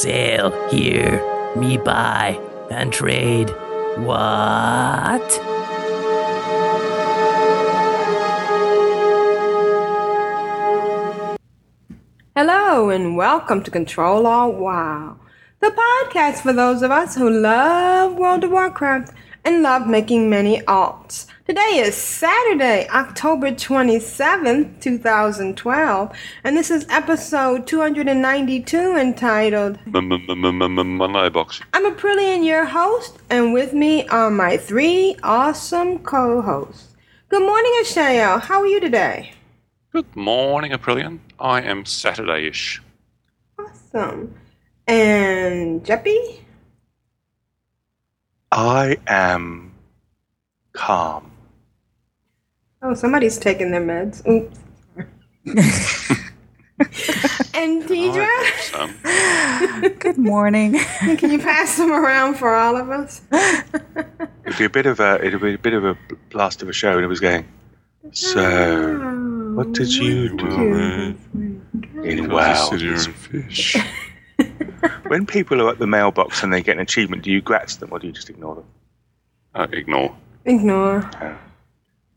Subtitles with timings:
[0.00, 1.20] Sail here,
[1.54, 3.50] me buy and trade.
[3.98, 5.20] What?
[12.34, 15.18] Hello and welcome to Control Alt WoW,
[15.60, 19.12] the podcast for those of us who love World of Warcraft
[19.44, 21.26] and love making many alts.
[21.46, 29.78] Today is Saturday, October 27th, 2012, and this is episode 292 entitled
[31.32, 31.60] box.
[31.72, 36.96] I'm Aprillian, your host, and with me are my three awesome co hosts.
[37.28, 38.40] Good morning, Ashayo.
[38.40, 39.32] How are you today?
[39.92, 41.18] Good morning, Aprillian.
[41.38, 42.82] I am Saturday-ish.
[43.58, 44.34] Awesome.
[44.86, 46.39] And Jeppy?
[48.52, 49.72] I am
[50.72, 51.30] calm.
[52.82, 54.26] Oh, somebody's taking their meds.
[54.26, 54.58] Oops.
[57.54, 58.26] and Tedrah?
[58.26, 58.58] I am
[59.82, 59.92] some.
[59.98, 60.78] Good morning.
[61.18, 63.20] Can you pass them around for all of us?
[64.46, 65.96] It'd be a bit of a it'd be a bit of a
[66.30, 67.46] blast of a show, and it was going.
[68.12, 71.16] So, oh, what did you do
[72.02, 72.70] in WoW?
[72.70, 73.76] fish.
[75.10, 77.88] When people are at the mailbox and they get an achievement, do you grats them
[77.90, 78.64] or do you just ignore them?
[79.56, 80.16] Uh, ignore.
[80.44, 81.10] Ignore.
[81.20, 81.36] Oh.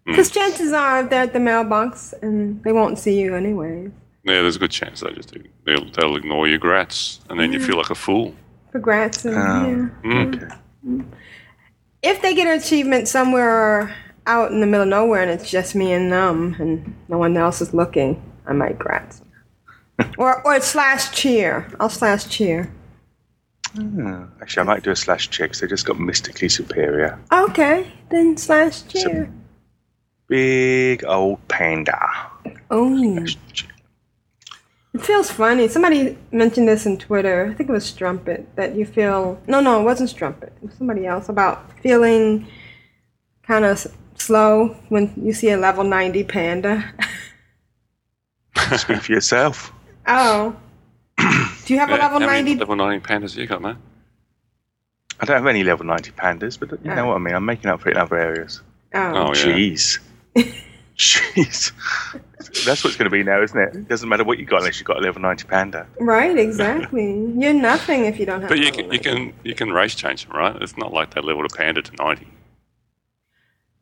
[0.06, 3.90] Because chances are they're at the mailbox and they won't see you anyway.
[4.26, 5.34] Yeah, there's a good chance they just
[5.66, 8.36] they'll they'll ignore your grats, and then you feel like a fool.
[8.72, 9.26] Congrats.
[9.26, 10.08] And, Oh.
[10.08, 10.58] yeah.
[10.86, 11.06] Mm.
[12.04, 13.96] If they get an achievement somewhere
[14.28, 17.36] out in the middle of nowhere and it's just me and them and no one
[17.38, 19.22] else is looking, I might grats.
[20.20, 21.68] or or slash cheer.
[21.80, 22.72] I'll slash cheer.
[23.80, 27.20] Oh, actually, I might do a slash check 'cause they just got mystically superior.
[27.32, 29.30] Okay, then slash cheer.
[30.28, 32.00] Big old panda.
[32.70, 33.26] Oh.
[34.96, 35.68] It feels funny.
[35.68, 37.50] Somebody mentioned this in Twitter.
[37.52, 39.42] I think it was Strumpet that you feel.
[39.48, 40.54] No, no, it wasn't Strumpet.
[40.62, 42.48] It was somebody else about feeling
[43.42, 46.94] kind of slow when you see a level 90 panda.
[48.78, 49.74] Speak for yourself.
[50.08, 50.56] oh.
[51.66, 52.60] Do you have a level how many 90?
[52.60, 53.78] level 90 pandas you got, man?
[55.20, 57.08] I don't have any level 90 pandas, but you know Oh.
[57.10, 57.36] what I mean.
[57.36, 58.62] I'm making up for it in other areas.
[58.94, 59.00] Oh.
[59.00, 59.44] Oh, yeah.
[59.46, 60.00] Jeez.
[60.98, 61.72] Jeez.
[62.66, 63.76] That's what it's going to be now, isn't it?
[63.76, 65.88] It doesn't matter what you got unless you've got a level 90 panda.
[66.00, 67.32] Right, exactly.
[67.38, 69.96] You're nothing if you don't have But you level can you can you can race
[69.96, 70.56] change them, right?
[70.62, 72.28] It's not like they leveled a panda to 90.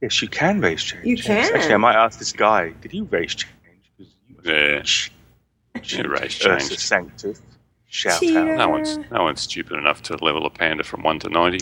[0.01, 1.05] Yes, you can race change.
[1.05, 1.53] You can.
[1.53, 3.51] Actually, I might ask this guy, did you race change?
[3.97, 4.05] you
[4.35, 4.53] must Yeah.
[4.77, 5.09] race
[5.93, 6.79] Yeah, race Ursa change.
[6.79, 7.41] Sanctus.
[7.91, 8.40] Shout Cheater.
[8.53, 8.57] out.
[8.57, 11.59] No one's no one's stupid enough to level a panda from one to 90.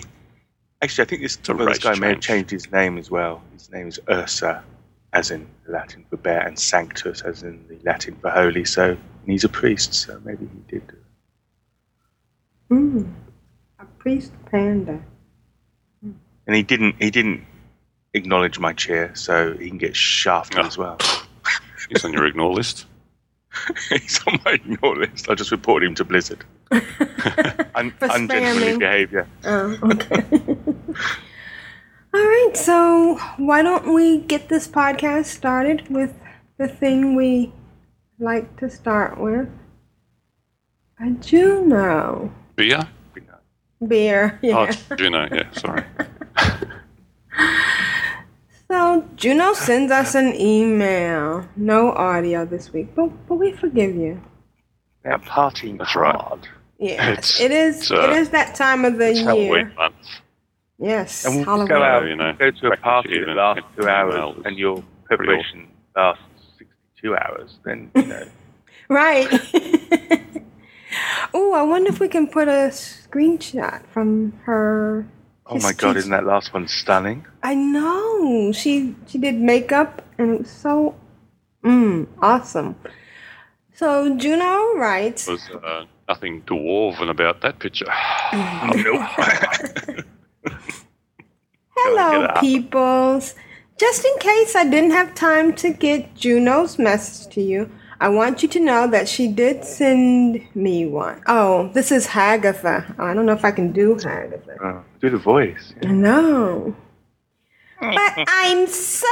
[0.82, 3.42] Actually, I think this, this race guy may have changed his name as well.
[3.54, 4.64] His name is Ursa,
[5.12, 8.64] as in Latin for bear, and Sanctus, as in the Latin for holy.
[8.64, 8.98] So and
[9.32, 10.92] he's a priest, so maybe he did.
[12.70, 13.06] Hmm.
[13.80, 15.02] A priest panda.
[16.04, 16.96] And he didn't.
[17.02, 17.44] He didn't
[18.14, 20.68] acknowledge my cheer, so he can get shafted Oh.
[20.68, 20.98] as well.
[21.90, 22.86] He's on your ignore list.
[23.90, 25.30] He's on my ignore list.
[25.30, 26.46] I just reported him to Blizzard.
[26.72, 29.28] Un- ungentlemanly behaviour.
[29.44, 30.24] Oh, okay.
[32.12, 36.14] All right, so why don't we get this podcast started with
[36.58, 37.52] the thing we
[38.20, 39.48] like to start with?
[41.00, 42.34] A Juno.
[42.56, 42.88] Beer?
[43.88, 44.76] Beer, oh, yeah.
[44.92, 45.86] Oh, Juno, yeah, sorry.
[48.72, 51.48] So Juno sends us an email.
[51.56, 54.22] No audio this week, but, but we forgive you.
[55.04, 56.16] They're partying That's right.
[56.16, 56.48] hard.
[56.78, 57.78] Yes, It's- it is.
[57.82, 59.28] it's, uh, it is that time of the It's year.
[59.28, 59.96] Halloween month.
[60.78, 61.68] Yes, And we'll Halloween.
[61.68, 64.58] go out, you know, go to a party that evening, lasts two well, hours, and
[64.58, 64.76] your
[65.06, 66.24] pretty preparation lasts
[66.60, 68.28] 62 hours, then, you know.
[68.90, 69.28] Right.
[71.34, 75.06] oh, I wonder if we can put a screenshot from her.
[75.50, 77.26] Oh my god, isn't that last one stunning?
[77.44, 78.52] I know.
[78.52, 80.96] She she did makeup and it was so
[81.64, 82.76] mm, awesome.
[83.74, 85.28] So Juno writes.
[85.28, 87.90] was uh, nothing dwarven about that picture.
[91.76, 92.40] Hello, Get out.
[92.42, 93.36] peoples.
[93.78, 98.42] Just in case I didn't have time to get Juno's message to you, I want
[98.44, 101.22] you to know that she did send me one.
[101.28, 102.96] Oh, this is Hagatha.
[102.98, 104.58] Oh, I don't know if I can do Hagatha.
[104.64, 105.74] Oh, do the voice.
[105.84, 106.76] No.
[107.82, 109.08] But I'm so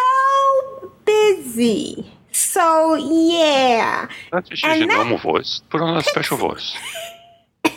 [1.05, 2.13] busy.
[2.31, 4.07] So, yeah.
[4.31, 5.61] Don't just use your that- normal voice.
[5.69, 6.75] Put on a special voice.
[7.63, 7.73] And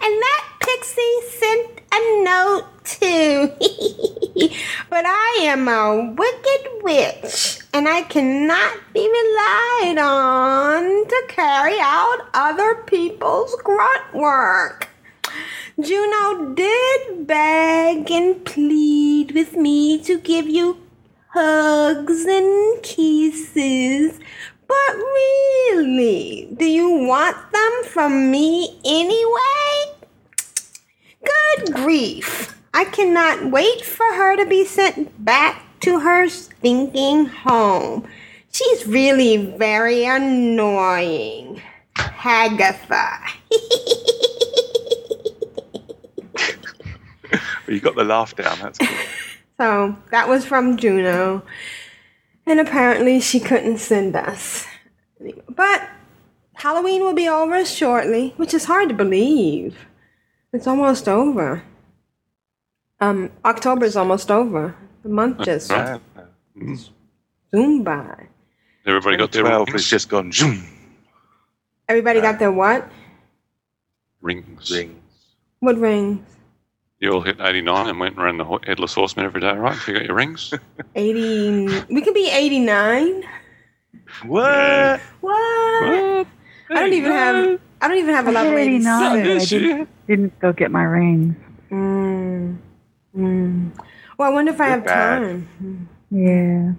[0.00, 3.52] that pixie sent a note too.
[4.90, 12.28] but I am a wicked witch, and I cannot be relied on to carry out
[12.34, 14.88] other people's grunt work.
[15.80, 20.76] Juno did beg and plead with me to give you
[21.28, 24.20] hugs and kisses.
[24.68, 30.01] But really, do you want them from me anyway?
[31.24, 32.60] Good grief.
[32.74, 38.08] I cannot wait for her to be sent back to her stinking home.
[38.52, 41.62] She's really very annoying.
[41.96, 43.18] Hagatha.
[47.68, 48.58] You got the laugh down.
[48.60, 48.88] That's good.
[49.58, 51.42] So that was from Juno.
[52.46, 54.66] And apparently she couldn't send us.
[55.48, 55.88] But
[56.54, 59.76] Halloween will be over shortly, which is hard to believe.
[60.52, 61.62] It's almost over.
[63.00, 64.74] Um, October's almost over.
[65.02, 66.00] The month just Right.
[67.54, 68.26] zoomed by.
[68.86, 69.88] Everybody got their Twelve has rings.
[69.90, 70.62] just gone zoom.
[71.88, 72.88] Everybody got their what?
[74.20, 74.70] rings.
[74.70, 74.94] Rings.
[75.60, 76.24] What rings?
[77.00, 79.72] You all hit 89 and went around the ho- headless horseman every day, right?
[79.74, 80.54] If you got your rings.
[80.94, 81.84] 80.
[81.92, 83.24] We could be 89.
[84.26, 85.00] What?
[85.20, 85.34] What?
[85.34, 86.24] I
[86.70, 87.60] don't even have.
[87.82, 89.50] I don't even have a I level hit 89, 86.
[89.50, 91.34] but I didn't, didn't go get my rings.
[91.70, 92.58] Mm.
[93.16, 93.72] Mm.
[94.16, 95.18] Well, I wonder if I You're have bad.
[95.20, 95.88] time.
[96.10, 96.72] Yeah.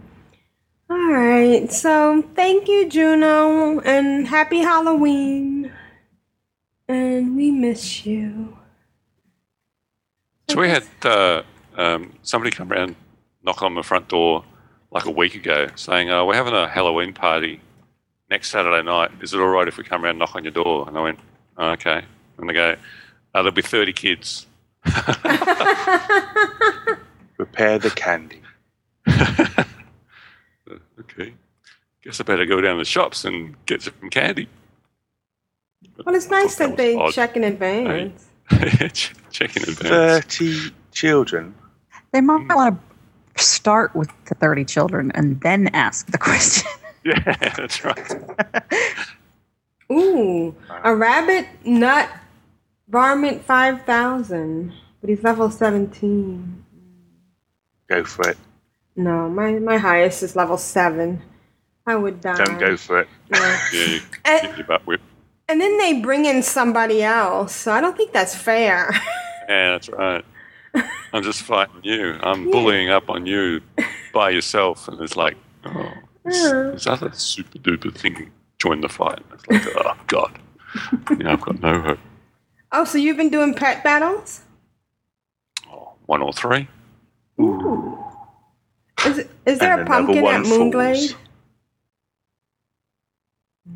[0.90, 1.72] All right.
[1.74, 5.74] So thank you, Juno, and happy Halloween.
[6.88, 8.58] And we miss you.
[10.50, 11.44] So we had uh,
[11.76, 12.96] um, somebody come around,
[13.44, 14.46] knock on the front door
[14.92, 17.60] like a week ago, saying, uh, "We're having a Halloween party
[18.30, 19.12] next Saturday night.
[19.22, 21.02] Is it all right if we come around and knock on your door?" And I
[21.02, 21.20] went,
[21.58, 22.04] oh, "Okay."
[22.38, 22.76] And they go, uh,
[23.42, 24.46] "There'll be thirty kids."
[27.36, 28.42] Prepare the candy.
[31.00, 31.34] okay.
[32.04, 34.48] Guess I better go down to the shops and get some candy.
[36.06, 37.14] Well, it's nice That that they was odd.
[37.14, 38.28] check in advance.
[38.94, 39.80] Ch- Check in advance.
[39.90, 41.56] Thirty children.
[42.12, 42.80] They might want
[43.36, 46.70] to start with the 30 children and then ask the question.
[47.06, 47.20] Yeah,
[47.58, 48.12] that's right.
[49.92, 52.10] Ooh, a rabbit nut
[52.88, 54.74] varmint 5000.
[55.02, 56.64] But he's level 17.
[57.90, 58.38] Go for it.
[58.96, 61.22] No, my, my highest is level 7.
[61.86, 62.36] I would die.
[62.36, 63.08] Don't go for it.
[63.34, 63.60] Yeah.
[63.74, 65.04] Yeah, you And, your butt whipped.
[65.50, 68.90] and then they bring in somebody else, so I don't think that's fair.
[69.50, 70.24] Yeah, that's right.
[71.12, 72.18] I'm just fighting you.
[72.22, 73.60] I'm bullying up on you
[74.14, 75.36] by yourself, and it's like,
[75.66, 75.92] oh,
[76.26, 76.72] Yeah.
[76.74, 79.20] this other super duper thing joined the fight.
[79.34, 80.40] It's like, oh god,
[81.20, 82.00] yeah, I've got no hope.
[82.72, 84.42] oh, so you've been doing pet battles?
[85.70, 86.68] Oh, one or three.
[87.42, 87.98] Ooh.
[89.06, 91.16] Is, it- is there And a pumpkin at Moonglade?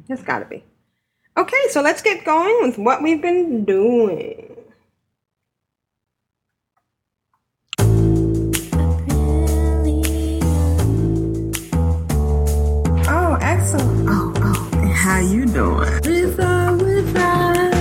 [0.08, 0.64] There's gotta be.
[1.38, 4.57] Okay, so let's get going with what we've been doing.
[13.70, 14.06] Oh.
[14.08, 14.88] Oh, oh.
[14.94, 15.90] How you doing?
[16.06, 17.74] Without, without.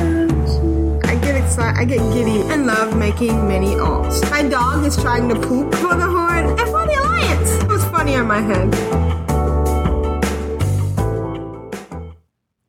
[1.05, 1.79] I get excited.
[1.81, 4.29] I get giddy and love making mini alts.
[4.31, 7.51] My dog is trying to poop for the Horde and for the Alliance.
[7.63, 8.75] It was funny on my head.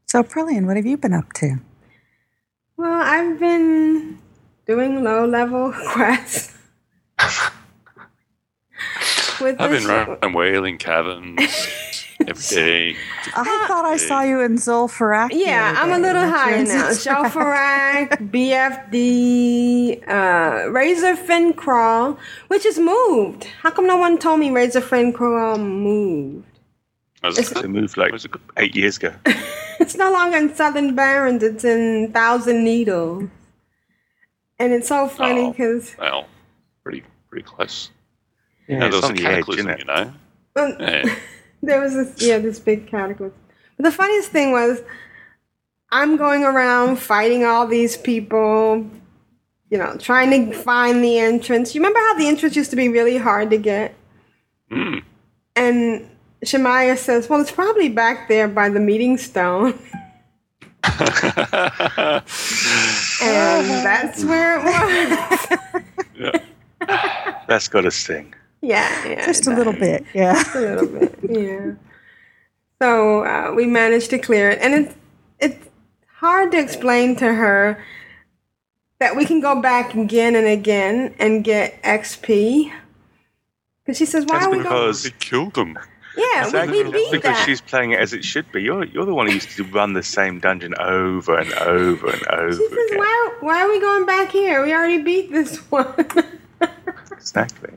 [0.05, 1.57] So, Prillian, what have you been up to?
[2.77, 4.19] Well, I've been
[4.65, 6.53] doing low level quests.
[9.41, 11.39] With I've been sh- running Wailing Caverns
[12.27, 12.95] every day.
[13.35, 15.29] I thought I saw you in Zul'Farrak.
[15.29, 16.89] the Yeah, other I'm a little That's higher now.
[16.89, 18.31] Zul'Farrak.
[18.31, 22.17] BFD, uh, Razorfen Kraul,
[22.47, 23.45] which is moved.
[23.61, 26.45] How come no one told me Razorfen Kraul moved?
[27.23, 29.13] I was- They moved like was a eight years ago.
[29.79, 33.29] It's no longer in Southern Barrens, it's in Thousand Needles.
[34.57, 35.51] And it's so funny Oh.
[35.51, 36.25] because well,
[36.83, 37.91] pretty pretty close.
[38.67, 40.13] Yeah, Yeah, it's there was a on edge, cataclysm, isn't you know.
[40.55, 41.15] Um, Yeah.
[41.63, 43.37] there was this yeah this big cataclysm
[43.77, 44.81] but the funniest thing was
[45.91, 48.85] i'm going around fighting all these people
[49.69, 52.89] you know trying to find the entrance you remember how the entrance used to be
[52.89, 53.93] really hard to get
[54.71, 55.01] Mm.
[55.55, 56.09] and
[56.45, 59.73] Shemaya says, "Well, it's probably back there by the meeting stone."
[60.83, 62.23] and
[63.21, 65.83] that's where it was.
[66.15, 66.39] yeah.
[67.47, 68.33] That's got to sting.
[68.61, 69.25] Yeah, yeah.
[69.25, 70.33] Just it a little bit, yeah.
[70.33, 71.71] Just a little bit, yeah.
[72.81, 74.95] So uh, we managed to clear it, and it's
[75.39, 75.67] it's
[76.17, 77.83] hard to explain to her
[78.99, 82.71] that we can go back again and again and get XP.
[83.83, 85.77] Because she says, "Why That's are we going?" because He killed them.
[86.17, 87.45] Yeah, exactly we, we beat because that.
[87.45, 88.63] she's playing it as it should be.
[88.63, 92.27] You're you're the one who used to run the same dungeon over and over and
[92.27, 92.97] over She says, again.
[92.97, 93.33] "Why?
[93.41, 94.63] Why are we going back here?
[94.63, 95.93] We already beat this one."
[97.11, 97.73] Exactly.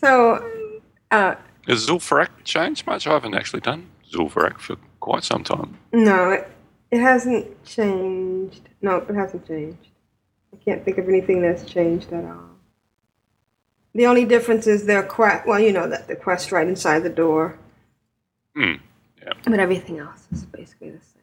[0.00, 0.44] So,
[1.10, 1.34] uh,
[1.66, 3.06] Has Zul'Farrak changed much?
[3.06, 5.78] I haven't actually done Zul'Farrak for quite some time.
[5.92, 6.48] no, it,
[6.90, 8.68] it hasn't changed.
[8.80, 9.88] No, it hasn't changed.
[10.52, 12.48] I can't think of anything that's changed at all.
[13.94, 15.46] The only difference is their quest.
[15.46, 17.58] Well, you know that the quest right inside the door.
[18.54, 18.74] Hmm.
[19.20, 19.32] Yeah.
[19.44, 21.22] But everything else is basically the same.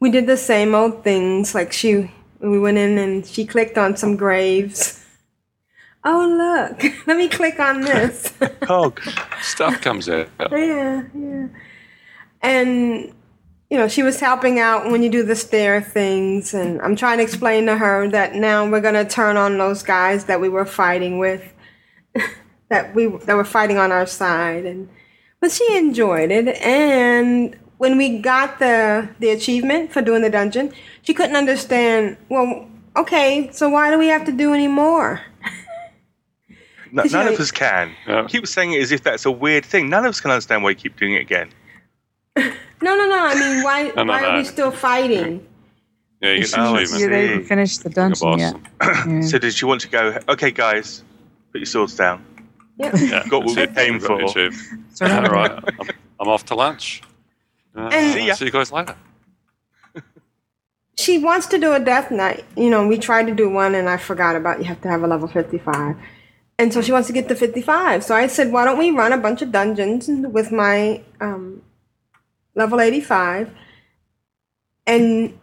[0.00, 1.54] We did the same old things.
[1.54, 4.99] Like she, we went in and she clicked on some graves.
[6.04, 6.82] Oh look!
[7.06, 8.32] Let me click on this.
[8.68, 8.94] oh,
[9.42, 10.28] Stuff comes out.
[10.50, 11.46] yeah, yeah.
[12.42, 13.12] And
[13.68, 17.18] you know, she was helping out when you do the stair things, and I'm trying
[17.18, 20.64] to explain to her that now we're gonna turn on those guys that we were
[20.64, 21.52] fighting with,
[22.68, 24.88] that we that were fighting on our side, and
[25.40, 26.48] but she enjoyed it.
[26.62, 32.16] And when we got the the achievement for doing the dungeon, she couldn't understand.
[32.30, 35.20] Well, okay, so why do we have to do any more?
[36.92, 37.92] No, none know- of us can.
[38.06, 38.26] Yeah.
[38.28, 39.88] Keep saying it as if that's a weird thing.
[39.88, 41.50] None of us can understand why you keep doing it again.
[42.82, 43.26] No, no, no.
[43.26, 44.38] I mean, why No, no, why are no.
[44.38, 45.46] we still fighting?
[46.22, 46.88] Yeah, you get Oh, achievement.
[46.88, 47.00] see.
[47.02, 48.56] You they haven't finished the dungeon yet.
[48.80, 49.20] Yeah.
[49.28, 50.18] So did you want to go?
[50.30, 51.04] Okay, guys,
[51.52, 52.24] put your swords down.
[52.78, 52.96] Yeah.
[52.96, 53.74] Yeah, Got what that's we it.
[53.74, 54.46] came We've got the for.
[54.46, 54.96] achievement.
[54.96, 55.10] Sort.
[55.10, 55.88] All right, I'm,
[56.20, 57.02] I'm off to lunch.
[57.76, 58.34] Uh, And- See ya.
[58.34, 58.96] see you guys later.
[60.96, 62.44] she wants to do a death knight.
[62.56, 65.02] You know, we tried to do one and I forgot about you have to have
[65.02, 65.96] a level 55.
[66.60, 68.04] And so she wants to get to 55.
[68.04, 71.62] So I said, why don't we run a bunch of dungeons with my um,
[72.54, 73.50] level 85
[74.86, 75.38] and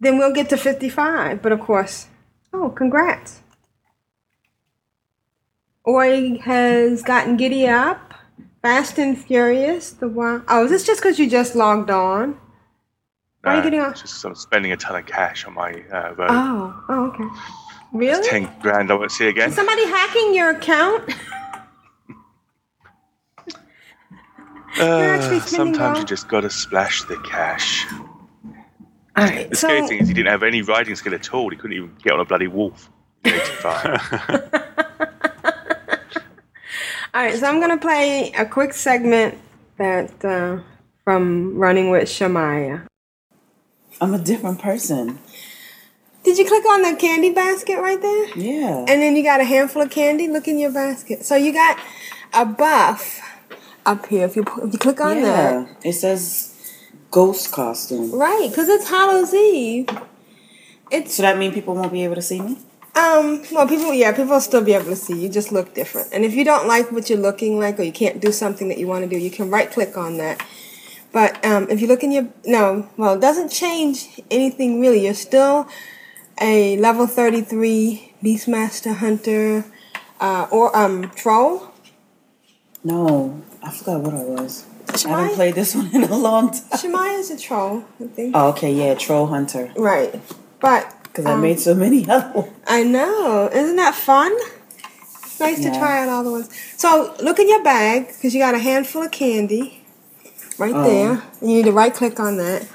[0.00, 1.40] then we'll get to 55.
[1.40, 2.08] But of course,
[2.52, 3.42] oh, congrats.
[5.86, 8.14] Oi has gotten giddy up,
[8.60, 9.92] fast and furious.
[9.92, 12.40] The one oh, is this just because you just logged on?
[13.42, 14.00] Why are you getting off?
[14.00, 16.28] Just sort of spending a ton of cash on my uh, road.
[16.28, 17.65] Oh, oh, okay.
[17.86, 18.28] It's Really?
[18.28, 19.48] Ten grand I won't see again.
[19.50, 21.14] Is somebody hacking your account?
[24.78, 27.86] Uh, sometimes all- you just gotta splash the cash.
[29.16, 29.48] All right.
[29.48, 31.48] The So, scary thing is he didn't have any riding skill at all.
[31.48, 32.90] He couldn't even get on a bloody wolf.
[33.24, 34.00] He's 85.
[37.14, 37.34] all right.
[37.38, 39.38] So I'm gonna play a quick segment
[39.78, 40.58] that uh,
[41.04, 42.86] from Running with Shamaya.
[44.00, 45.18] I'm a different person.
[46.26, 48.36] Did you click on the candy basket right there?
[48.36, 48.80] Yeah.
[48.80, 50.26] And then you got a handful of candy.
[50.26, 51.24] Look in your basket.
[51.24, 51.78] So you got
[52.34, 53.20] a buff
[53.86, 54.24] up here.
[54.24, 55.74] If you if you click on that, yeah.
[55.84, 56.52] It says
[57.12, 58.10] ghost costume.
[58.12, 58.48] right?
[58.50, 59.88] Because it's Hallows Eve.
[60.90, 62.58] It's So that means people won't be able to see me?
[62.96, 65.16] Um, well, people, yeah, people will still be able to see.
[65.16, 66.08] You just look different.
[66.12, 68.78] And if you don't like what you're looking like or you can't do something that
[68.78, 70.44] you want to do, you can right click on that.
[71.12, 75.04] But um, if you look in your, no, well, it doesn't change anything really.
[75.04, 75.68] You're still
[76.40, 79.64] a level 33 Beastmaster Hunter
[80.20, 81.72] uh, or um, Troll.
[82.84, 83.42] No.
[83.62, 84.66] I forgot what I was.
[85.04, 86.62] I haven't played this one in a long time.
[86.72, 88.32] Shemai is a Troll, I think.
[88.36, 89.72] Oh, okay, yeah, Troll Hunter.
[89.76, 90.20] Right.
[90.60, 92.52] But Because I um, made so many other ones.
[92.66, 93.50] I know.
[93.52, 94.32] Isn't that fun?
[94.32, 96.48] It's nice to try out all the ones.
[96.78, 99.84] So look in your bag because you got a handful of candy
[100.58, 100.84] right Oh.
[100.84, 101.10] there.
[101.40, 102.66] And you need to right click on that.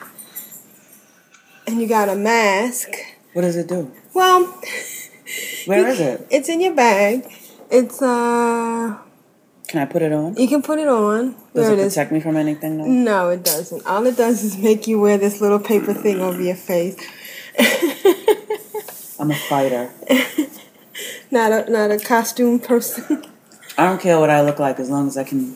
[1.65, 2.89] And you got a mask.
[3.33, 3.91] What does it do?
[4.13, 4.45] Well,
[5.65, 6.27] Where is it?
[6.29, 7.25] it's in your bag.
[7.69, 8.97] It's uh,
[9.67, 10.35] Can I put it on?
[10.35, 11.31] you can put it on.
[11.53, 12.77] Does there it it protect me from anything?
[12.77, 12.85] though?
[12.85, 13.85] No, it doesn't.
[13.85, 16.97] All it does is make you wear this little paper thing over your face.
[19.19, 19.89] I'm a fighter.
[21.29, 23.23] not a not a costume person.
[23.77, 25.55] I don't care what I look like as long as I can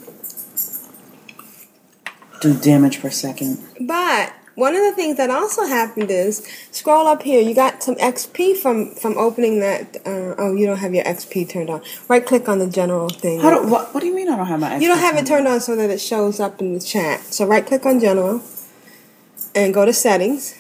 [2.42, 3.58] do damage per second.
[3.82, 7.42] But one of the things that also happened is scroll up here.
[7.42, 9.98] You got some XP from from opening that.
[10.06, 11.82] Uh, oh, you don't have your XP turned on.
[12.08, 13.42] Right click on the general thing.
[13.42, 15.28] How do, what, what do you mean I don't have my you don't have it
[15.28, 17.22] turned on so that it shows up in the chat.
[17.22, 18.42] So right click on general,
[19.54, 20.56] and go to settings,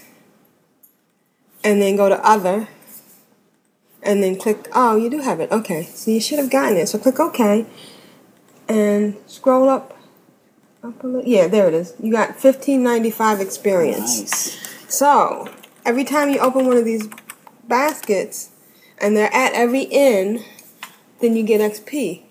[1.64, 2.68] and then go to other,
[4.04, 4.68] and then click.
[4.74, 5.52] Oh, you do have it.
[5.52, 6.88] Okay, so you should have gotten it.
[6.88, 7.66] So click OK,
[8.68, 9.95] and scroll up Up a little.
[11.26, 11.94] Yeah, there it is.
[12.02, 14.20] You got fifteen ninety five experience.
[14.22, 14.94] Nice.
[14.94, 15.48] So
[15.86, 17.08] every time you open one of these
[17.68, 18.50] baskets,
[18.98, 20.44] and they're at every inn,
[21.22, 22.22] then you get XP.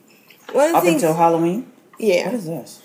[0.52, 1.70] One of the Up things, until Halloween.
[1.98, 2.82] yeah, What is this?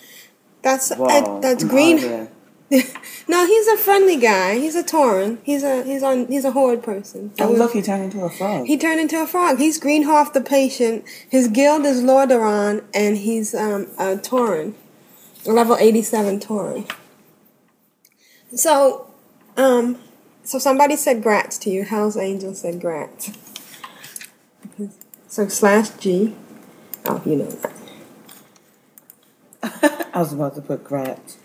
[0.62, 1.08] that's Wow.
[1.08, 2.30] uh, that's green.
[3.28, 4.60] no, he's a friendly guy.
[4.60, 5.40] He's a Tauren.
[5.44, 7.32] He's a he's on he's a horde person.
[7.40, 8.66] Oh, look, he turned into a frog.
[8.68, 9.58] He turned into a frog.
[9.58, 11.04] He's Greenhoff the patient.
[11.30, 14.74] His guild is Lordaeron, and he's um, a Tauren,
[15.54, 16.90] level eighty-seven Tauren.
[18.56, 19.12] So,
[19.58, 20.00] um,
[20.44, 21.84] so somebody said grats to you.
[21.84, 23.36] Hell's Angel said grats.
[25.28, 26.36] So slash G.
[27.06, 27.74] Oh, you know that.
[30.14, 31.38] I was about to put grabs.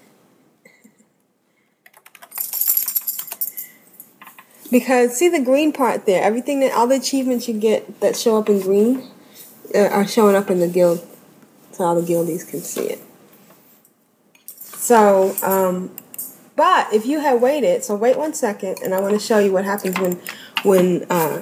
[4.71, 6.23] Because see the green part there.
[6.23, 9.09] Everything that all the achievements you get that show up in green
[9.75, 11.07] uh, are showing up in the guild,
[11.73, 13.04] so all the guildies can see it.
[14.85, 15.97] So, um,
[16.57, 19.51] but if you had waited, so wait one second, and I want to show you
[19.51, 20.21] what happens when
[20.63, 21.41] when uh,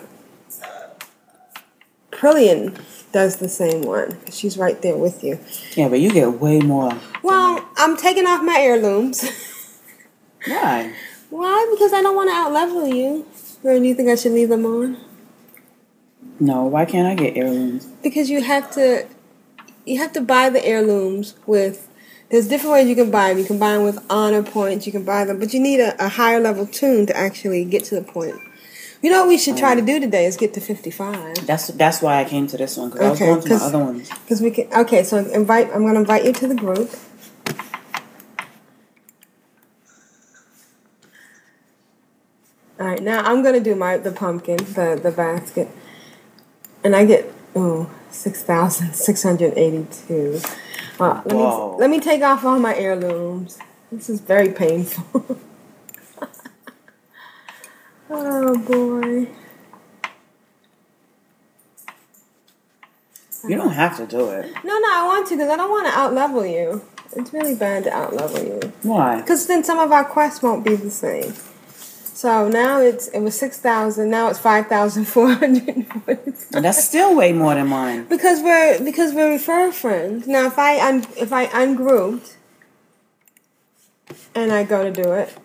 [2.12, 2.78] Prillian
[3.10, 4.16] does the same one.
[4.30, 5.40] She's right there with you.
[5.74, 6.96] Yeah, but you get way more.
[7.24, 9.24] Well, I'm taking off my heirlooms.
[10.46, 10.94] Why?
[11.30, 11.68] Why?
[11.72, 13.26] Because I don't want to outlevel you.
[13.64, 14.98] Or do you think I should leave them on?
[16.38, 17.86] No, why can't I get heirlooms?
[18.04, 19.08] because you have to
[19.84, 21.88] you have to buy the heirlooms with
[22.32, 24.86] there's different ways you can buy them you can buy them with honor points.
[24.86, 27.84] You can buy them but you need a, a higher level toon to actually get
[27.84, 28.36] to the point.
[29.02, 32.00] You know what we should try to do today is get to 55 That's that's
[32.02, 34.08] why I came to this one because I was Okay, going to my other ones.
[34.08, 36.90] because we can okay so invite i'm going to invite you to the group.
[42.80, 45.68] All right now i'm going to do my the pumpkin the the basket.
[46.84, 50.40] And i get ooh 6682
[51.00, 51.72] uh, let, Whoa.
[51.72, 53.58] me, let me take off all my heirlooms
[53.90, 55.04] this is very painful
[58.10, 59.28] oh boy
[63.48, 64.52] You don't have to do it.
[64.64, 66.82] No, no, I want to because I don't want to outlevel you.
[67.16, 68.72] It's really bad to outlevel you.
[68.82, 69.20] Why?
[69.20, 71.34] Because then some of our quests won't be the same.
[72.22, 74.08] So now it's it was six thousand.
[74.10, 75.86] Now it's five thousand four hundred.
[76.54, 78.04] And that's still way more than mine.
[78.04, 80.28] because we're because we're refer friends.
[80.28, 82.36] Now if I un, if I ungrouped
[84.36, 85.36] and I go to do it,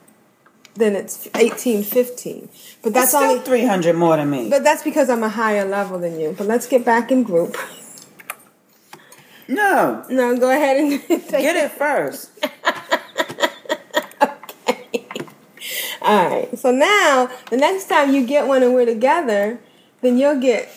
[0.75, 2.47] then it's eighteen fifteen.
[2.83, 3.43] But That's still only.
[3.43, 4.47] three hundred more than me.
[4.47, 6.35] But that's because I'm a higher level than you.
[6.37, 7.57] But let's get back in group.
[9.47, 12.29] No, No, go ahead and get it first.
[16.07, 16.57] All right.
[16.57, 19.59] So now, the next time you get one and we're together,
[20.01, 20.69] then you'll get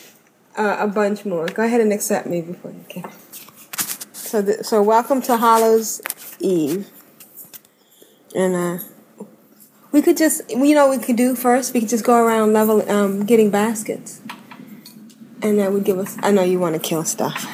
[0.58, 1.46] uh, a bunch more.
[1.46, 3.08] Go ahead and accept me before you can.
[4.12, 6.02] So, th- so welcome to Hollow's
[6.40, 6.90] Eve.
[8.34, 9.24] And uh,
[9.92, 11.74] we could just, you know, what we could do first.
[11.74, 14.20] We could just go around level, um, getting baskets,
[15.42, 16.16] and that would give us.
[16.24, 17.46] I know you want to kill stuff.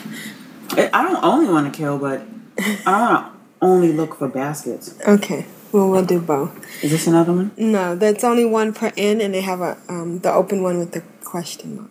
[0.70, 2.22] I don't only want to kill, but
[2.58, 4.98] I don't want to only look for baskets.
[5.06, 5.44] Okay.
[5.72, 6.52] Well, we'll do both.
[6.82, 7.50] Is this another one?
[7.56, 10.92] No, that's only one per in, and they have a um, the open one with
[10.92, 11.90] the question mark.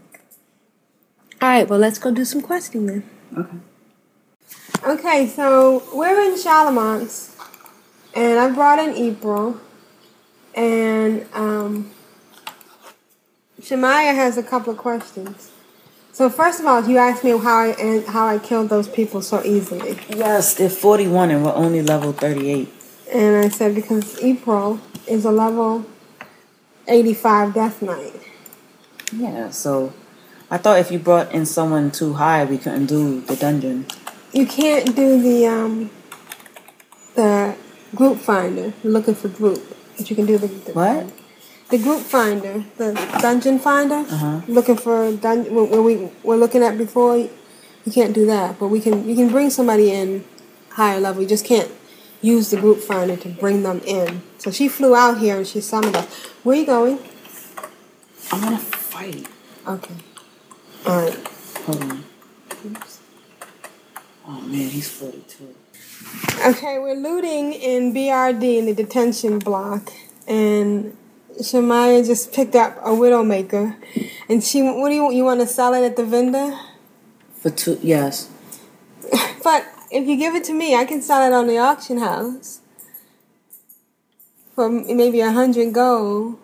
[1.41, 3.03] All right, well, let's go do some questing then.
[3.37, 3.57] Okay.
[4.87, 7.35] Okay, so we're in Scholomance,
[8.13, 9.59] and I brought in April,
[10.55, 11.91] and um,
[13.61, 15.51] Shemaya has a couple of questions.
[16.11, 19.21] So first of all, you asked me how I and how I killed those people
[19.21, 22.69] so easily, Yes, they're forty-one, and we're only level thirty-eight.
[23.11, 25.85] And I said because April is a level
[26.87, 28.13] eighty-five Death Knight.
[29.13, 29.93] Yeah, so
[30.49, 33.85] I thought if you brought in someone too high, we couldn't do the dungeon.
[34.33, 35.89] You can't do the um
[37.15, 37.55] the
[37.95, 38.73] group finder.
[38.83, 39.61] Looking for group,
[39.97, 41.11] but you can do the, the What?
[41.69, 44.05] The group finder, the dungeon finder.
[44.07, 44.41] Uh-huh.
[44.47, 45.55] Looking for dungeon.
[45.55, 47.17] what what we were looking at before.
[47.17, 49.07] You can't do that, but we can.
[49.07, 50.25] You can bring somebody in
[50.69, 51.21] higher level.
[51.21, 51.69] You just can't
[52.25, 54.21] use the group finder to bring them in.
[54.39, 56.25] So she flew out here and she summoned us.
[56.43, 56.99] Where you going?
[58.31, 59.27] I want to fight.
[59.67, 59.93] Okay.
[60.85, 61.27] All right.
[61.65, 62.03] Hold on.
[62.65, 62.99] Oops.
[64.27, 65.55] Oh man, he's forty-two.
[66.47, 69.93] Okay, we're looting in BRD in the detention block,
[70.27, 70.97] and
[71.39, 73.75] Shemaya just picked up a Widowmaker,
[74.27, 74.63] and she.
[74.63, 75.15] What do you want?
[75.15, 76.57] you want to sell it at the vendor?
[77.35, 78.29] For two, yes.
[79.43, 82.61] But if you give it to me, I can sell it on the auction house
[84.53, 86.39] for maybe a hundred gold.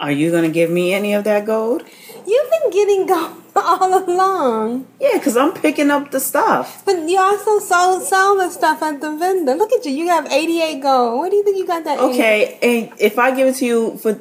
[0.00, 1.84] Are you gonna give me any of that gold?
[2.26, 4.86] You've been getting gold all along.
[5.00, 6.82] Yeah, because I'm picking up the stuff.
[6.84, 9.54] But you also sell, sell the stuff at the vendor.
[9.54, 9.92] Look at you.
[9.92, 11.18] You have 88 gold.
[11.18, 11.98] What do you think you got that?
[11.98, 12.10] 88?
[12.12, 14.18] Okay, and if I give it to you for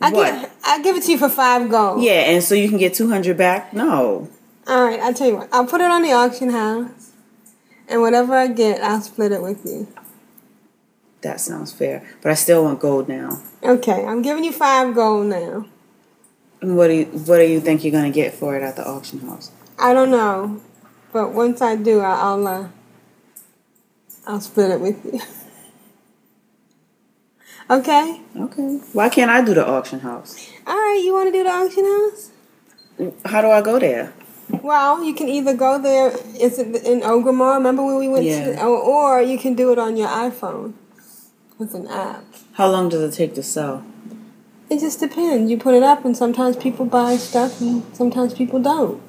[0.00, 0.32] I what?
[0.40, 2.02] give, I give it to you for five gold.
[2.02, 3.72] Yeah, and so you can get 200 back?
[3.72, 4.28] No.
[4.66, 5.48] All right, I'll tell you what.
[5.52, 7.12] I'll put it on the auction house,
[7.86, 9.88] and whatever I get, I'll split it with you.
[11.20, 12.06] That sounds fair.
[12.22, 13.42] But I still want gold now.
[13.62, 15.66] Okay, I'm giving you five gold now.
[16.62, 18.86] And what do you what do you think you're gonna get for it at the
[18.86, 19.50] auction house?
[19.78, 20.62] I don't know,
[21.12, 22.68] but once I do, I'll uh,
[24.26, 25.20] I'll split it with you.
[27.70, 28.20] okay.
[28.34, 28.80] Okay.
[28.94, 30.50] Why can't I do the auction house?
[30.66, 31.02] All right.
[31.04, 32.30] You want to do the auction house?
[33.26, 34.14] How do I go there?
[34.48, 36.08] Well, you can either go there.
[36.38, 37.56] Is it in Orgrimmar?
[37.56, 38.44] Remember when we went Yeah.
[38.56, 38.62] to?
[38.64, 40.74] Or, or you can do it on your iPhone
[41.58, 42.24] with an app.
[42.54, 43.84] How long does it take to sell?
[44.70, 45.50] It just depends.
[45.50, 49.00] You put it up, and sometimes people buy stuff, and sometimes people don't.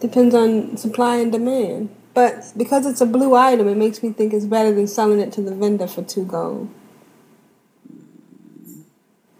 [0.00, 1.90] Depends on supply and demand.
[2.14, 5.32] But because it's a blue item, it makes me think it's better than selling it
[5.32, 6.68] to the vendor for two gold.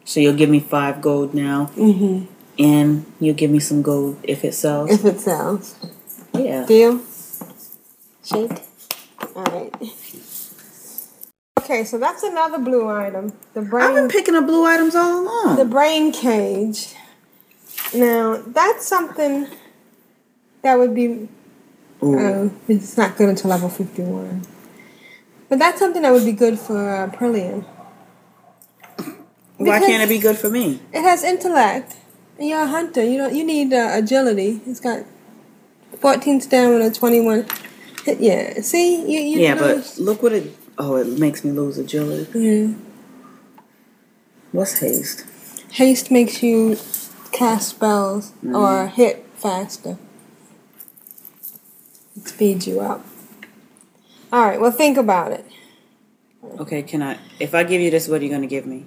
[0.04, 2.32] So you'll give me five gold now, Mm-hmm.
[2.58, 4.90] And you'll give me some gold if it sells.
[4.90, 5.76] If it sells.
[6.34, 6.66] Yeah.
[6.66, 7.00] Deal?
[8.24, 8.50] Shake?
[9.36, 9.74] Alright.
[11.60, 13.32] Okay, so that's another blue item.
[13.54, 15.56] The brain I've been picking up blue items all along.
[15.56, 16.94] the brain cage.
[17.94, 19.46] Now, that's something
[20.62, 21.28] that would be
[22.00, 24.42] Oh, it's not good until level 51.
[25.48, 27.64] But that's something that would be good for uh, Prillian.
[29.56, 30.80] Why can't it be good for me?
[30.92, 31.96] It has intellect.
[32.40, 33.02] A hunter.
[33.04, 33.34] You don't.
[33.34, 34.60] You need uh, agility.
[34.66, 35.04] It's got
[36.00, 37.46] 14 stamina, 21.
[38.04, 38.60] hit- Yeah.
[38.60, 39.20] See, you.
[39.20, 40.54] you yeah, know- but look what it.
[40.78, 42.38] Oh, it makes me lose agility.
[42.38, 42.74] Yeah.
[44.52, 45.24] What's haste?
[45.72, 46.76] Haste makes you
[47.32, 48.54] cast spells Mm.
[48.56, 49.98] or hit faster.
[52.16, 53.04] It speeds you up.
[54.32, 54.60] All right.
[54.60, 55.44] Well, think about it.
[56.60, 57.18] Okay, can I?
[57.40, 58.84] If I give you this, what are you gonna give me?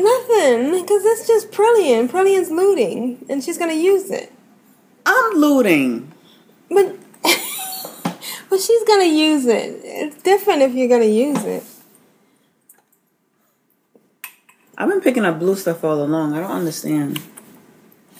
[0.00, 2.08] Nothing, because it's just Prillian.
[2.08, 4.32] Prillian's looting, and she's gonna use it.
[5.04, 6.10] I'm looting.
[6.70, 9.80] But, but she's gonna use it.
[9.84, 11.62] It's different if you're gonna use it.
[14.78, 16.32] I've been picking up blue stuff all along.
[16.32, 17.18] I don't understand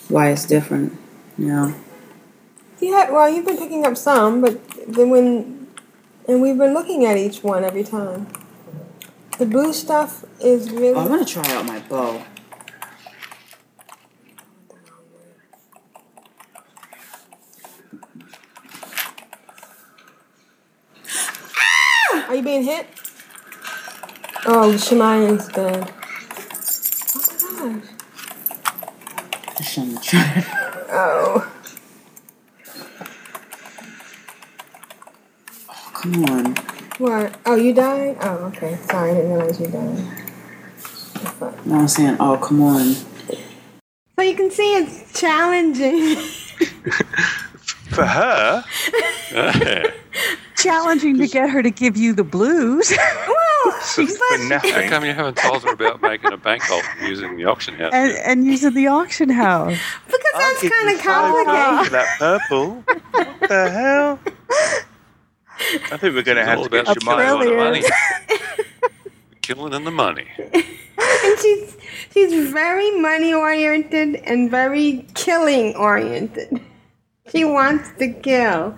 [0.08, 0.98] why it's different
[1.38, 1.74] now.
[2.78, 5.68] Yeah, well, you've been picking up some, but then when,
[6.28, 8.26] and we've been looking at each one every time.
[9.40, 10.90] The blue stuff is really.
[10.90, 12.22] Oh, I want to try out my bow.
[22.28, 22.86] Are you being hit?
[24.44, 25.90] Oh, Shemayan's dead.
[27.42, 27.88] Oh my gosh.
[29.58, 30.44] I shouldn't try.
[30.90, 31.50] Oh.
[35.94, 36.79] Come on.
[37.00, 37.34] What?
[37.46, 38.18] Oh, you died?
[38.20, 38.76] Oh, okay.
[38.90, 40.04] Sorry, I didn't realize you died.
[41.64, 42.92] No, I'm saying, oh, come on.
[44.16, 46.16] So you can see it's challenging.
[47.90, 48.62] For her,
[50.56, 52.92] Challenging to get her to give you the blues.
[53.26, 54.88] well, for How nothing.
[54.90, 57.92] come you haven't told her about making a bank vault using the auction house?
[57.94, 59.76] and, and using the auction house.
[60.06, 61.92] because that's kind of five gold complicated.
[61.92, 62.84] that purple.
[63.10, 64.18] What the hell?
[65.92, 67.90] I think we're going to have to get about Shemaya killing on the it.
[67.90, 68.64] money.
[69.42, 70.26] killing in the money.
[70.38, 71.76] and she's
[72.12, 76.60] she's very money oriented and very killing oriented.
[77.30, 78.76] She wants to kill.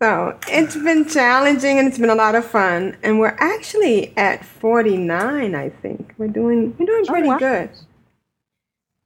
[0.00, 2.96] So it's been challenging and it's been a lot of fun.
[3.02, 6.14] And we're actually at forty nine, I think.
[6.18, 7.38] We're doing we're doing oh, pretty wow.
[7.38, 7.70] good.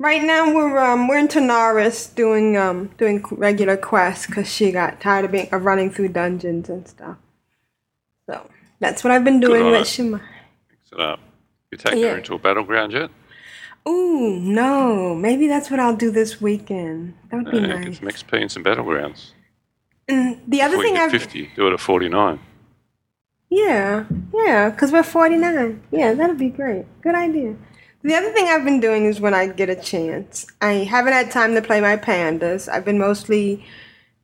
[0.03, 5.01] Right now we're um we're in Tanaris doing um doing regular quests because she got
[5.01, 7.19] tired of being of running through dungeons and stuff.
[8.29, 10.21] So that's what I've been doing with Shima.
[10.71, 11.21] Mix it up.
[11.71, 12.11] You taking Yeah.
[12.12, 13.11] her into a battleground yet?
[13.88, 15.15] Ooh, no.
[15.15, 17.15] Maybe that's what I'll do this weekend.
[17.31, 17.99] That would be Uh, Get nice.
[17.99, 19.31] some XP and some battlegrounds.
[20.09, 22.41] And the other thing I've 50, do it at 49.
[23.51, 25.81] yeah, yeah, because we're forty nine.
[25.93, 26.87] Yeah, that'd be great.
[27.03, 27.55] Good idea.
[28.05, 30.47] The other thing I've been doing is when I get a chance.
[30.61, 32.69] I haven't had time to play my pandas.
[32.69, 33.65] I've been mostly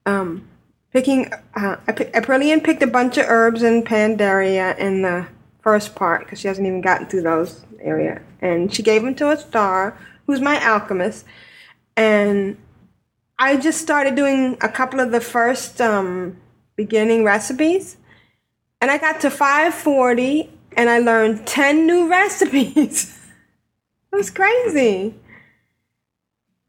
[0.05, 0.49] um,
[0.93, 1.33] picking.
[1.55, 5.29] Uh, I pick, Aprillian picked a bunch of herbs in Pandaria in the
[5.61, 9.31] first part because she hasn't even gotten through those area, and she gave them to
[9.31, 11.25] a star who's my alchemist,
[11.97, 12.57] and
[13.38, 16.37] I just started doing a couple of the first um,
[16.75, 17.97] beginning recipes,
[18.81, 23.17] and I got to 540, and I learned 10 new recipes.
[24.12, 25.14] It was crazy.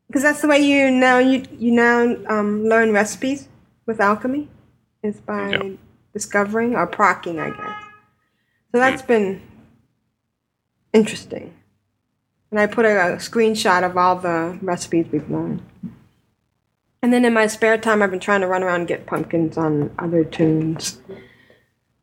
[0.07, 3.47] because that's the way you now you you now um, learn recipes
[3.85, 4.47] with alchemy
[5.03, 5.77] is by Yep.
[6.13, 7.83] discovering or procking, I guess.
[8.71, 9.41] So that's been
[10.93, 11.53] interesting.
[12.51, 15.61] And I put a, a screenshot of all the recipes we've learned.
[17.01, 19.57] And then in my spare time, I've been trying to run around and get pumpkins
[19.57, 20.99] on other toons.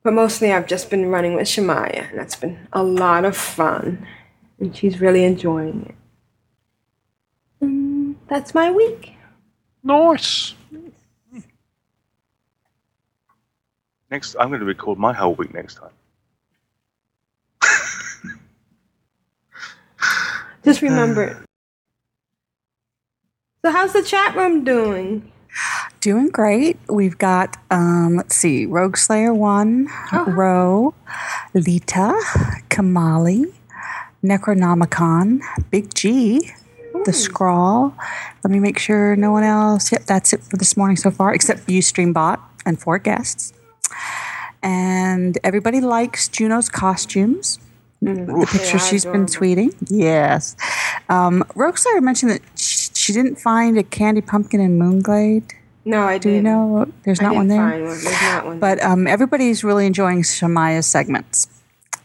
[0.03, 4.07] But mostly, I've just been running with Shemaya, and that's been a lot of fun.
[4.59, 5.95] And she's really enjoying it.
[7.61, 9.15] And that's my week.
[9.83, 10.55] Nice.
[14.11, 15.91] Next, I'm going to record my whole week next time.
[20.65, 21.37] Just remember it.
[23.65, 25.33] So, how's the chat room doing?
[26.01, 26.79] Doing great.
[26.89, 29.89] We've got, um, let's see, Rogue Slayer 1,
[30.29, 30.95] Ro,
[31.53, 32.15] Lita,
[32.71, 33.53] Kamali,
[34.29, 36.51] Necronomicon, Big G,
[37.05, 37.95] The Scrawl.
[38.45, 39.93] Let me make sure no one else.
[39.93, 43.53] Yep, that's it for this morning so far, except Ustreambot and four guests.
[44.63, 47.59] And everybody likes Juno's costumes.
[48.03, 49.75] The picture she's been tweeting.
[49.89, 50.55] Yes.
[51.09, 51.43] Um,
[52.01, 55.51] mentioned that sh- she didn't find a candy pumpkin in Moonglade.
[55.85, 56.45] No, I Do you didn't.
[56.45, 56.93] know?
[57.05, 57.63] There's not one there.
[57.63, 57.85] one.
[57.85, 58.59] There's not one.
[58.59, 61.47] But um, everybody's really enjoying Shemaya's segments.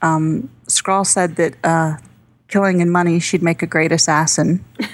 [0.02, 1.98] Um, Scrawl said that uh,
[2.52, 4.64] killing and money, she'd make a great assassin.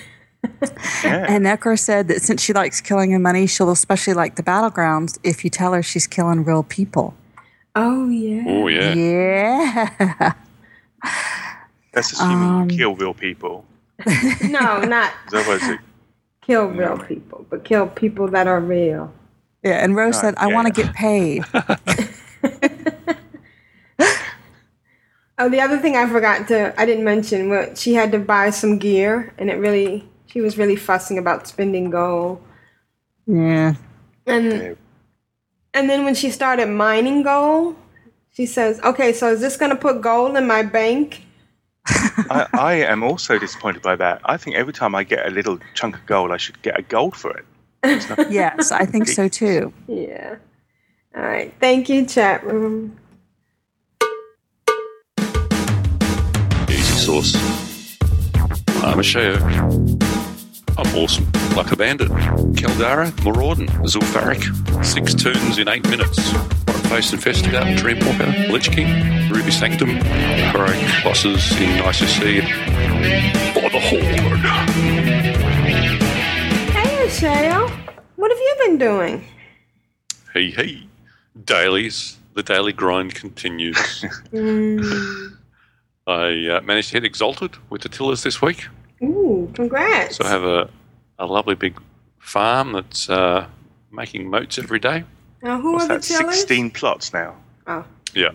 [1.04, 1.26] Yeah.
[1.28, 5.18] And Necro said that since she likes killing and money, she'll especially like the battlegrounds
[5.24, 7.16] if you tell her she's killing real people.
[7.76, 8.44] oh, yeah.
[8.48, 8.94] Oh yeah.
[8.94, 10.34] Yeah.
[11.94, 13.66] That's assuming Um, you kill real people.
[14.44, 15.12] No, not
[16.42, 19.12] kill real people, but kill people that are real.
[19.64, 19.84] Yeah.
[19.84, 21.44] And Rose said, I want to get paid.
[25.40, 28.50] Oh, the other thing I forgot to, I didn't mention, was she had to buy
[28.50, 32.42] some gear, and it really, she was really fussing about spending gold.
[33.28, 33.76] Yeah.
[34.26, 34.74] And Yeah.
[35.74, 37.76] and then when she started mining gold,
[38.34, 41.24] she says, "Okay, so is this gonna put gold in my bank?"
[41.88, 44.22] I, I am also disappointed by that.
[44.26, 46.82] I think every time I get a little chunk of gold, I should get a
[46.82, 47.46] gold for it.
[48.30, 49.72] Yes, I think so too.
[49.88, 50.36] Yeah.
[51.16, 51.54] All right.
[51.60, 52.98] Thank you, chat room.
[56.98, 57.36] Sauce.
[58.84, 59.38] I'm a Sheo.
[60.78, 61.32] I'm awesome.
[61.56, 62.10] Like a bandit.
[62.58, 64.84] Keldara, Maraudon, Zul'Farrak.
[64.84, 66.32] Six tunes in eight minutes.
[66.34, 72.42] What a Face Investigator, Dreamwalker, Lich King, Ruby Sanctum, Heroic Bosses in ICC.
[73.54, 74.40] For the Horde.
[76.72, 77.70] Hey, Michelle.
[78.16, 79.24] What have you been doing?
[80.34, 80.88] Hey, hey.
[81.46, 82.18] Dailies.
[82.34, 83.78] The daily grind continues.
[84.32, 85.37] Mm.
[86.08, 88.66] I uh, managed to hit Exalted with the tillers this week.
[89.04, 90.16] Ooh, congrats.
[90.18, 90.70] So I have a,
[91.20, 91.80] a lovely big
[92.20, 93.48] farm that's uh,
[93.92, 95.04] making motes every day.
[95.44, 96.36] now, who What's are the tillers?
[96.40, 97.36] 16 plots now.
[97.68, 98.30] Oh, Yeah.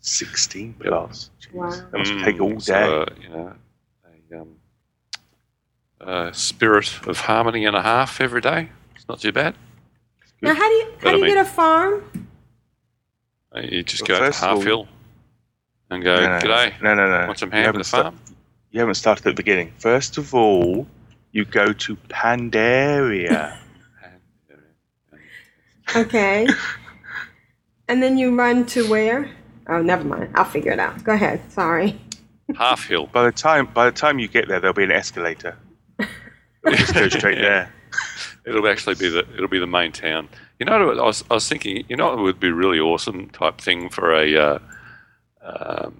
[0.00, 1.30] 16 plots.
[1.40, 1.70] Jeez, Wow.
[1.70, 2.58] That must Mm, take all day.
[2.60, 3.54] So, uh, you know,
[4.32, 4.48] a um,
[6.00, 8.68] uh, spirit of harmony and a half every day.
[8.94, 9.54] It's not too bad.
[10.40, 12.28] now how do you how I do you mean- get a farm?
[13.54, 14.88] Uh, You just Well, go to first of all- Half Hill
[15.90, 17.26] and go, no, no, G'day, no, no, no.
[17.26, 18.20] want some You ham for haven't the sta- farm?
[18.70, 19.72] You haven't started at the beginning.
[19.78, 20.86] First of all,
[21.32, 23.56] you go to Pandaria.
[25.96, 26.46] Okay.
[27.88, 29.30] and then you run to where?
[29.68, 30.30] Oh, never mind.
[30.34, 31.02] I'll figure it out.
[31.04, 31.40] Go ahead.
[31.50, 31.98] Sorry.
[32.56, 33.06] Half Hill.
[33.06, 35.56] by the time by the time you get there, there'll be an escalator.
[36.70, 37.72] Just go straight there.
[38.46, 40.28] It'll actually be the it'll be the main town.
[40.58, 41.84] You know, what I was I was thinking.
[41.88, 44.58] You know, it would be really awesome type thing for a uh,
[45.48, 45.94] um,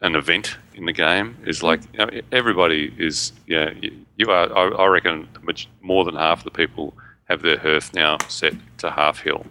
[0.00, 4.56] an event in the game is like you know, everybody is yeah you, you are
[4.56, 8.90] I, I reckon much more than half the people have their hearth now set to
[8.90, 9.44] half hill.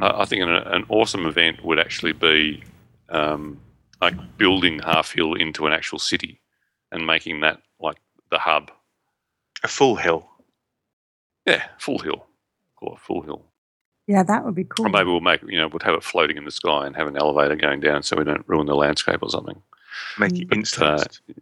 [0.00, 2.62] I I think an, an awesome event would actually be
[3.08, 3.60] um,
[4.00, 6.40] like building half hill into an actual city
[6.92, 7.98] and making that like
[8.30, 8.70] the hub.
[9.62, 10.28] A full hill.
[11.46, 12.26] Yeah, full hill.
[12.76, 13.44] Call it full hill.
[14.06, 14.86] Yeah, that would be cool.
[14.86, 17.06] Or maybe we'll make you know we'll have it floating in the sky and have
[17.08, 19.60] an elevator going down so we don't ruin the landscape or something.
[20.18, 21.20] Make it But, instant.
[21.30, 21.34] uh,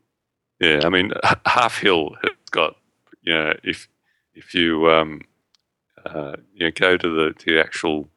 [0.61, 2.77] yeah, I mean H- Half Hill has got
[3.23, 3.89] you know if
[4.35, 5.23] if you um
[6.07, 8.09] uh, you know go to the to the actual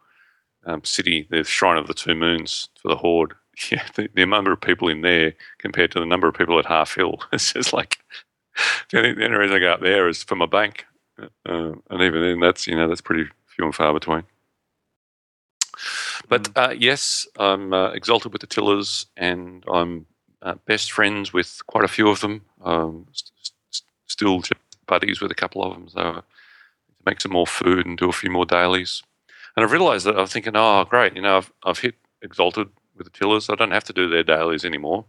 [0.66, 3.34] um, city, the Shrine of the Two Moons for the Horde.
[3.72, 6.66] Yeah, the, the number of people in there compared to the number of people at
[6.66, 8.00] Half Hill, it's just like
[8.92, 10.84] the only, the only reason I go up there is for my bank,
[11.18, 11.28] uh,
[11.90, 14.24] and even then, that's you know that's pretty few and far between.
[16.28, 20.06] But uh, yes, I'm uh, exalted with the Tillers, and I'm
[20.42, 22.42] uh, best friends with quite a few of them.
[22.64, 23.32] Um, st-
[23.72, 24.42] st- still
[24.88, 25.90] buddies with a couple of them.
[25.90, 26.24] So
[27.06, 29.04] make some more food and do a few more dailies.
[29.56, 33.06] And I've realised that I'm thinking, oh, great, you know, I've, I've hit Exalted with
[33.06, 33.50] the tillers.
[33.50, 35.06] I don't have to do their dailies anymore.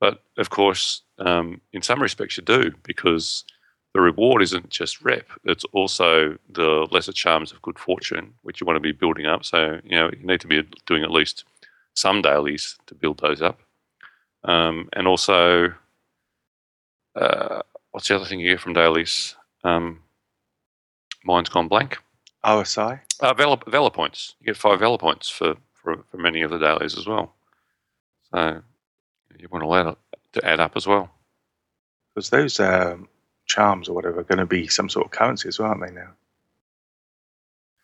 [0.00, 3.44] But of course, um, in some respects, you do because
[3.94, 8.66] the reward isn't just rep; it's also the lesser charms of good fortune, which you
[8.66, 9.44] want to be building up.
[9.44, 11.44] So you know you need to be doing at least
[11.94, 13.60] some dailies to build those up,
[14.44, 15.72] um, and also
[17.16, 19.36] uh, what's the other thing you get from dailies?
[19.64, 20.00] Um,
[21.24, 21.98] mine's gone blank.
[22.44, 23.00] OSI?
[23.20, 24.34] Uh, Valor, Valor points.
[24.40, 27.34] You get five Valor points for, for, for many of the dailies as well.
[28.32, 28.62] So
[29.38, 29.98] you want to allow it
[30.34, 31.10] to add up as well.
[32.14, 33.08] Because those um,
[33.50, 35.92] charms or whatever are going to be some sort of currency as well, aren't they
[35.92, 36.10] now?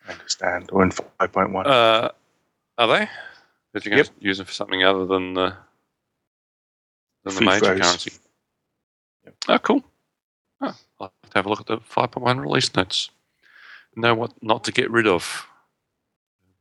[0.09, 0.71] I understand.
[0.73, 1.67] Or in 5.1.
[1.67, 2.11] Uh,
[2.79, 3.09] are they?
[3.73, 4.07] That you're going Yep.
[4.07, 5.57] to use them for something other than the,
[7.25, 7.81] than the Food major throws.
[7.81, 8.13] currency?
[9.49, 9.83] Oh, cool.
[10.61, 13.11] Oh, I'll have to have a look at the 5.1 release notes.
[13.97, 15.47] Know what not to get rid of.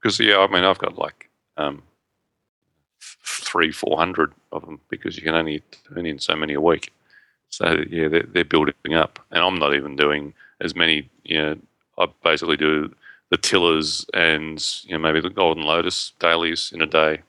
[0.02, 1.84] Because, yeah, I mean, I've got like um,
[3.24, 5.62] three, 400 of them because you can only
[5.94, 6.92] turn in so many a week.
[7.56, 9.20] So, yeah, they're, they're building up.
[9.32, 11.58] And I'm not even doing as many, you know,
[11.98, 12.94] I basically do
[13.30, 17.22] the tillers and, you know, maybe the Golden Lotus dailies in a day.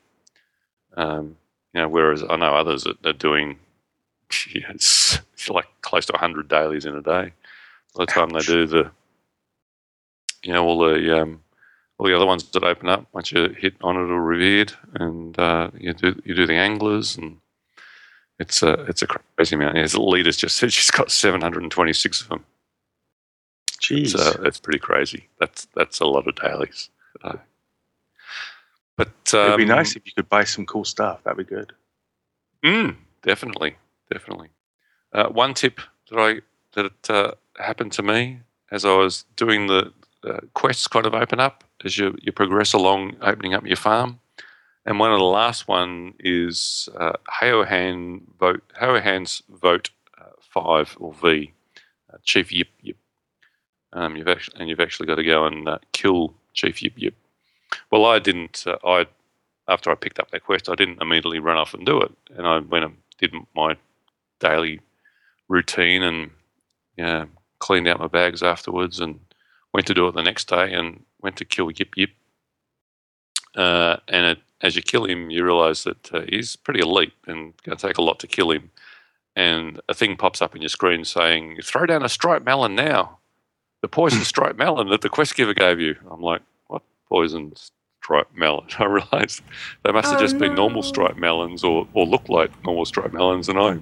[0.97, 1.37] Um,
[1.73, 3.59] you know, whereas I know others that are doing
[4.31, 7.33] it's, like close to 100 dailies in a day.
[7.95, 8.91] By the time they do the,
[10.43, 11.41] you know, all the um,
[11.99, 15.39] all the other ones that open up once you hit on it or revered, and
[15.39, 17.39] uh, you do you do the anglers, and
[18.39, 19.75] it's a it's a crazy amount.
[19.75, 22.45] The leader's just said she's got 726 of them.
[23.81, 24.09] Jeez.
[24.11, 25.29] So it's pretty crazy.
[25.39, 26.91] That's that's a lot of dailies.
[27.23, 27.37] Uh,
[28.97, 31.23] But It'd be um, nice if you could buy some cool stuff.
[31.25, 31.73] That'd be good.
[32.65, 33.77] Mm, definitely,
[34.11, 34.49] definitely.
[35.13, 36.41] Uh, one tip that I
[36.73, 39.93] that uh, happened to me as I was doing the
[40.25, 44.21] uh, quests, kind of open up as you you progress along, opening up your farm.
[44.87, 51.13] And one of the last one is uh, Haohan vote Haohan's vote uh, five or
[51.13, 51.53] V,
[52.13, 52.97] uh, Chief Yip Yip.
[53.93, 57.15] Um, you've actually and you've actually got to go and uh, kill Chief Yip Yip.
[57.91, 58.65] Well, I didn't.
[58.65, 59.07] Uh, I
[59.69, 62.47] after I picked up that quest, I didn't immediately run off and do it, and
[62.47, 63.77] I went and did my
[64.39, 64.81] daily
[65.49, 66.31] routine and
[67.59, 69.19] cleaned out my bags afterwards, and
[69.73, 72.11] went to do it the next day, and went to kill Yip Yip.
[73.57, 77.55] Uh, and it, as you kill him, you realise that uh, he's pretty elite and
[77.65, 78.71] going to take a lot to kill him.
[79.35, 83.19] And a thing pops up in your screen saying, "Throw down a striped melon now."
[83.83, 85.97] The poison striped melon that the quest giver gave you.
[86.11, 87.53] I'm like, what poison
[88.03, 88.67] striped melon?
[88.79, 89.43] I realised
[89.85, 90.89] they must have Oh, just been normal no.
[90.89, 93.79] striped melons or, or look like normal striped melons, and I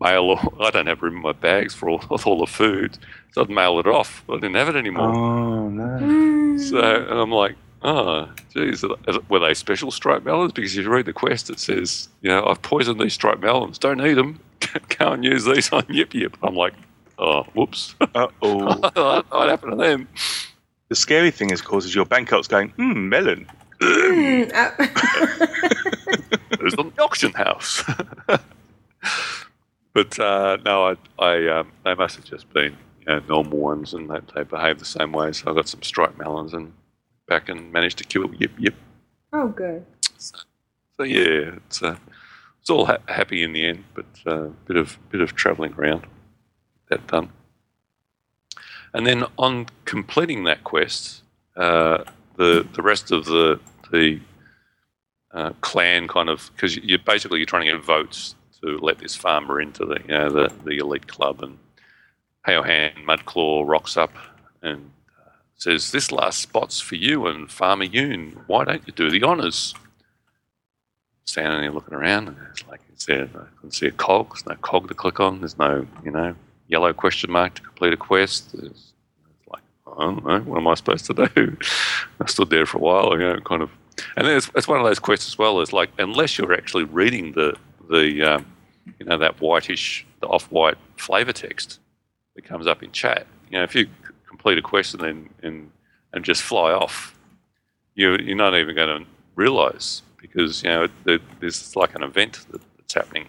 [0.00, 2.96] mail all, I don't have room in my bags for all, all the food,
[3.32, 4.24] so I'd mail it off.
[4.30, 5.14] I didn't have it anymore.
[5.14, 6.56] Oh, no.
[6.56, 8.84] So and I'm like, oh, geez,
[9.28, 10.52] were they special striped melons?
[10.52, 13.78] Because if you read the quest, it says, you know, I've poisoned these striped melons.
[13.78, 14.40] Don't eat them.
[14.98, 16.36] Go and use these on Yip Yip.
[16.42, 16.74] I'm like,
[17.18, 17.94] oh, whoops.
[18.14, 18.56] Uh oh.
[18.64, 18.96] what
[19.30, 20.08] what happened to them?
[20.88, 23.46] the scary thing is, of course, is your bank account's going, hmm, melon.
[23.80, 24.70] Mm, uh,
[26.58, 27.82] There's the auction house.
[29.92, 33.92] but uh, no, I, I um, they must have just been you know, normal ones,
[33.94, 35.32] and they, they behave the same way.
[35.32, 36.72] So I got some striped melons and
[37.26, 38.74] back and managed to kill Yip Yip.
[39.32, 39.84] oh, good.
[40.18, 41.96] So yeah, it's uh,
[42.60, 45.74] it's all ha- happy in the end, but a uh, bit of bit of travelling
[45.74, 46.06] around.
[46.88, 47.30] That done,
[48.92, 51.22] and then on completing that quest,
[51.56, 52.04] uh,
[52.36, 53.58] the the rest of the
[53.90, 54.20] the
[55.32, 59.16] uh, clan kind of because you're basically you're trying to get votes to let this
[59.16, 61.58] farmer into the you know the the elite club, and
[62.46, 64.12] Haohan Mudclaw rocks up
[64.62, 64.90] and
[65.64, 68.44] says, "This last spot's for you and Farmer Yoon.
[68.46, 69.74] Why don't you do the honours?
[71.24, 74.30] standing there looking around, it's like, is there, I can see a cog.
[74.30, 75.40] There's no cog to click on.
[75.40, 76.34] There's no, you know,
[76.68, 78.52] yellow question mark to complete a quest.
[78.52, 81.56] There's, it's like, I don't know, what am I supposed to do?
[82.20, 83.70] I stood there for a while, you know, kind of.
[84.16, 85.60] And it's, it's one of those quests as well.
[85.60, 87.56] It's like, unless you're actually reading the,
[87.90, 88.46] the um,
[88.98, 91.80] you know, that whitish, the off-white flavor text
[92.34, 93.88] that comes up in chat, you know, if you
[94.34, 95.70] complete a quest and and,
[96.12, 96.96] and just fly off,
[97.94, 99.06] you, you're not even going to
[99.36, 103.26] realize because you know there- there's like an event that, that's happening.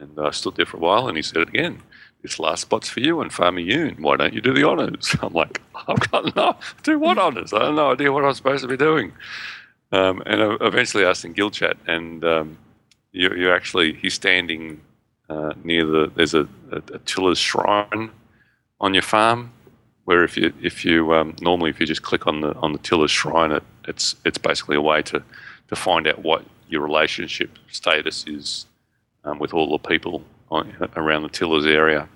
[0.00, 1.82] And I stood there for a while, and he said it again.
[2.22, 4.00] This last spot's for you and Farmer Yoon.
[4.00, 5.14] Why don't you do the honours?
[5.22, 7.52] I'm like, I've got no do what honours?
[7.52, 9.12] I have no idea what I'm supposed to be doing.
[9.92, 12.58] Um, and I eventually asked in guild chat, and um,
[13.12, 14.80] you, you actually he's standing
[15.30, 18.10] uh, near the there's a, a, a shrine
[18.80, 19.52] on your farm,
[20.04, 22.78] where if you if you um, normally if you just click on the on the
[22.78, 25.22] tiller's shrine, it, it's it's basically a way to
[25.68, 28.66] to find out what your relationship status is
[29.24, 32.08] um, with all the people on, around the tiller's area.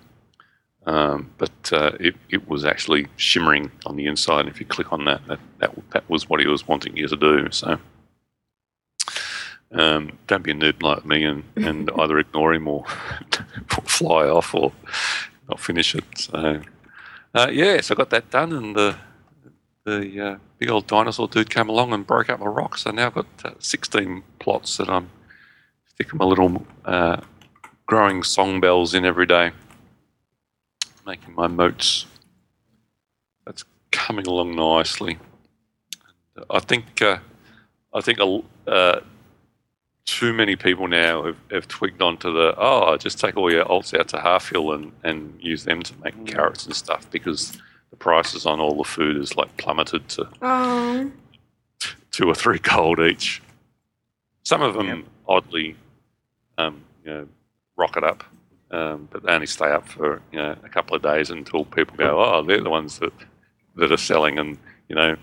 [0.85, 4.41] Um, but uh, it, it was actually shimmering on the inside.
[4.41, 7.07] And if you click on that, that, that, that was what he was wanting you
[7.07, 7.49] to do.
[7.53, 7.79] So
[9.73, 12.85] um, don't be a noob like me and, and either ignore him or
[13.85, 14.73] fly off or
[15.53, 16.05] not finish it.
[16.17, 16.63] So,
[17.35, 18.97] uh, yeah, so I got that done, and the
[19.85, 22.79] the uh, big old dinosaur dude came along and broke up my rock.
[22.79, 25.11] So now I've got uh, 16 plots that I'm
[25.89, 27.21] sticking my little uh,
[27.87, 29.51] growing song bells in every day,
[31.05, 32.07] making my motes.
[33.45, 35.19] That's coming along nicely.
[36.49, 37.19] I think uh,
[37.93, 39.01] I think uh,
[40.05, 43.99] too many people now have, have twigged onto the oh, just take all your alts
[43.99, 47.57] out to Halfhill and, and use them to make carrots and stuff because
[47.91, 51.11] the prices on all the food is like plummeted to Oh.
[52.11, 53.43] two or three gold each.
[54.45, 55.77] Some of them oddly,
[56.59, 57.29] um, you know,
[57.77, 58.25] rocket up,
[58.73, 61.97] um, but they only stay up for you know a couple of days until people
[61.97, 63.13] go, oh, they're the ones that
[63.77, 65.17] that are selling, and you know,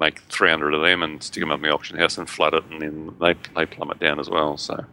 [0.00, 2.54] make three hundred of them and stick them up in the auction house and flood
[2.54, 4.56] it, and then they they plummet down as well.
[4.56, 4.84] So.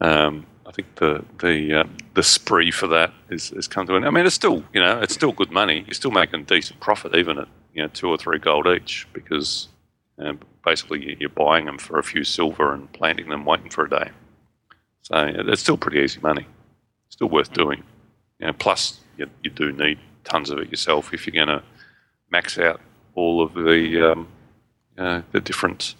[0.00, 3.98] Um, I think the the uh, the spree for that is, is come to an.
[4.04, 4.06] End.
[4.06, 5.84] I mean, it's still you know it's still good money.
[5.86, 9.68] You're still making decent profit even at you know two or three gold each because
[10.18, 10.32] uh,
[10.64, 13.90] basically you- you're buying them for a few silver and planting them, waiting for a
[13.90, 14.10] day.
[15.02, 16.46] So it's still pretty easy money.
[17.06, 17.82] It's Still worth doing.
[18.58, 21.64] Plus you, you do need tons of it yourself if you're going to
[22.32, 22.80] max out
[23.14, 24.26] all of the um,
[24.98, 25.94] uh, the different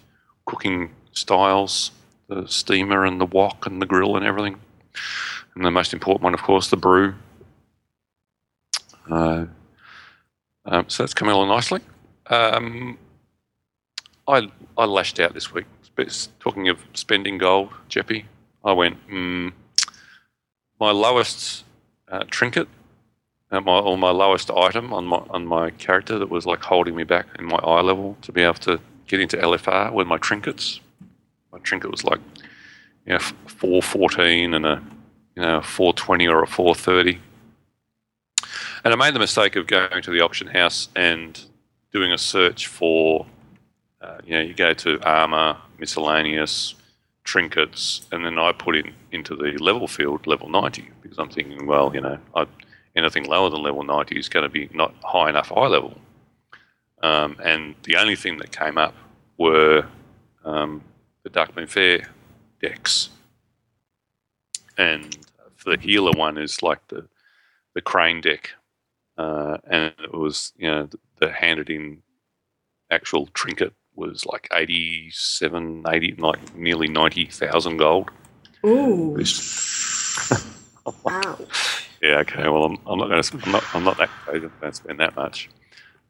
[0.45, 1.91] cooking styles,
[2.27, 4.59] the steamer and the wok and the grill and everything.
[5.55, 7.13] And the most important one, of course, the brew.
[9.09, 9.45] Uh,
[10.65, 11.81] um, so that's coming along nicely.
[12.27, 12.97] Um,
[14.27, 15.65] I I lashed out this week.
[16.39, 18.25] Talking of spending gold, Jeppy,
[18.65, 18.97] I went.
[19.07, 19.53] Mm,
[20.79, 21.65] my lowest
[22.07, 22.67] uh, trinket,
[23.53, 26.95] uh, my, or my lowest item on my on my character that was like holding
[26.95, 30.17] me back in my eye level to be able to get into LFR were my
[30.17, 30.79] trinkets.
[31.51, 32.19] My trinket was like,
[33.05, 34.81] you know, four fourteen and a
[35.35, 37.19] you know four twenty or a four thirty.
[38.83, 41.39] And I made the mistake of going to the auction house and
[41.93, 43.25] doing a search for,
[44.01, 46.75] uh, you know, you go to armor, miscellaneous,
[47.23, 51.65] trinkets, and then I put in into the level field level 90 because I'm thinking,
[51.65, 52.45] well, you know, I,
[52.95, 55.97] anything lower than level 90 is going to be not high enough eye level.
[57.01, 58.95] Um, and the only thing that came up
[59.37, 59.85] were
[60.45, 60.81] um,
[61.23, 62.07] the Darkmoon Faire
[62.61, 63.09] decks.
[64.77, 65.17] And
[65.55, 67.07] for the healer one is like the,
[67.75, 68.51] the crane deck.
[69.17, 72.01] Uh, and it was, you know, the, the handed in
[72.89, 78.09] actual trinket was like 87, 80, like nearly 90,000 gold.
[78.65, 79.23] Ooh.
[81.03, 81.37] wow.
[82.03, 82.49] Yeah, okay.
[82.49, 83.39] Well, I'm, I'm not going to.
[83.45, 83.63] I'm not.
[83.73, 84.45] I'm not that crazy.
[84.45, 85.49] I'm going to spend that much.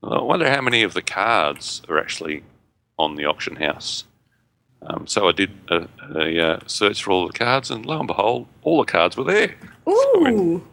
[0.02, 2.44] I wonder how many of the cards are actually
[2.98, 4.04] on the auction house.
[4.82, 8.08] Um, so I did a, a uh, search for all the cards, and lo and
[8.08, 9.54] behold, all the cards were there.
[9.88, 10.66] Ooh.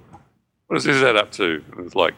[0.68, 1.62] What is this add up to?
[1.68, 2.14] It was like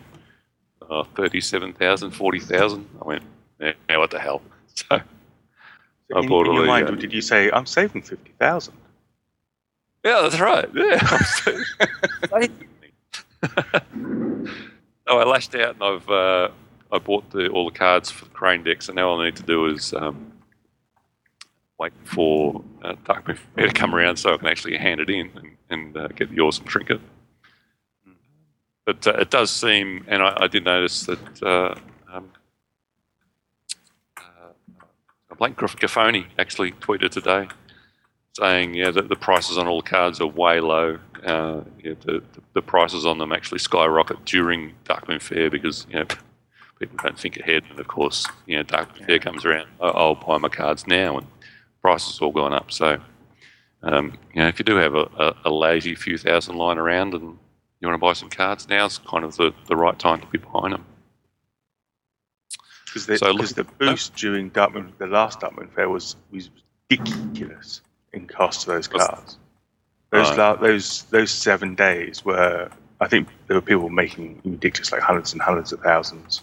[0.89, 2.89] uh, 37,000, 40,000.
[3.01, 3.23] I went,
[3.61, 4.43] yeah, yeah, what the hell?
[4.75, 8.03] So I in, bought in all your the, mind, uh, did you say I'm saving
[8.03, 8.75] fifty thousand?
[10.05, 10.69] Yeah, that's right.
[10.75, 12.49] Yeah.
[13.43, 14.49] so
[15.09, 16.49] I lashed out and I've uh,
[16.93, 19.37] I bought the, all the cards for the crane deck, so now all I need
[19.37, 20.33] to do is um,
[21.79, 25.57] wait for uh, Fair to come around so I can actually hand it in and,
[25.71, 27.01] and uh, get the awesome trinket.
[28.85, 31.75] But uh, it does seem, and I, I did notice that uh,
[32.13, 32.31] um,
[34.19, 37.49] uh, Gaffoni actually tweeted today
[38.37, 40.99] saying yeah that the prices on all the cards are way low.
[41.25, 42.23] Uh, yeah, the,
[42.55, 46.07] the prices on them actually skyrocket during Darkmoon Faire because you know
[46.79, 49.69] people don't think ahead, and of course you know Darkmoon Faire comes around.
[49.81, 51.27] "Oh, I'll buy my cards now, and
[51.81, 52.73] prices all gone up.
[52.73, 53.01] So
[53.83, 57.15] um, you know if you do have a, a, a lazy few thousand lying around
[57.15, 57.39] and
[57.81, 60.39] you want to buy some cards, now's kind of the, the right time to be
[60.39, 60.85] buying them.
[62.87, 66.51] Because the, So the boost during Darkmoon, the last Darkmoon Faire was was
[66.91, 67.81] ridiculous
[68.13, 69.37] in cost of those cards.
[70.11, 70.39] Those Right.
[70.39, 75.33] la- those those seven days were, I think there were people making ridiculous, like hundreds
[75.33, 76.43] and hundreds of thousands.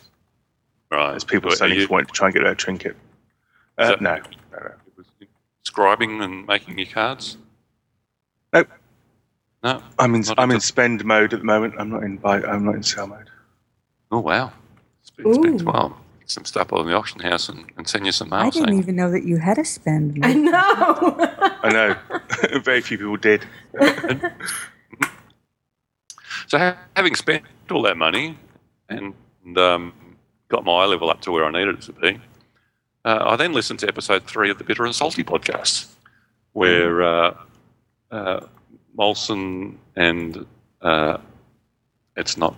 [0.91, 1.13] Right.
[1.15, 2.95] As people But suddenly you- wanted to try and get their trinket.
[3.77, 4.15] Uh, that- no,
[4.51, 4.71] no, no.
[5.63, 7.37] Scribing and making your cards.
[8.53, 8.69] Nope.
[9.63, 9.83] No.
[9.99, 10.23] I'm in.
[10.37, 11.75] I'm in into- spend mode at the moment.
[11.77, 12.41] I'm not in buy.
[12.41, 13.29] I'm not in sell mode.
[14.11, 14.51] Oh wow.
[15.03, 15.65] Spend, spend, Ooh.
[15.65, 15.97] well, get
[16.29, 18.39] some stuff on the auction house and, and send you some mail.
[18.39, 20.19] I didn't saying, even know that you had a spend.
[20.23, 20.53] I know.
[21.63, 22.59] I know.
[22.61, 23.45] Very few people did.
[26.47, 28.35] So ha- having spent all that money
[28.89, 29.13] and
[29.55, 29.93] um,
[30.47, 32.19] got my eye level up to where I needed it to be,
[33.05, 35.93] uh, I then listened to episode three of the Bitter and Salty podcast,
[36.53, 37.33] where uh,
[38.09, 38.39] uh,
[38.97, 40.43] Molson and
[40.81, 41.17] uh,
[42.17, 42.57] it's not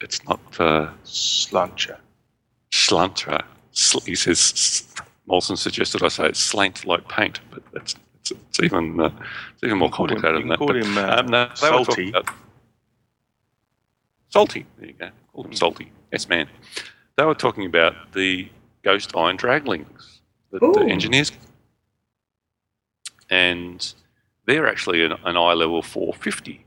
[0.00, 1.98] it's not uh, Sluncher.
[2.74, 3.44] Schlantra.
[3.70, 4.94] Sl- he says s-
[5.28, 9.10] Molson suggested I say it's slant like paint, but it's it's, it's even uh,
[9.52, 10.58] it's even more complicated than that.
[10.58, 12.32] call But, him, uh, um, no, they were talking Salty.
[14.28, 14.66] Salty.
[14.78, 15.10] There you go.
[15.32, 15.92] Call him salty.
[16.10, 16.48] Yes, man.
[17.16, 18.48] They were talking about the
[18.82, 20.18] ghost iron dragonlings
[20.50, 21.30] that the engineers,
[23.30, 23.94] and
[24.46, 26.64] they're actually an, an eye level 450,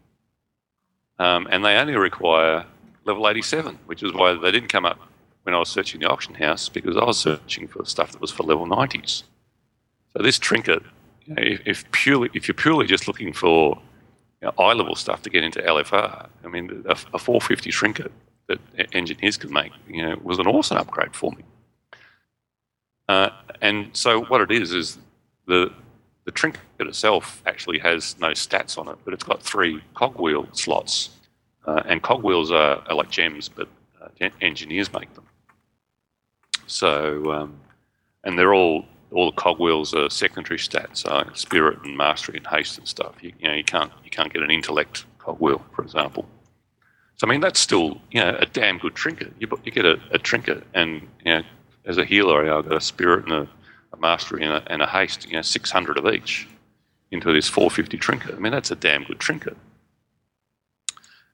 [1.20, 2.66] um, and they only require
[3.03, 4.99] level 87, which is why they didn't come up
[5.48, 8.32] when I was searching the auction house because I was searching for stuff that was
[8.32, 9.24] for level 90s.
[10.12, 10.84] So this trinket,
[11.26, 13.80] you know, if, if purely if you're purely just looking for
[14.41, 18.12] you know, eye level stuff to get into LFR, I mean, a, a 450 trinket
[18.48, 18.60] that
[18.91, 21.43] engineers could make, you know, was an awesome upgrade for me.
[23.08, 23.30] Uh,
[23.62, 24.98] and so what it is is
[25.45, 25.72] the
[26.26, 31.12] the trinket itself actually has no stats on it, but it's got three cogwheel slots,
[31.66, 33.70] uh, and cogwheels are, are like gems, but
[34.02, 35.24] uh, engineers make them.
[36.68, 37.59] So, um,
[38.24, 42.78] and they're all all the cogwheels are secondary stats, uh, spirit and mastery and haste
[42.78, 43.15] and stuff.
[43.22, 46.28] You, you know, you can't you can't get an intellect cogwheel, for example.
[47.15, 49.34] So I mean, that's still you know a damn good trinket.
[49.39, 51.43] You you get a, a trinket, and you know,
[51.86, 53.49] as a healer, I've got a spirit and a,
[53.93, 55.26] a mastery and a, and a haste.
[55.26, 56.47] You know, six hundred of each
[57.11, 58.36] into this four fifty trinket.
[58.36, 59.57] I mean, that's a damn good trinket.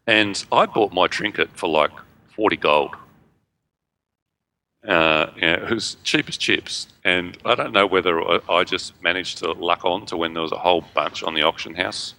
[0.06, 1.92] And I bought my trinket for like
[2.36, 2.96] forty gold.
[4.88, 8.64] Uh, you know, it was cheap as chips, and I don't know whether I, I
[8.66, 11.74] just managed to luck on to when there was a whole bunch on the auction
[11.74, 12.16] house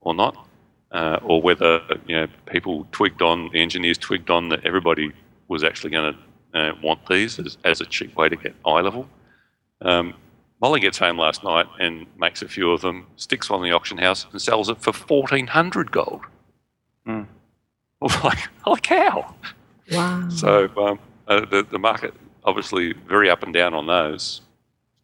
[0.00, 0.48] or not,
[0.90, 5.12] uh, or whether you know people twigged on the engineers twigged on that everybody
[5.46, 8.80] was actually going to uh, want these as, as a cheap way to get eye
[8.80, 9.08] level.
[9.80, 10.14] Um,
[10.60, 13.76] Molly gets home last night and makes a few of them, sticks one in the
[13.76, 16.22] auction house, and sells it for fourteen hundred gold.
[17.06, 17.22] Hmm.
[18.24, 19.34] like, holy cow!
[19.92, 20.28] Wow.
[20.30, 20.98] So um,
[21.36, 22.14] uh, the the market
[22.44, 24.40] obviously very up and down on those.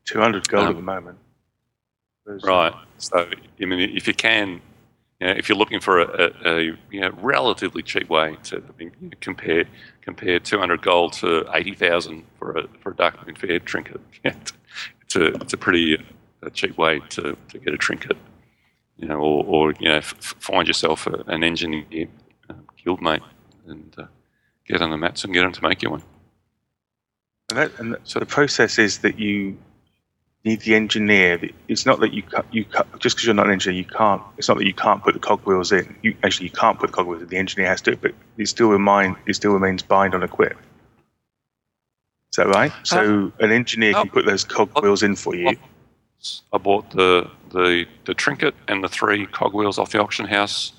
[0.04, 1.18] Two hundred gold Um, at the moment.
[2.26, 2.74] There's- Right.
[2.98, 3.28] So,
[3.60, 4.60] I mean, if you can,
[5.20, 8.56] you know, if you're looking for a, a, a you know, relatively cheap way to
[8.56, 9.64] I mean, compare
[10.02, 15.52] compare 200 gold to 80,000 for a for a Darkmoon Faire trinket, it's a it's
[15.52, 15.96] a pretty
[16.42, 18.16] uh, cheap way to, to get a trinket.
[18.96, 22.08] You know, or, or you know, f- f- find yourself a, an engineer
[22.50, 23.22] uh, guild mate
[23.68, 24.06] and uh,
[24.66, 26.02] get on the mats and get them to make you one.
[27.50, 29.56] And, that, and that, so the process is that you
[30.44, 31.40] need the engineer.
[31.68, 32.64] It's not that you you
[32.98, 34.22] just because you're not an engineer, you can't.
[34.36, 35.96] It's not that you can't put the cogwheels in.
[36.02, 37.28] You actually you can't put the cogwheels in.
[37.28, 40.56] The engineer has to, but it still remain it still remains bind on equip.
[42.30, 42.72] Is that right?
[42.82, 44.12] So an engineer can oh.
[44.12, 45.56] put those cogwheels in for you.
[46.52, 50.72] I bought the, the, the trinket and the three cogwheels off the auction house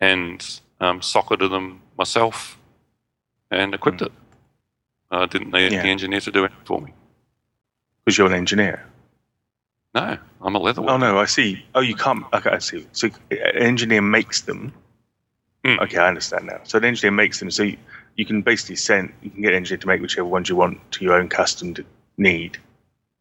[0.00, 2.58] and um, socketed them myself
[3.50, 4.12] and equipped it.
[5.10, 5.82] I didn't need Yeah.
[5.82, 6.92] the engineer to do it for me.
[8.04, 8.84] Because you're an engineer.
[9.94, 11.64] No, I'm a leather Oh no, I see.
[11.74, 12.24] Oh, you can't.
[12.32, 12.86] Okay, I see.
[12.92, 14.72] So an engineer makes them.
[15.64, 15.80] Hmm.
[15.80, 16.60] Okay, I understand now.
[16.64, 17.50] So the engineer makes them.
[17.50, 17.78] So you,
[18.16, 19.12] you can basically send.
[19.22, 21.74] You can get an engineer to make whichever ones you want to your own custom
[22.18, 22.58] need.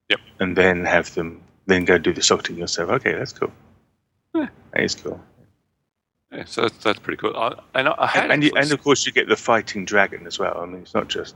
[0.09, 0.19] Yep.
[0.39, 1.41] And then have them.
[1.65, 2.89] Then go do the socketing yourself.
[2.89, 3.51] Okay, that's cool.
[4.36, 4.49] Yeah.
[4.73, 5.19] That is cool.
[6.31, 7.36] Yeah, so that's, that's pretty cool.
[7.36, 9.86] I, and I, I had And, and, you, and of course you get the fighting
[9.86, 10.57] dragon as well.
[10.59, 11.36] I mean, it's not just.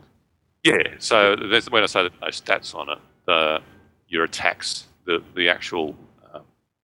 [0.64, 3.62] Yeah, so there's, when I say that no stats on it, the,
[4.08, 5.96] your attacks, the, the actual
[6.34, 6.44] um,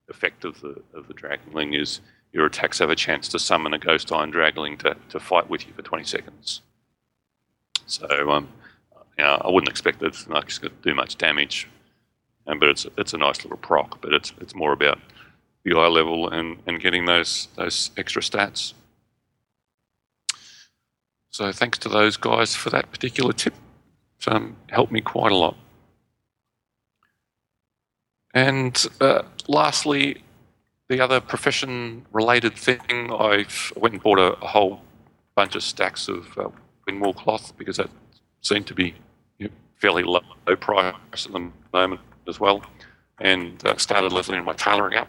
[0.10, 2.00] effect of the of the Dragonling is
[2.32, 5.68] your attacks have a chance to summon a Ghost Iron Dragonling to, to fight with
[5.68, 6.62] you for 20 seconds.
[7.86, 8.50] So um,
[9.18, 11.68] you know, I wouldn't expect that it's not going to do much damage,
[12.48, 14.02] um, but it's it's a nice little proc.
[14.02, 15.00] But it's it's more about
[15.64, 18.74] the eye level and, and getting those those extra stats.
[21.30, 23.54] So thanks to those guys for that particular tip.
[24.28, 25.56] Um, helped me quite a lot.
[28.34, 30.24] And uh, lastly,
[30.90, 34.82] the other profession-related thing, I've went and bought a, a whole
[35.36, 36.50] bunch of stacks of uh,
[36.88, 37.90] windwool cloth because that
[38.42, 38.94] seemed to be
[39.38, 42.62] you know, fairly low, low price at the moment as well,
[43.20, 45.08] and uh, started leveling my tailoring up.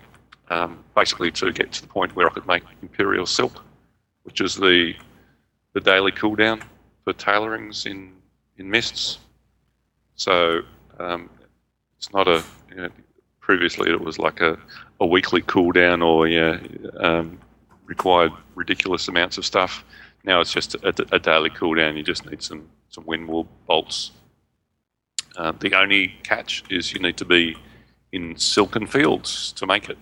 [0.48, 3.64] um, basically to get to the point where I could make imperial silk,
[4.24, 4.94] which is the
[5.72, 6.62] the daily cooldown
[7.04, 8.12] for tailorings in
[8.58, 9.18] in mists.
[10.16, 10.62] So
[10.98, 11.30] um,
[11.98, 12.88] it's not a you know,
[13.40, 14.58] previously it was like a,
[15.00, 16.58] a weekly cooldown or yeah
[16.98, 17.38] um,
[17.84, 19.84] required ridiculous amounts of stuff.
[20.24, 21.96] Now it's just a, a daily cooldown.
[21.96, 24.10] You just need some some windwool bolts.
[25.36, 27.56] Uh, the only catch is you need to be
[28.12, 29.98] in Silken Fields to make it.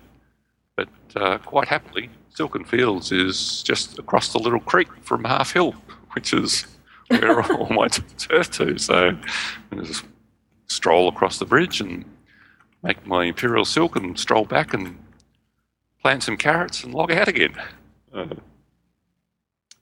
[0.76, 5.72] But uh, quite happily, Silken Fields is just across the little creek from Half Hill,
[6.12, 6.66] which is
[7.09, 8.78] where all my turf to.
[8.78, 9.16] So
[9.72, 10.05] I just
[10.66, 12.05] stroll across the bridge and
[12.82, 14.98] make my imperial silk and stroll back and
[16.02, 17.55] plant some carrots and log out again.
[18.12, 18.26] Uh,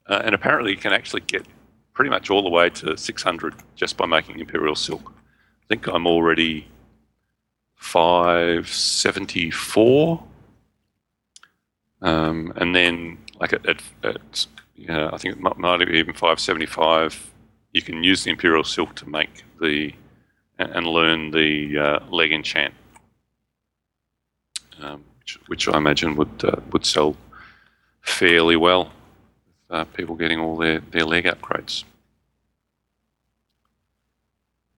[0.07, 1.47] uh, and apparently, you can actually get
[1.95, 5.13] pretty much all the way to 600 just by making imperial silk.
[5.65, 6.67] I think I'm already
[7.77, 10.25] 574.
[12.01, 14.47] Um, and then, like at, at, at
[14.89, 17.31] yeah, I think it might, even 575.
[17.73, 19.95] You can use the imperial silk to make the
[20.59, 22.75] and, learn the uh, leg enchant,
[24.81, 27.17] um, which, which I imagine would uh, would sell
[28.03, 28.85] fairly well.
[28.85, 28.93] With,
[29.73, 31.85] uh, people getting all their, their leg upgrades.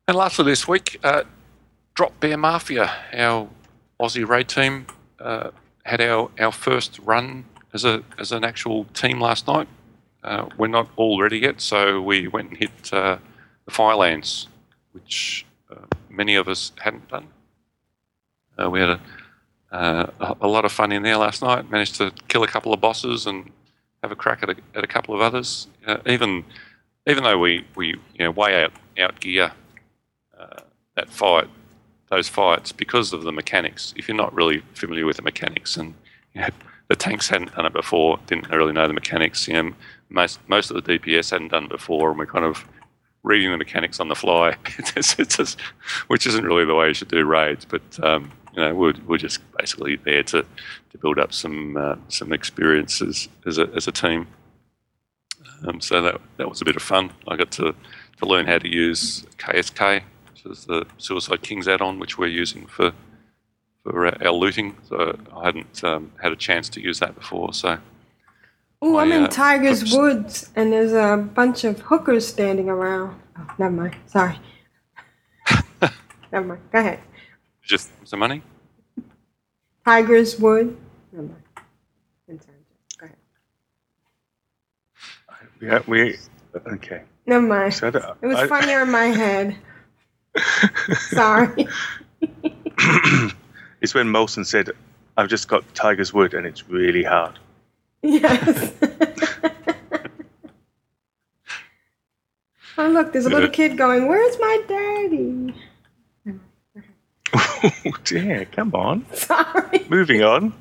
[0.07, 1.24] And lastly, this week, uh,
[1.94, 3.48] Drop Bear Mafia, our
[3.98, 4.86] Aussie raid team,
[5.18, 5.50] uh,
[5.84, 9.68] had our, our first run as a as an actual team last night.
[10.25, 13.18] Uh, we're not all ready yet, so we went and hit uh,
[13.66, 14.49] the Firelands,
[14.93, 17.29] which uh, many of us hadn't done.
[18.59, 19.01] Uh, we had a,
[19.70, 21.70] uh, a lot of fun in there last night.
[21.70, 23.51] Managed to kill a couple of bosses and
[24.03, 25.68] have a crack at a, at a couple of others.
[25.87, 26.45] Uh, even
[27.07, 29.53] even though we we you know way out out gear
[30.97, 31.49] that fight,
[32.09, 33.95] those fights because of the mechanics.
[33.97, 35.95] If you're not really familiar with the mechanics and
[36.35, 36.49] you know,
[36.89, 39.49] the tanks hadn't done it before, didn't really know the mechanics.
[39.49, 39.72] You know,
[40.15, 42.65] most most of the DPS hadn't done before, and we're kind of
[43.25, 44.55] reading the mechanics on the fly,
[44.97, 45.61] it's, it's just,
[46.09, 47.65] which isn't really the way you should do raids.
[47.65, 50.43] But um, you know, we're, we're just basically there to,
[50.91, 54.29] to build up some uh, some experiences as a as a team.
[55.67, 57.12] Um, so that that was a bit of fun.
[57.27, 57.75] I got to,
[58.19, 62.67] to learn how to use KSK, which is the Suicide Kings add-on, which we're using
[62.67, 62.93] for
[63.83, 64.77] for our looting.
[64.89, 67.53] So I hadn't um, had a chance to use that before.
[67.55, 67.79] So
[68.87, 69.95] Oh, I'm in uh, Tiger's hooks.
[69.95, 73.18] Woods, and there's a bunch of hookers standing around.
[73.39, 73.97] Oh, never mind.
[74.05, 74.39] Sorry.
[76.30, 76.61] never mind.
[76.70, 77.01] Go ahead.
[77.62, 78.43] just some money.
[79.87, 80.76] Tiger's Wood.
[81.12, 81.43] Never mind.
[82.26, 82.59] Didn't sound
[82.99, 83.11] good.
[85.61, 85.87] Go ahead.
[85.89, 86.18] We, we
[86.74, 87.05] okay.
[87.24, 87.72] Never mind.
[87.72, 89.57] So I It was I- funnier in my head.
[90.99, 91.68] Sorry.
[93.80, 94.72] it's when Molson said,
[95.16, 97.39] "I've just got Tiger's Wood and it's really hard."
[98.05, 98.72] Yes.
[102.76, 105.55] oh, look, there's a little kid going, Where's my daddy?
[107.34, 109.07] oh dear, come on.
[109.14, 109.86] Sorry.
[109.88, 110.52] Moving on.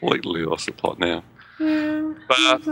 [0.00, 1.22] Completely lost the plot now.
[1.60, 2.12] Yeah.
[2.26, 2.64] But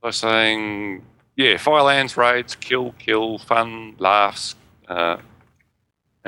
[0.00, 1.04] by saying,
[1.36, 4.54] yeah, Firelands raids, kill, kill, fun, laughs,
[4.86, 5.16] uh,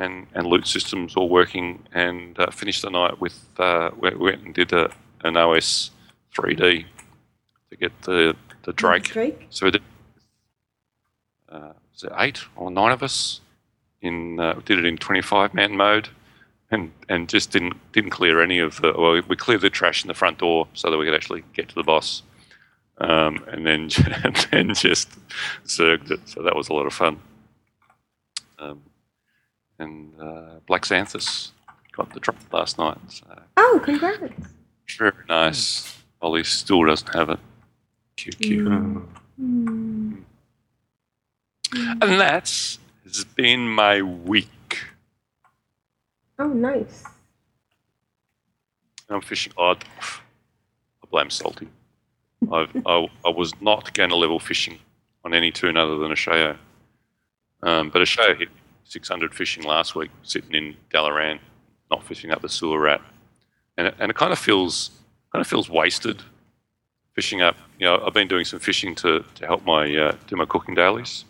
[0.00, 4.42] and and loot systems all working, and uh, finished the night with uh, we went
[4.42, 4.90] and did a,
[5.24, 5.90] an OS
[6.34, 6.84] 3D
[7.70, 9.04] to get the the Drake.
[9.04, 9.46] Drake?
[9.50, 9.82] So we did
[11.48, 13.40] uh, was it eight or nine of us
[14.00, 16.08] in uh, did it in 25 man mode.
[16.72, 20.08] And, and just didn't didn't clear any of the well we cleared the trash in
[20.08, 22.22] the front door so that we could actually get to the boss
[23.00, 23.88] um, and then
[24.24, 25.10] and then just
[25.66, 26.20] zerged it.
[26.26, 27.18] So that was a lot of fun.
[28.58, 28.82] Um,
[29.80, 31.50] and uh, Black Xanthus
[31.92, 32.98] got the drop last night.
[33.08, 33.26] So
[33.56, 34.32] Oh, congrats.
[34.98, 35.96] very nice.
[36.22, 37.38] Ollie still doesn't have it.
[38.16, 39.02] QQ.
[39.36, 40.14] Hmm.
[41.72, 44.78] And that's has been my week.
[46.38, 47.04] Oh, nice.
[49.08, 49.52] I'm fishing.
[49.56, 49.76] Oh, I
[51.10, 51.68] blame Salty.
[52.52, 54.78] I've, I, I was not going to level fishing
[55.24, 56.56] on any toon other than Ashayo.
[57.62, 58.48] Um, but Ashayo hit
[58.90, 61.38] 600 fishing last week, sitting in Dalaran,
[61.92, 63.00] not fishing up the sewer rat,
[63.76, 64.90] and it, and it kind of feels
[65.32, 66.20] kind of feels wasted
[67.14, 67.56] fishing up.
[67.78, 70.74] You know, I've been doing some fishing to, to help my uh, do my cooking
[70.74, 71.24] dailies.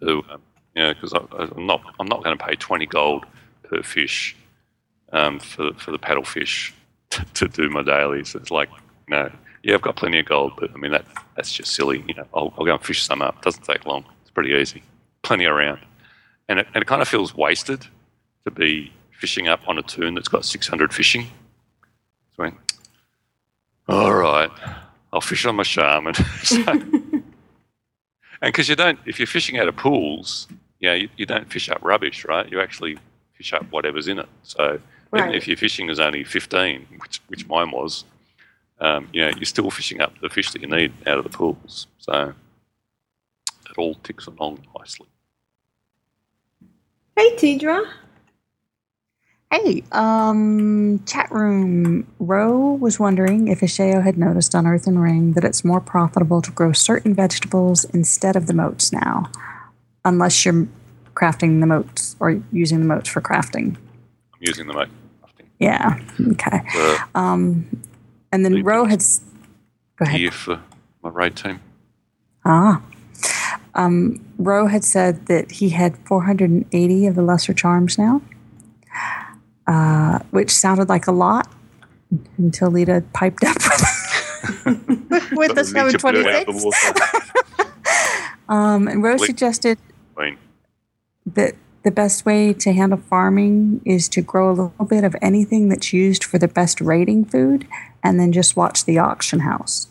[0.00, 0.42] To um,
[0.74, 3.24] you know, because I'm not I'm not going to pay 20 gold
[3.62, 4.34] per fish
[5.12, 6.74] um, for for the paddle fish
[7.10, 8.34] to, to do my dailies.
[8.34, 8.68] It's like,
[9.08, 9.30] you know,
[9.62, 11.04] yeah, I've got plenty of gold, but I mean that
[11.36, 12.04] that's just silly.
[12.08, 13.36] You know, I'll, I'll go and fish some up.
[13.36, 14.04] It doesn't take long.
[14.22, 14.82] It's pretty easy.
[15.22, 15.78] Plenty around,
[16.52, 17.86] and it, and it kind of feels wasted
[18.44, 21.26] to be fishing up on a toon that's got 600 fishing.
[22.36, 22.56] So I went,
[23.88, 24.50] all right,
[25.12, 26.14] I'll fish on my shaman.
[26.42, 27.22] so, and
[28.42, 30.46] because you don't, if you're fishing out of pools,
[30.78, 32.50] you know, you, you don't fish up rubbish, right?
[32.50, 32.98] You actually
[33.34, 34.28] fish up whatever's in it.
[34.42, 35.34] So even Right.
[35.34, 38.04] if your fishing is only 15, which, which mine was,
[38.80, 41.30] um, you know, you're still fishing up the fish that you need out of the
[41.30, 41.86] pools.
[41.98, 42.34] So
[43.70, 45.06] it all ticks along nicely.
[47.16, 47.84] Hey, Tedrah.
[49.50, 52.06] Hey, um, chat room.
[52.18, 56.50] Ro was wondering if Ashayo had noticed on Earthen Ring that it's more profitable to
[56.50, 59.30] grow certain vegetables instead of the motes now,
[60.06, 60.66] unless you're
[61.14, 63.76] crafting the motes or using the motes for crafting.
[63.76, 64.88] I'm using the mate.
[65.58, 65.98] Yeah.
[66.32, 66.60] Okay.
[66.74, 67.66] Uh, Um,
[68.32, 69.00] and then Ro had.
[69.00, 69.20] s-
[69.96, 70.18] Go ahead.
[70.18, 70.60] gear for
[71.02, 71.60] my raid team.
[72.46, 72.80] Ah.
[73.74, 78.20] Um, Ro had said that he had 480 of the lesser charms now,
[79.66, 81.48] uh, which sounded like a lot
[82.36, 83.56] until Lita piped up
[84.66, 87.28] with, with the Lita blew it out the 726.
[88.48, 89.78] Um, and Ro Lit- suggested
[90.14, 90.36] Queen.
[91.24, 91.54] that
[91.84, 95.92] the best way to handle farming is to grow a little bit of anything that's
[95.92, 97.66] used for the best rating food
[98.02, 99.88] and then just watch the auction house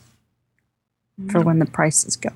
[1.29, 2.29] for when the prices go.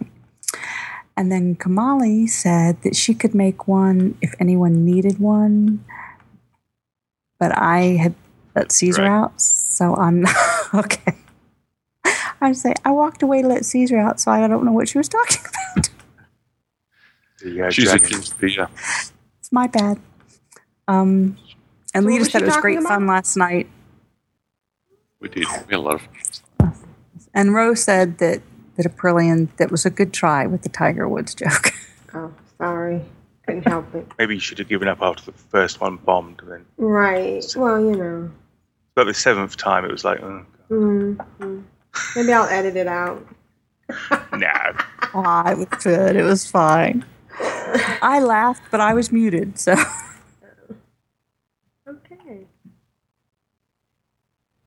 [1.17, 5.83] And then Kamali said that she could make one if anyone needed one,
[7.39, 8.15] but I had
[8.55, 9.11] let Caesar Right.
[9.11, 10.35] out, so I'm not
[10.73, 11.15] okay.
[12.41, 14.97] I say I walked away to let Caesar out, so I don't know what she
[14.97, 15.41] was talking
[15.73, 15.89] about.
[17.41, 18.05] The, uh, She's dragon.
[18.05, 18.67] accused the uh,
[19.39, 19.99] It's my bad.
[20.87, 21.37] Um,
[21.93, 22.89] and So Lita said it was great about?
[22.89, 23.67] fun last night.
[25.21, 25.47] we did.
[25.47, 26.01] We had a lot of
[26.59, 26.73] fun.
[27.33, 28.41] And Rose said that
[28.77, 31.71] that Aprillian that was a good try with the Tiger Woods joke.
[32.17, 33.01] Oh, sorry.
[33.45, 34.07] Couldn't help it.
[34.17, 37.43] Maybe you should have given up after the first one bombed, and then Right.
[37.57, 38.31] Well, you know.
[38.95, 41.63] but the seventh time it was like, oh, mm
[42.15, 43.27] Maybe I'll edit it out.
[44.31, 44.47] no.
[45.13, 46.15] Ah, it was good.
[46.15, 47.03] It was fine.
[48.01, 49.59] I laughed, but I was muted.
[49.59, 49.73] So
[51.87, 52.45] Okay.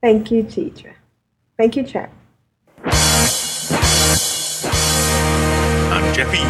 [0.03, 0.95] Thank you, Tedrah.
[1.57, 2.11] Thank you, chat.
[6.19, 6.43] Jeppy.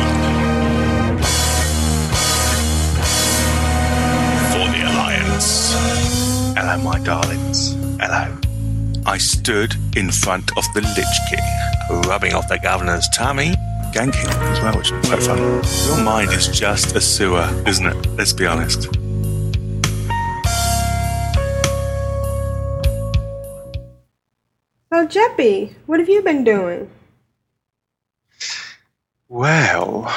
[4.49, 5.75] For the Alliance.
[6.57, 7.75] Hello, my darlings.
[8.01, 8.35] Hello.
[9.05, 13.53] I stood in front of the Lich King, rubbing off the governor's tummy,
[13.93, 15.37] ganking as well, which is quite fun.
[15.37, 18.07] Your mind is just a sewer, isn't it?
[18.17, 18.85] Let's be honest.
[24.91, 26.91] So, Jeppy, what have you been doing?
[29.29, 30.11] Well,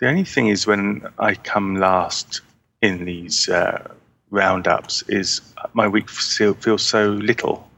[0.00, 2.40] the only thing is when I come last
[2.82, 3.88] in these uh,
[4.30, 5.40] roundups is
[5.74, 7.68] my week still feels so little.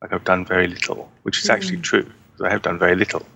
[0.00, 3.26] Like I've done very little, which is actually true because I have done very little.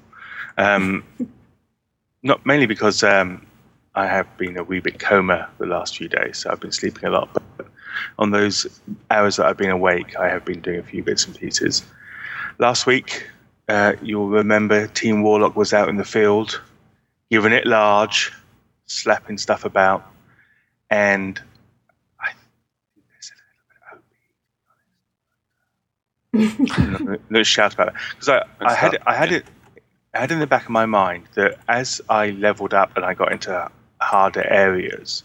[0.56, 1.04] Um,
[2.22, 3.44] not mainly because um,
[3.96, 7.04] I have been a wee bit coma the last few days, so I've been sleeping
[7.04, 7.30] a lot.
[7.56, 7.66] But
[8.18, 8.80] on those
[9.10, 11.82] hours that I've been awake, I have been doing a few bits and pieces.
[12.58, 13.26] Last week,
[13.68, 16.60] uh, you'll remember Team Warlock was out in the field,
[17.30, 18.32] giving it large,
[18.86, 20.06] slapping stuff about,
[20.90, 21.40] and
[22.20, 23.36] I think there's a
[26.34, 26.78] little bit of OP.
[26.78, 29.44] I'm not gonna- Let's shout about it because I, I had it, I had it
[30.14, 33.14] I had in the back of my mind that as I leveled up and I
[33.14, 33.68] got into
[34.00, 35.24] harder areas,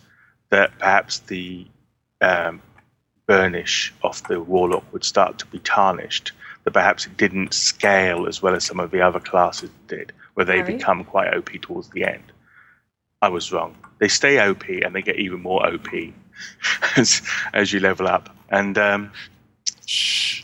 [0.49, 1.67] that perhaps the
[2.21, 2.61] um,
[3.27, 6.31] burnish of the warlock would start to be tarnished.
[6.63, 10.45] That perhaps it didn't scale as well as some of the other classes did, where
[10.45, 10.77] they Right.
[10.77, 12.23] become quite OP towards the end.
[13.21, 13.75] I was wrong.
[13.99, 15.87] They stay OP and they get even more OP
[16.97, 17.21] as,
[17.53, 18.29] as you level up.
[18.49, 19.11] And um,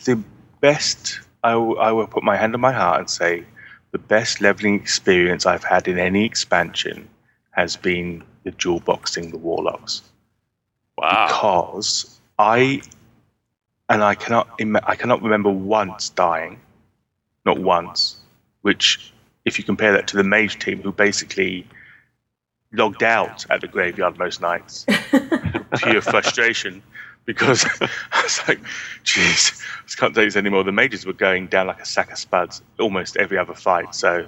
[0.06, 0.22] the
[0.62, 3.46] best, I will, will put my hand on my heart and say,
[3.92, 7.08] the best leveling experience I've had in any expansion
[7.52, 10.02] has been the dual boxing the warlocks
[10.98, 11.28] wow.
[11.28, 12.82] because I
[13.90, 16.60] and I cannot im- I cannot remember once dying,
[17.46, 18.18] not once.
[18.62, 19.14] Which,
[19.46, 21.68] if you compare that to the mage team, who basically
[22.74, 24.86] logged out at the graveyard most nights,
[25.78, 26.82] pure frustration,
[27.26, 27.66] because
[28.12, 28.60] I was like,
[29.04, 32.18] "Jeez, I can't take this anymore." The mages were going down like a sack of
[32.18, 33.94] spuds almost every other fight.
[33.94, 34.26] So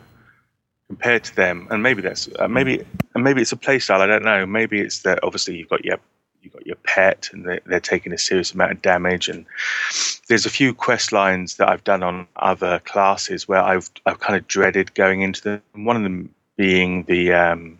[0.87, 2.85] compared to them, and maybe that's uh, maybe
[3.15, 4.01] and maybe it's a playstyle.
[4.01, 4.45] I don't know.
[4.45, 5.97] Maybe it's that obviously you've got your
[6.87, 9.29] pet, and they're, they're taking a serious amount of damage.
[9.29, 9.45] And
[10.29, 14.37] there's a few quest lines that I've done on other classes where I've I've kind
[14.39, 15.61] of dreaded going into them.
[15.85, 17.79] One of them being the um,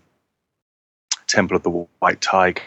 [1.28, 2.62] Temple of the White Tiger,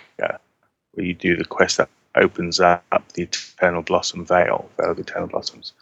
[0.93, 2.84] where you do the quest that opens up
[3.14, 5.72] the Eternal Blossom Veil, Veil of Eternal Blossoms.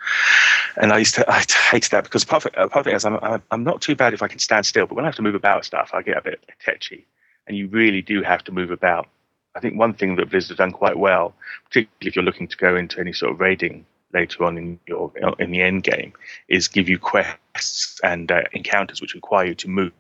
[0.77, 3.05] And I used to, I hated that because part of, it- part of it is
[3.05, 5.17] I'm, I'm, I'm not too bad if I can stand still, but when I have
[5.17, 7.07] to move about stuff, I get a bit tetchy.
[7.47, 9.09] And you really do have to move about.
[9.55, 11.35] I think one thing that Blizzard have done quite well,
[11.65, 15.13] particularly if you're looking to go into any sort of raiding later on in your
[15.39, 16.13] in the end game,
[16.49, 19.93] is give you quests and uh, encounters which require you to move.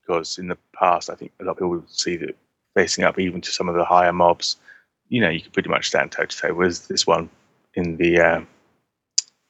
[0.00, 2.36] Because in the past, I think a lot of people would see that
[2.74, 4.56] facing up even to some of the higher mobs,
[5.08, 6.52] you know, you can pretty much stand toe to toe.
[6.52, 7.30] Whereas this one
[7.74, 8.46] in the um,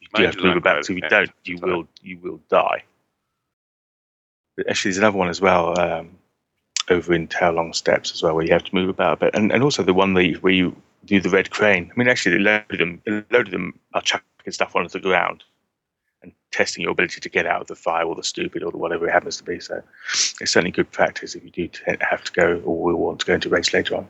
[0.01, 0.78] you do have to move about.
[0.78, 2.85] if you don't, you will you will die.
[4.57, 6.16] But actually, there's another one as well um,
[6.91, 9.53] over in Townlong Steppes as well, where you have to move about a bit, and
[9.53, 11.91] and also the one that where you do the red crane.
[11.91, 13.03] I mean, actually, they loaded them.
[13.05, 15.45] They loaded them are chucking stuff onto the ground
[16.22, 18.78] and testing your ability to get out of the fire or the stupid or the
[18.78, 19.61] whatever it happens to be.
[19.61, 19.82] So
[20.41, 21.68] it's certainly good practice if you do
[22.01, 24.09] have to go or will want to go into race later on,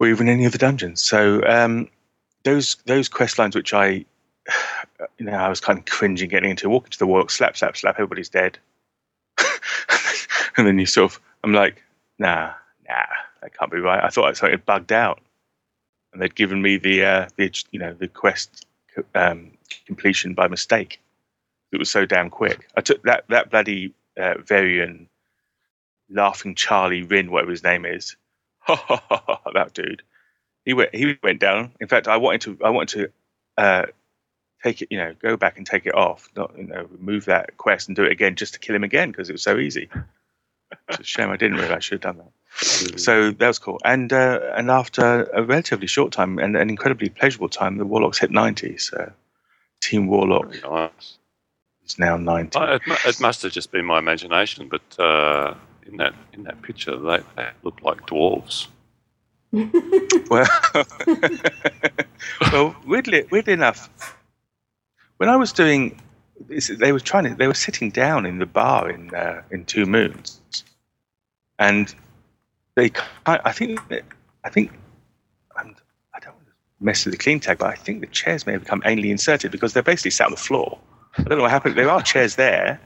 [0.00, 1.02] or even any of the dungeons.
[1.02, 1.88] So um,
[2.42, 3.86] those those quest lines which I
[5.18, 7.76] you know I was kind of cringing getting into, walk into the walk, slap, slap,
[7.76, 8.58] slap, everybody's dead,
[10.56, 11.82] and then you sort of I'm like,
[12.18, 12.52] nah,
[12.88, 13.06] nah,
[13.42, 14.02] that can't be right.
[14.02, 15.20] I thought something had bugged out,
[16.12, 18.64] and they'd given me the uh, the you know the quest
[19.14, 19.52] um,
[19.86, 21.00] completion by mistake.
[21.70, 22.66] It was so damn quick.
[22.74, 25.10] I took that that bloody uh, Varian
[26.08, 28.16] laughing Charlie Rin, whatever his name is.
[28.66, 30.02] that dude.
[30.64, 31.72] He went he went down.
[31.78, 33.12] In fact, I wanted to I wanted
[33.56, 33.86] to uh,
[34.62, 37.58] take it, you know, go back and take it off, not you know, remove that
[37.58, 39.90] quest and do it again just to kill him again because it was so easy.
[40.88, 42.98] It's a shame I didn't realize I should have done that.
[43.00, 43.80] So that was cool.
[43.84, 48.18] And uh, and after a relatively short time and an incredibly pleasurable time, the Warlocks
[48.18, 48.78] hit ninety.
[48.78, 49.12] So
[49.80, 51.18] Team Warlock Nice.
[51.84, 52.58] is now ninety.
[52.58, 55.54] Uh, it, it must have just been my imagination, but uh,
[55.86, 58.68] in that in that picture, they, they look like dwarves.
[60.30, 60.46] Well,
[62.52, 63.90] well, weirdly, weirdly enough,
[65.18, 66.00] when I was doing, this,
[66.48, 69.86] they were trying to, they were sitting down in the bar in uh, in Two
[69.86, 70.40] Moons,
[71.58, 71.94] and
[72.76, 72.90] they,
[73.26, 73.80] I think,
[74.44, 74.72] I think,
[75.56, 75.76] I'm,
[76.12, 78.52] I don't want to mess with the clean tag, but I think the chairs may
[78.52, 80.78] have become anally inserted because they're basically sat on the floor.
[81.16, 81.76] I don't know what happened.
[81.76, 82.80] There are chairs there.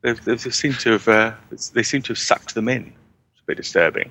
[0.00, 1.34] They've, they've seem to have, uh,
[1.74, 2.84] they seem to have sucked them in.
[3.32, 4.10] It's a bit disturbing.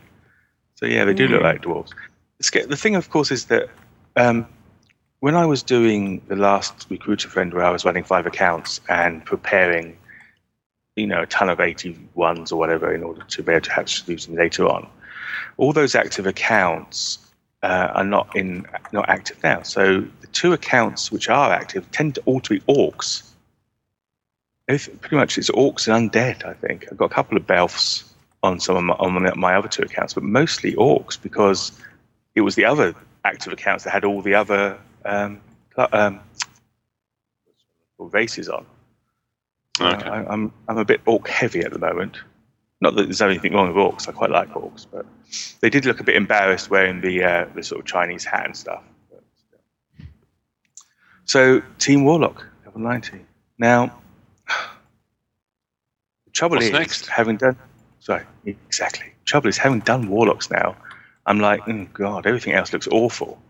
[0.76, 1.92] So yeah, they do look like dwarves.
[2.38, 3.70] The The thing, of course, is that
[4.16, 4.46] um,
[5.26, 9.26] when I was doing the last recruiter friend, where I was running five accounts and
[9.26, 9.98] preparing,
[10.96, 13.72] you know, a ton of eighty ones or whatever in order to be able to
[13.72, 14.88] have to them later on,
[15.58, 17.18] all those active accounts
[17.64, 19.64] uh, are not in not active now.
[19.64, 23.24] So the two accounts which are active tend to all to be orcs.
[24.68, 26.46] Everything- Pretty much, it's orcs and undead.
[26.46, 28.04] I think I've got a couple of belfs
[28.44, 31.72] on some of my, on my other two accounts, but mostly orcs because
[32.36, 35.42] it was the other active accounts that had all the other um,
[35.94, 36.20] um,
[38.00, 38.66] races on.
[39.78, 40.08] So Okay.
[40.08, 42.18] I, I'm I'm a bit orc heavy at the moment.
[42.82, 44.08] Not that there's anything wrong with orcs.
[44.08, 45.06] I quite like orcs, but
[45.62, 48.56] they did look a bit embarrassed wearing the uh, the sort of Chinese hat and
[48.56, 48.84] stuff.
[49.10, 50.06] But still.
[51.26, 53.20] So Team Warlock level ninety.
[53.58, 53.94] Now
[56.26, 57.08] the trouble What's is next?
[57.08, 57.58] having done
[58.00, 59.12] sorry exactly.
[59.26, 60.76] Trouble is having done Warlocks now.
[61.26, 63.42] I'm like, oh god, everything else looks awful.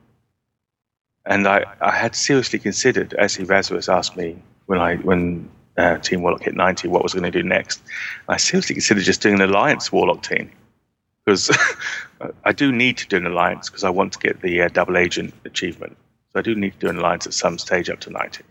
[1.26, 6.22] And I, I had seriously considered, as Erasmus asked me when I when uh, Team
[6.22, 7.82] Warlock hit 90, what was I going to do next.
[8.28, 10.50] I seriously considered just doing an Alliance Warlock team
[11.24, 11.56] because
[12.46, 14.98] I do need to do an Alliance because I want to get the uh, double
[14.98, 15.98] agent achievement.
[16.32, 18.44] So I do need to do an Alliance at some stage up to 90.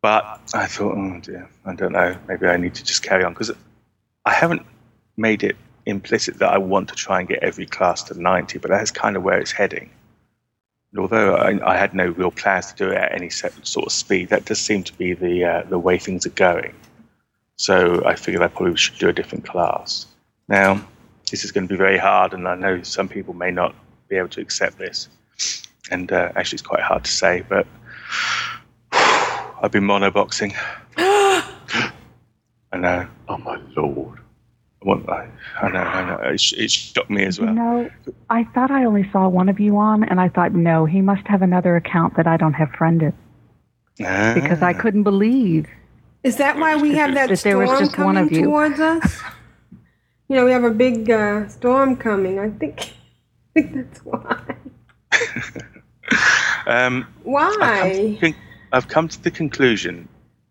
[0.00, 2.16] But I thought, oh dear, I don't know.
[2.28, 3.50] Maybe I need to just carry on because
[4.24, 4.62] I haven't
[5.16, 5.56] made it
[5.86, 9.16] implicit that I want to try and get every class to 90, but that's kind
[9.16, 9.90] of where it's heading.
[10.96, 13.92] Although I, I had no real plans to do it at any set, sort of
[13.92, 16.74] speed, that does seem to be the uh, the way things are going.
[17.56, 20.06] So I figured I probably should do a different class.
[20.48, 20.82] Now,
[21.30, 23.74] this is going to be very hard, and I know some people may not
[24.08, 25.08] be able to accept this.
[25.90, 27.66] And uh, actually, it's quite hard to say, but
[28.92, 30.54] I've been monoboxing.
[30.96, 33.08] I know.
[33.28, 34.20] Oh my lord!
[34.82, 35.28] I, want, I,
[35.60, 35.78] I know.
[35.80, 36.28] I know.
[36.30, 37.54] It, it shocked me as You well.
[37.54, 37.90] know,
[38.30, 41.26] I thought I only saw one of you on, and I thought, no, he must
[41.26, 43.12] have another account that I don't have friended
[43.96, 44.80] because I Ah.
[44.80, 45.66] couldn't believe.
[46.22, 48.44] Is that why we have that That there was storm just one coming of you.
[48.44, 49.20] towards us?
[50.28, 52.38] You know, we have a big uh, storm coming.
[52.38, 52.92] I think,
[53.56, 54.40] I think that's why.
[56.66, 58.18] Um, Why?
[58.20, 58.34] con-
[58.72, 60.06] I've come to the conclusion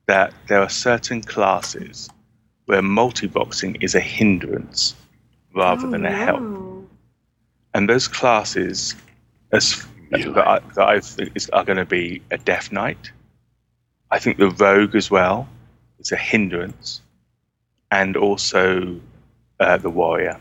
[0.08, 2.10] that there are certain classes
[2.68, 4.94] where multi-boxing is a hindrance
[5.56, 6.88] rather Oh, than a help.
[7.74, 8.96] And those classes
[9.52, 13.12] as that, I, that I think is, are going to be a Death Knight.
[14.12, 15.48] I think the Rogue as well
[16.00, 17.02] is a hindrance,
[17.92, 19.00] and also
[19.60, 20.40] uh, the Warrior.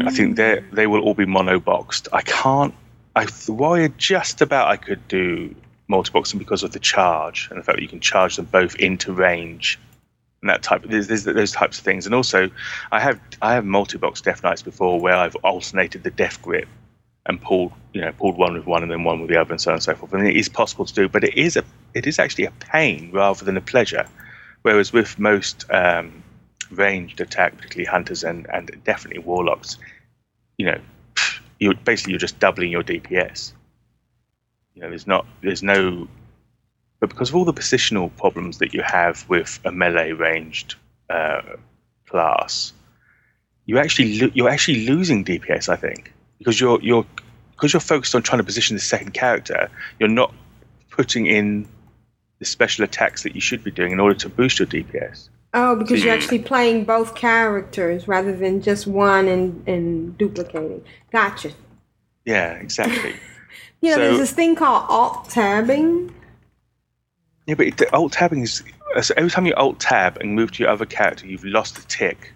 [0.00, 2.08] I think they they will all be mono boxed.
[2.12, 2.74] I can't.
[3.14, 5.54] I the Warrior just about I could do
[5.88, 8.74] multi boxing because of the charge and the fact that you can charge them both
[8.76, 9.78] into range
[10.42, 10.84] and that type.
[10.84, 12.50] There's, there's those types of things, and also
[12.92, 16.68] I have I have multi box Death Knights before where I've alternated the Death Grip
[17.26, 19.60] and pulled you know pulled one with one and then one with the other and
[19.60, 20.12] so on and so forth.
[20.12, 21.64] And it is possible to do, but it is a
[21.94, 24.06] it is actually a pain rather than a pleasure.
[24.62, 26.22] Whereas with most um,
[26.70, 29.78] ranged attack, particularly hunters and, and definitely warlocks,
[30.58, 30.80] you know,
[31.58, 33.52] you basically you're just doubling your DPS.
[34.74, 36.08] You know, there's not there's no
[37.00, 40.74] but because of all the positional problems that you have with a melee ranged
[41.10, 41.42] uh,
[42.08, 42.72] class,
[43.66, 45.68] you actually lo- you're actually losing DPS.
[45.68, 47.04] I think because you're you're
[47.52, 50.32] because you're focused on trying to position the second character, you're not
[50.90, 51.66] putting in
[52.38, 55.28] the special attacks that you should be doing in order to boost your DPS.
[55.54, 60.84] Oh, because you're actually playing both characters rather than just one and, and duplicating.
[61.10, 61.52] Gotcha.
[62.24, 63.14] Yeah, exactly.
[63.82, 66.12] You know, So- there's this thing called alt tabbing.
[67.46, 68.62] Yeah, but the alt tabbing is
[69.02, 71.86] so every time you alt tab and move to your other character, you've lost a
[71.86, 72.32] tick.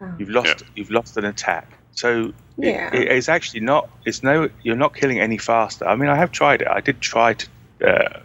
[0.00, 0.12] Oh.
[0.18, 1.68] You've lost you've lost an attack.
[1.92, 2.94] So Yeah.
[2.94, 3.88] it, it's actually not.
[4.04, 4.48] It's no.
[4.62, 5.86] You're not killing any faster.
[5.86, 6.68] I mean, I have tried it.
[6.68, 7.46] I did try to.
[7.86, 8.20] Uh,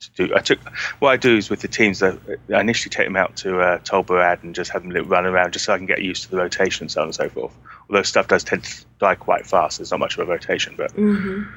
[0.00, 0.34] to do.
[0.34, 0.60] I took
[1.00, 1.98] what I do is with the teams.
[1.98, 2.16] That
[2.54, 5.52] I initially take them out to uh, Tol Barad and just have them run around,
[5.52, 7.52] just so I can get used to the rotation and so on and so forth.
[7.90, 9.78] Although stuff does tend to die quite fast.
[9.78, 11.50] There's not much of a rotation, but Mm-hmm.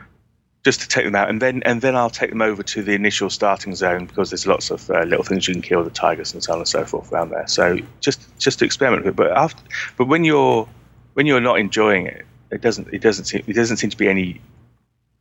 [0.63, 2.93] Just to take them out, and then and then I'll take them over to the
[2.93, 6.33] initial starting zone because there's lots of uh, little things you can kill, the tigers
[6.33, 7.47] and so on and so forth around there.
[7.47, 9.15] So just just to experiment with it.
[9.15, 9.61] But after,
[9.97, 10.67] but when you're
[11.13, 14.07] when you're not enjoying it, it doesn't it doesn't seem it doesn't seem to be
[14.07, 14.41] any.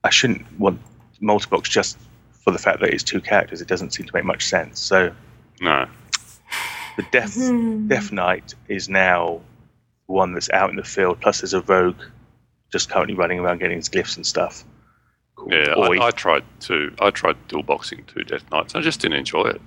[0.05, 0.81] I shouldn't want
[1.23, 1.99] multibox just
[2.45, 3.61] for the fact that it's two characters.
[3.61, 4.79] It doesn't seem to make much sense.
[4.81, 5.13] So
[5.61, 5.87] No.
[6.97, 7.87] the Death Hmm.
[7.89, 9.41] Death Knight is now
[10.07, 11.21] one that's out in the field.
[11.21, 12.01] Plus, there's a rogue
[12.73, 14.65] just currently running around getting his glyphs and stuff.
[15.41, 15.75] Called Yeah,
[16.05, 16.95] I, I tried to.
[17.01, 18.75] I tried dual boxing two Death Knights.
[18.75, 19.61] I just didn't enjoy it.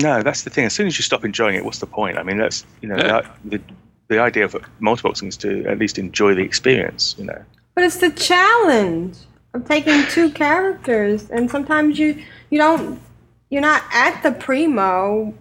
[0.00, 0.64] No, that's the thing.
[0.64, 2.18] As soon as you stop enjoying it, what's the point?
[2.18, 3.28] I mean, that's you know Yeah.
[3.44, 3.64] the, the
[4.08, 7.14] the idea of multiboxing is to at least enjoy the experience.
[7.18, 7.44] You know.
[7.74, 9.16] But it's the challenge
[9.54, 13.00] of taking two characters, and sometimes you you don't
[13.50, 15.34] you're not at the primo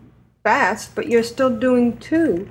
[0.43, 2.49] best, but you're still doing two,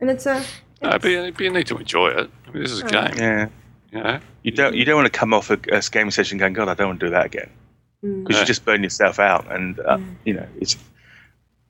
[0.00, 0.42] and it's a
[0.82, 2.30] No, but you, but you need to enjoy it.
[2.46, 3.14] I mean, this is a game.
[3.16, 3.48] Yeah.
[3.92, 4.20] You know?
[4.42, 6.74] You don't you don't want to come off a, a gaming session going, God, I
[6.74, 7.50] don't want to do that again,
[8.02, 8.40] because No.
[8.40, 9.50] you just burn yourself out.
[9.50, 10.76] And uh, you know, it's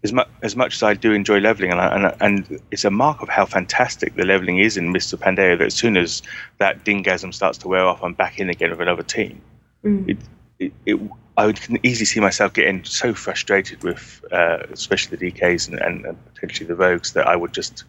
[0.05, 2.91] as much as much as I do enjoy leveling, and I, and and it's a
[2.91, 5.59] mark of how fantastic the leveling is in Mists of Pandaria.
[5.59, 6.23] That as soon as
[6.59, 9.41] that dingasm starts to wear off, I'm back in again with another team.
[9.85, 10.09] Mm.
[10.09, 10.19] It,
[10.59, 11.01] it, it,
[11.37, 15.79] I would can easily see myself getting so frustrated with, uh, especially the DKs and,
[15.81, 17.85] and, and potentially the rogues, that I would just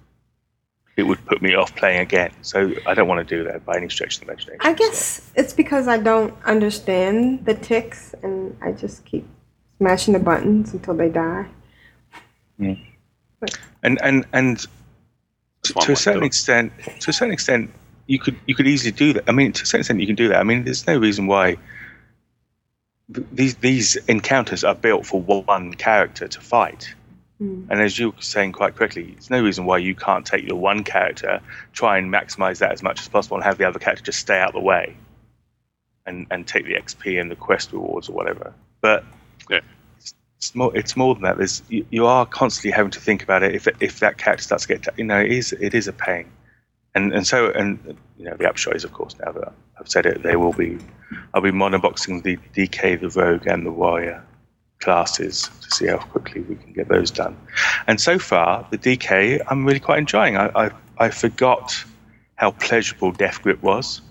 [1.00, 2.32] it would put me off playing again.
[2.42, 4.60] So I don't want to do that by any stretch of the imagination.
[4.62, 9.26] I guess it's because I don't understand the ticks, and I just keep
[9.78, 11.48] smashing the buttons until they die.
[12.58, 12.74] Hmm.
[13.84, 14.60] and and and
[15.64, 17.72] to, to a certain extent, to a certain extent,
[18.08, 19.24] you could you could easily do that.
[19.28, 20.40] I mean, to a certain extent, you can do that.
[20.40, 21.58] I mean, there's no reason why
[23.14, 26.94] th- these these encounters are built for one character to fight.
[27.42, 27.68] Mm.
[27.70, 30.58] And as you were saying quite quickly, there's no reason why you can't take your
[30.58, 31.42] one character,
[31.74, 34.40] try and maximize that as much as possible, and have the other character just stay
[34.40, 34.96] out of the way,
[36.06, 38.54] and and take the XP and the quest rewards or whatever.
[38.82, 39.06] But
[39.50, 39.62] Yeah.
[40.38, 41.38] it's more it's more than that.
[41.38, 43.56] There's you, you are constantly having to think about it.
[43.56, 46.30] If if that character starts to get you know it is it is a pain,
[46.96, 50.06] and and so and you know the upshot is of course now that I've said
[50.06, 50.78] it, they will be
[51.34, 54.26] I'll be monoboxing the DK, the Rogue, and the Warrior
[54.80, 57.38] classes to see how quickly we can get those done.
[57.88, 60.38] And so far, the DK I'm really quite enjoying.
[60.38, 61.74] I I, I forgot
[62.36, 64.02] how pleasurable Death Grip was.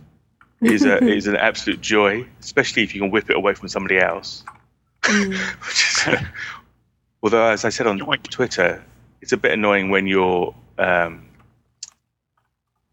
[0.61, 3.55] It is a it is an absolute joy, especially if you can whip it away
[3.55, 4.45] from somebody else.
[5.09, 6.09] Which is,
[7.23, 8.85] although, as I said on Twitter,
[9.23, 11.25] it's a bit annoying when your um,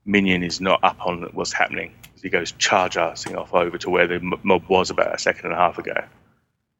[0.05, 1.93] minion is not up on what's happening.
[2.21, 5.53] He goes charge arsing off over to where the mob was about a second and
[5.53, 6.03] a half ago.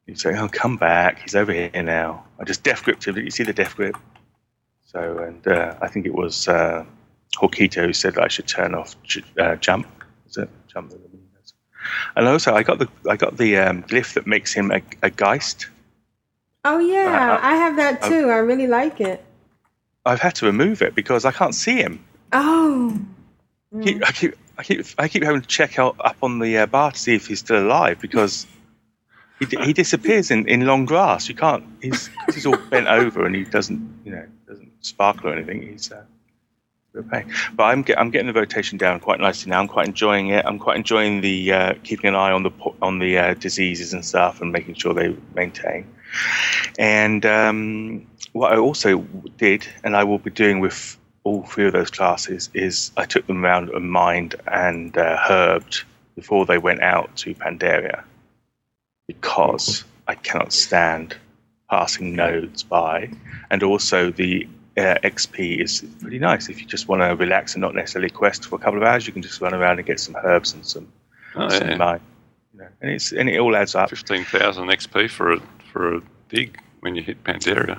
[0.06, 1.20] You say, "Oh, come back!
[1.20, 3.14] He's over here now." I just death gripped him.
[3.16, 3.96] Did you see the death grip?
[4.84, 6.84] So, and uh, I think it was uh,
[7.36, 9.86] Hawkito who said that I should turn off j- uh, jump.
[10.28, 10.90] Is it jump?
[10.90, 11.54] that the minion does?
[12.14, 15.10] And also, I got the I got the um, glyph that makes him a, a
[15.10, 15.68] geist.
[16.64, 18.30] Oh yeah, Uh, I have that uh, too.
[18.30, 19.24] I really like it.
[20.04, 22.04] I've had to remove it because I can't see him.
[22.32, 22.96] Oh,
[23.82, 26.66] Keep- I keep, I keep I keep having to check out up on the uh,
[26.66, 28.46] bar to see if he's still alive because
[29.38, 31.28] he, he disappears in, in long grass.
[31.28, 31.64] You can't.
[31.82, 35.62] He's he's all bent over and he doesn't you know doesn't sparkle or anything.
[35.62, 36.02] He's uh,
[37.02, 37.32] pain.
[37.54, 39.60] But I'm get, I'm getting the rotation down quite nicely now.
[39.60, 40.44] I'm quite enjoying it.
[40.44, 44.04] I'm quite enjoying the uh, keeping an eye on the on the uh, diseases and
[44.04, 45.86] stuff and making sure they maintain.
[46.78, 48.98] And um, what I also
[49.36, 53.26] did, and I will be doing with all three of those classes, is I took
[53.26, 55.84] them around and mined and uh, herbed
[56.14, 58.04] before they went out to Pandaria
[59.06, 61.16] because I cannot stand
[61.70, 63.10] passing nodes by.
[63.50, 66.48] And also, the uh, XP is pretty nice.
[66.48, 69.06] If you just want to relax and not necessarily quest for a couple of hours,
[69.06, 70.88] you can just run around and get some herbs and some,
[71.34, 71.76] Oh, some yeah.
[71.76, 72.00] mine.
[72.54, 73.90] You know, and it's and it all adds up.
[73.90, 75.40] Fifteen thousand XP for a
[75.70, 77.78] for a dig when you hit Pandaria.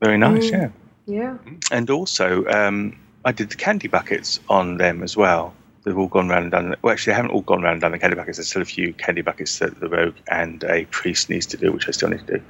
[0.00, 0.52] Very nice, Mm.
[0.52, 0.68] yeah.
[1.06, 1.38] Yeah.
[1.72, 5.54] And also, um, I did the candy buckets on them as well.
[5.86, 6.76] They've all gone round and done.
[6.82, 8.38] Well, actually, they haven't all gone round and done the candy buckets.
[8.38, 11.70] There's still a few candy buckets that the rogue and a priest needs to do,
[11.70, 12.42] which I still need to do.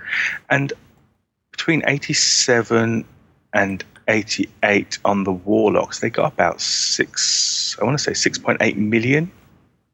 [0.49, 0.73] And
[1.51, 3.05] between 87
[3.53, 7.77] and 88 on the warlocks, they got about six.
[7.79, 9.31] I want to say 6.8 million.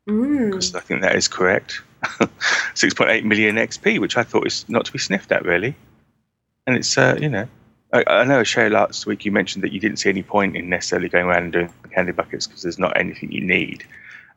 [0.09, 0.47] Mm.
[0.47, 1.81] Because I think that is correct.
[2.05, 5.75] 6.8 million XP, which I thought is not to be sniffed at, really.
[6.69, 7.49] And it's, uh, you know,
[7.93, 10.69] I, I know, Shay, last week you mentioned that you didn't see any point in
[10.69, 13.85] necessarily going around and doing candy buckets because there's not anything you need.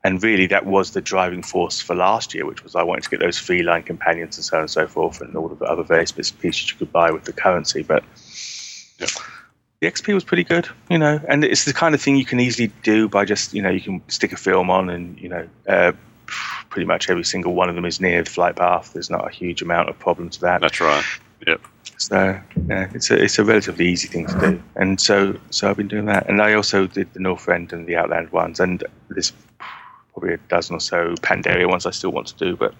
[0.03, 3.09] And really, that was the driving force for last year, which was I wanted to
[3.09, 5.81] get those feline companions and so on and so forth, and all of the other
[5.81, 7.81] various bits and pieces you could buy with the currency.
[7.81, 8.03] But
[9.79, 12.39] the XP was pretty good, you know, and it's the kind of thing you can
[12.39, 15.47] easily do by just, you know, you can stick a film on and, you know,
[15.67, 15.91] uh,
[16.69, 18.93] pretty much every single one of them is near the flight path.
[18.93, 20.61] There's not a huge amount of problem to that.
[20.61, 21.03] That's right.
[21.47, 21.61] Yep.
[21.97, 25.77] So yeah, it's a it's a relatively easy thing to do, and so so I've
[25.77, 29.31] been doing that, and I also did the Northrend and the Outland ones, and there's
[30.11, 32.73] probably a dozen or so Pandaria ones I still want to do, but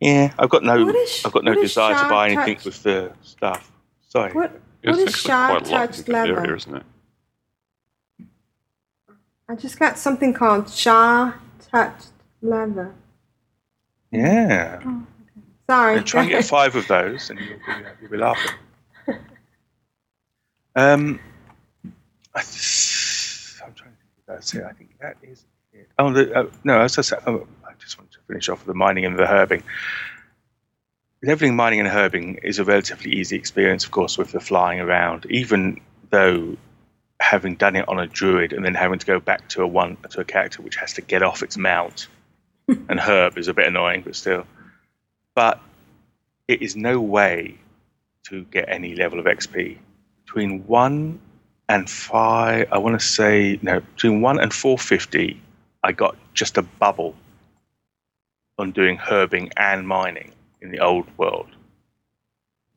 [0.00, 2.64] yeah, I've got no What is- I've got no desire to buy anything touch?
[2.64, 3.70] with the stuff.
[4.08, 4.32] Sorry.
[4.32, 4.52] What
[4.84, 6.54] what is actually sharp quite a lot in touched leather?
[6.54, 6.82] isn't it?
[9.48, 11.32] I just got something called Shaw
[11.70, 12.08] touched
[12.40, 12.94] leather.
[14.10, 14.80] Yeah.
[14.86, 15.06] Oh.
[15.68, 15.96] Sorry.
[15.96, 18.52] And try and get five of those, and you'll be, you'll be laughing.
[20.76, 21.20] Um,
[22.34, 24.64] I th- I'm trying to think if that's it.
[24.64, 25.88] I think that is it.
[25.98, 28.66] Oh, the, uh, no, as I said, oh, I just wanted to finish off with
[28.66, 29.62] the mining and the herbing.
[31.22, 35.26] Leveling, mining, and herbing is a relatively easy experience, of course, with the flying around.
[35.30, 36.56] Even though
[37.20, 39.96] having done it on a druid and then having to go back to a one
[40.10, 42.08] to a character which has to get off its mount
[42.68, 44.44] and herb is a bit annoying, but still.
[45.34, 45.60] But
[46.48, 47.58] it is no way
[48.24, 49.78] to get any level of XP
[50.24, 51.20] between one
[51.68, 52.68] and five.
[52.70, 55.40] I want to say no, between one and four fifty.
[55.82, 57.14] I got just a bubble
[58.58, 61.48] on doing herbing and mining in the old world.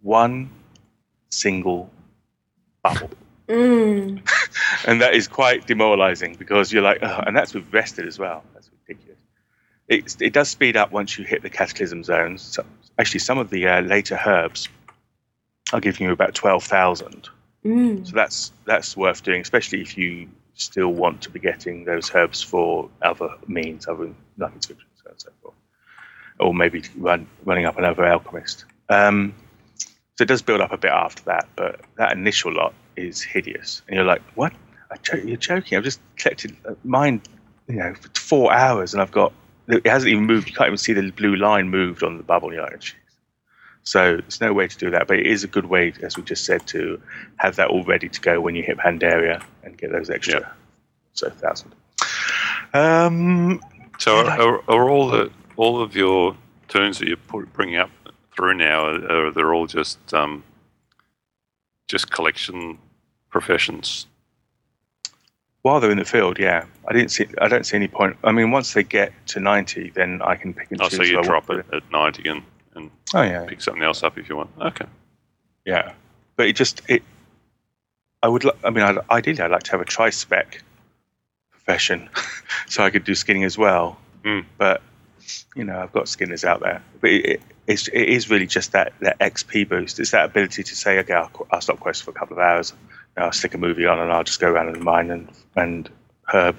[0.02, 0.50] One
[1.30, 1.90] single
[2.84, 3.10] bubble.
[3.48, 4.28] Mm.
[4.88, 8.44] and that is quite demoralizing because you're like, oh, and that's with rested as well.
[8.54, 8.70] That's.
[9.88, 12.42] It, it does speed up once you hit the cataclysm zones.
[12.42, 12.66] So,
[12.98, 14.68] actually, some of the uh, later herbs
[15.74, 17.30] are giving you about twelve thousand.
[17.66, 18.08] Mm.
[18.08, 22.42] So that's that's worth doing, especially if you still want to be getting those herbs
[22.42, 25.56] for other means, other than like inscriptions so on and so forth,
[26.40, 28.66] or maybe run, running up another alchemist.
[28.90, 29.34] Um,
[29.78, 33.82] so it does build up a bit after that, but that initial lot is hideous,
[33.88, 34.54] and you're like, "What?
[35.14, 35.78] You're joking?
[35.78, 37.22] I've just collected uh, mine,
[37.68, 39.34] you know, for four hours, and I've got
[39.68, 40.50] it hasn't even moved.
[40.50, 42.54] You can't even see the blue line moved on the bubble.
[42.54, 42.68] You're.
[43.84, 46.24] So there's no way to do that, but it is a good way, as we
[46.24, 47.02] just said, to
[47.38, 50.54] have that all ready to go when you hit Pandaria and get those extra
[51.14, 51.74] so thousand.
[52.74, 53.62] Um,
[54.00, 56.36] So are, are, are all the all of your
[56.68, 57.90] turns that you're bringing up
[58.36, 60.44] through now are, are they're all just um,
[61.88, 62.78] just collection
[63.30, 64.08] professions?
[65.68, 67.28] While they're in the field, yeah, I didn't see.
[67.42, 68.16] I don't see any point.
[68.24, 70.96] I mean, once they get to ninety, then I can pick and Oh, choose.
[70.98, 72.42] so if you drop it at ninety and,
[72.76, 74.50] and Oh yeah, pick something else up if you want.
[74.62, 74.86] Okay.
[75.66, 75.92] Yeah,
[76.38, 77.04] but it just it.
[78.24, 78.46] I would.
[78.64, 80.64] I mean, I'd, ideally, I'd like to have a tri-spec
[81.52, 82.10] profession,
[82.68, 83.98] so I could do skinning as well.
[84.24, 84.46] Mm.
[84.58, 84.82] But
[85.56, 86.82] you know, I've got skinners out there.
[87.02, 90.00] But it, it, it's it is really just that that XP boost.
[90.00, 92.74] It's that ability to say, okay, I'll, I'll stop quest for a couple of hours.
[93.18, 95.90] I'll stick a movie on, and I'll just go around and mine and and
[96.34, 96.56] herb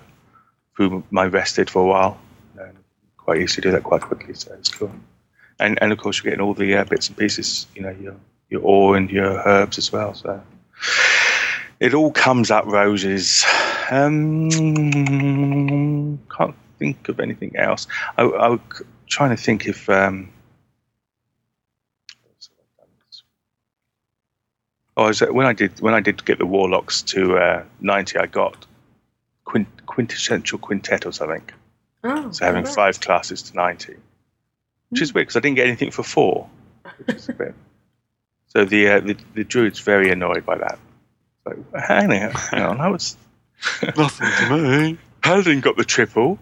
[0.76, 2.18] through my rested for a while.
[2.58, 2.76] And
[3.16, 4.92] quite easy to do that quite quickly, so it's cool.
[5.58, 7.66] And and of course, you're getting all the uh, bits and pieces.
[7.74, 8.16] You know, your
[8.50, 10.14] your ore and your herbs as well.
[10.14, 10.42] So
[11.80, 13.44] It all comes up roses.
[13.90, 14.50] Um,
[16.36, 17.86] can't think of anything else.
[18.16, 18.60] I, I was
[19.08, 19.88] trying to think if.
[19.88, 20.30] Um,
[24.98, 28.18] oh, is that when I did when I did get the warlocks to uh, ninety,
[28.18, 28.66] I got
[29.44, 31.48] quint, quintessential quintet or something.
[32.04, 32.74] Oh, So having alright.
[32.74, 33.96] five classes to ninety,
[34.90, 36.48] which is weird because I didn't get anything for four.
[37.06, 37.54] Which is a bit.
[38.48, 40.78] So the, uh, the the druid's very annoyed by that.
[41.44, 43.16] So hang on, hang on, I was
[43.96, 44.98] Nothing to me.
[45.22, 46.38] Paladin got the triple.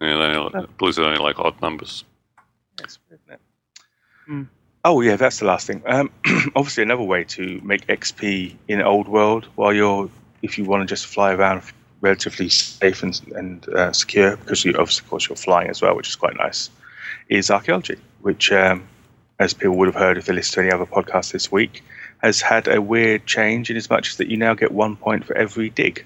[0.00, 2.04] Yeah, they only, Blizzard only like odd numbers.
[4.84, 5.82] Oh yeah, that's the last thing.
[5.86, 6.10] Um,
[6.56, 10.10] obviously, another way to make XP in old world while you're,
[10.42, 11.62] if you want to just fly around
[12.00, 15.94] relatively safe and, and uh, secure, because you obviously, of course, you're flying as well,
[15.94, 16.68] which is quite nice,
[17.28, 18.82] is archaeology, which, um,
[19.38, 21.84] as people would have heard if they listened to any other podcast this week,
[22.20, 25.24] has had a weird change in as much as that you now get one point
[25.24, 26.04] for every dig,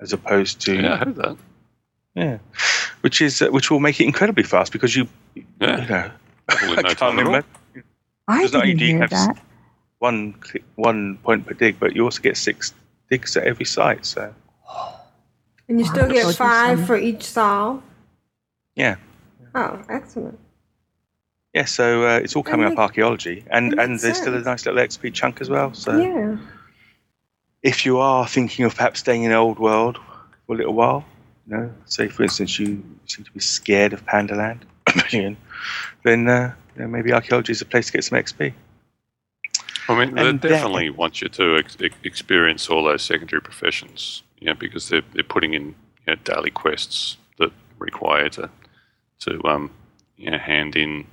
[0.00, 1.36] as opposed to Yeah, I heard that.
[2.14, 2.38] yeah,
[3.00, 5.08] which is uh, which will make it incredibly fast because you,
[5.58, 5.80] Yeah.
[5.82, 6.10] you know,
[6.48, 7.32] I no can't time at all.
[7.32, 7.44] remember.
[8.28, 9.38] I Because not didn't do hear have that.
[9.98, 12.74] one cli- one point per dig, but you also get six
[13.10, 14.04] digs at every site.
[14.06, 14.32] So
[15.68, 17.82] And you still get five for each solve.
[18.74, 18.96] yeah,
[19.54, 20.38] Oh, excellent.
[21.54, 21.64] yeah.
[21.64, 24.66] So uh, it's all coming That up archaeology, and and makes there's still a nice
[24.66, 25.72] little XP chunk as well.
[25.74, 26.36] So yeah.
[27.62, 29.98] if you are thinking of perhaps staying in the old world
[30.46, 31.04] for a little while,
[31.48, 34.60] you know, say for instance you seem to be scared of Pandaland,
[36.04, 38.52] then uh, you know, maybe archaeology is a place to get some XP.
[39.88, 43.40] I mean, they And that- definitely want you to ex- ex- experience all those secondary
[43.40, 45.74] professions, you know, because they're, they're putting in you
[46.08, 48.50] know, daily quests that require you to,
[49.20, 49.70] to um,
[50.16, 51.06] you know, hand in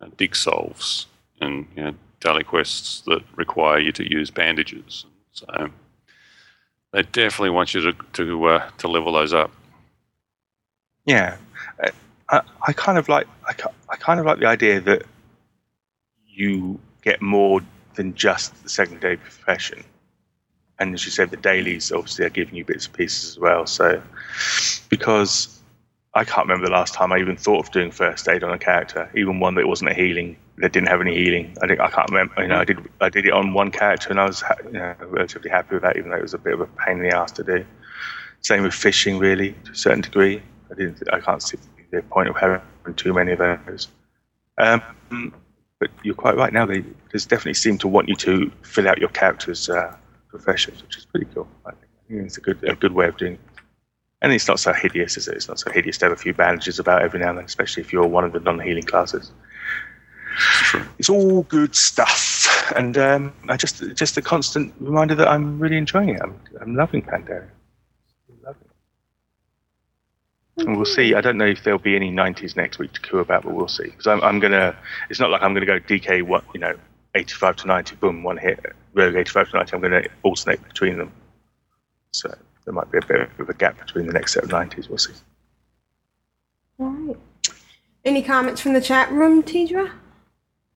[0.00, 1.06] uh, dig solves
[1.40, 5.06] and you know, daily quests that require you to use bandages.
[5.32, 5.70] So
[6.92, 9.52] they definitely want you to to, uh, to level those up.
[11.06, 11.36] Yeah,
[12.30, 13.54] I, I, kind of like I,
[13.88, 15.02] I kind of like the idea that
[16.28, 17.60] you get more
[17.94, 19.84] than just the second secondary profession,
[20.78, 23.66] and as you said, the dailies obviously are giving you bits and pieces as well.
[23.66, 24.02] So,
[24.88, 25.60] because
[26.14, 28.58] I can't remember the last time I even thought of doing first aid on a
[28.58, 31.56] character, even one that wasn't a healing that didn't have any healing.
[31.62, 32.34] I think I can't remember.
[32.42, 34.94] You know, I did I did it on one character, and I was you know,
[35.00, 37.16] relatively happy with that, even though it was a bit of a pain in the
[37.16, 37.64] ass to do.
[38.42, 40.42] Same with fishing, really, to a certain degree.
[40.70, 41.02] I didn't.
[41.12, 41.58] I can't see
[41.90, 42.60] the point of having
[42.96, 43.88] too many of those.
[44.58, 44.82] Um,
[45.78, 46.52] but you're quite right.
[46.52, 49.96] Now they just definitely seem to want you to fill out your character's uh,
[50.28, 51.48] professions, which is pretty cool.
[51.66, 53.34] I think, it's a good a good way of doing.
[53.34, 53.40] it.
[54.22, 55.36] And it's not so hideous, is it?
[55.36, 57.82] It's not so hideous to have a few bandages about every now and then, especially
[57.82, 59.32] if you're one of the non-healing classes.
[60.98, 65.76] It's all good stuff, and um, I just just a constant reminder that I'm really
[65.76, 66.20] enjoying it.
[66.22, 67.48] I'm, I'm loving Pandaria.
[68.44, 68.70] Loving it.
[70.66, 71.14] And we'll see.
[71.14, 73.68] I don't know if there'll be any 90s next week to coo about, but we'll
[73.68, 73.84] see.
[73.84, 74.76] Because I'm, I'm gonna.
[75.08, 76.74] It's not like I'm gonna go DK what you know,
[77.14, 78.64] 85 to 90, boom, one hit.
[78.94, 79.76] Rogue 85 to 90.
[79.76, 81.12] I'm gonna alternate between them.
[82.12, 82.34] So
[82.64, 84.88] there might be a bit of a gap between the next set of 90s.
[84.88, 85.14] We'll see.
[86.78, 87.16] All right.
[88.04, 89.92] Any comments from the chat room, Tedrah?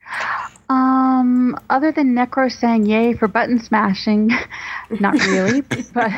[0.68, 4.30] Um, other than Necro saying yay for button smashing,
[5.00, 5.60] not really,
[5.94, 6.12] but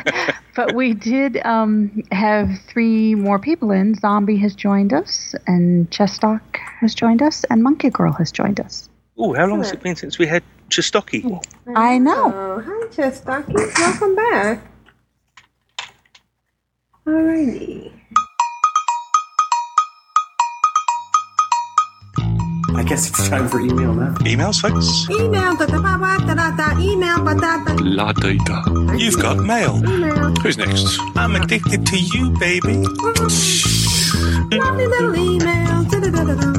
[0.55, 3.95] but we did um have three more people in.
[3.95, 8.89] Zombie has joined us, and Chestock has joined us, and Monkey Girl has joined us.
[9.17, 11.43] Oh, how long has it been since we had Chistoki?
[11.75, 12.31] I know.
[12.33, 13.55] Oh, hi, Chestocky.
[13.79, 14.61] Welcome back.
[17.05, 17.91] Alrighty.
[22.87, 24.13] Guess it's time for email now.
[24.23, 25.09] Emails, folks?
[25.11, 27.75] Email, da da ba ba da da da, email, ba da da.
[27.83, 28.63] La data.
[28.97, 29.83] You've got mail.
[29.83, 30.31] Email.
[30.41, 30.97] Who's next?
[31.17, 32.87] I'm addicted to you, baby.
[32.87, 34.49] Mm-hmm.
[34.55, 35.83] Lovely little email.
[35.83, 36.53] Da da da da da.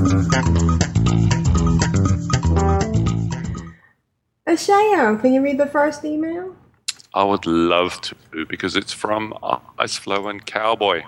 [4.46, 6.54] Ashayo, can you read the first email?
[7.14, 8.14] I would love to
[8.44, 11.04] because it's from uh, Iceflow and Cowboy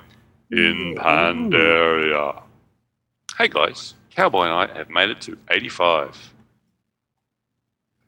[0.51, 0.99] in mm-hmm.
[0.99, 2.43] Pandaria.
[3.37, 6.33] Hey guys, Cowboy and I have made it to 85.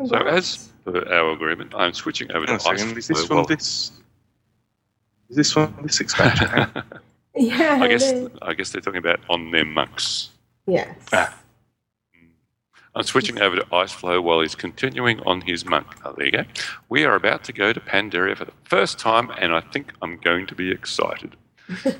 [0.06, 2.98] So as per our agreement, I'm switching over to Hang on a second.
[2.98, 3.26] Is this Iceflow.
[3.28, 3.92] from while- this?
[5.30, 6.48] Is this from this expansion?
[7.34, 8.12] Yeah, I guess.
[8.42, 10.28] I guess they're talking about on their monks.
[10.66, 10.94] Yes.
[11.14, 11.34] Ah.
[12.14, 12.26] Mm.
[12.94, 15.86] I'm switching over to Iceflow while he's continuing on his monk.
[16.04, 16.44] Oh, there you go.
[16.90, 20.18] We are about to go to Pandaria for the first time, and I think I'm
[20.18, 21.34] going to be excited.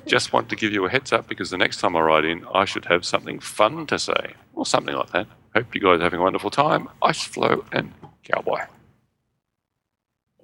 [0.07, 2.45] Just want to give you a heads up because the next time I write in,
[2.53, 5.27] I should have something fun to say, or something like that.
[5.55, 6.89] Hope you guys are having a wonderful time.
[7.03, 7.93] Iceflow and
[8.25, 8.61] Cowboy.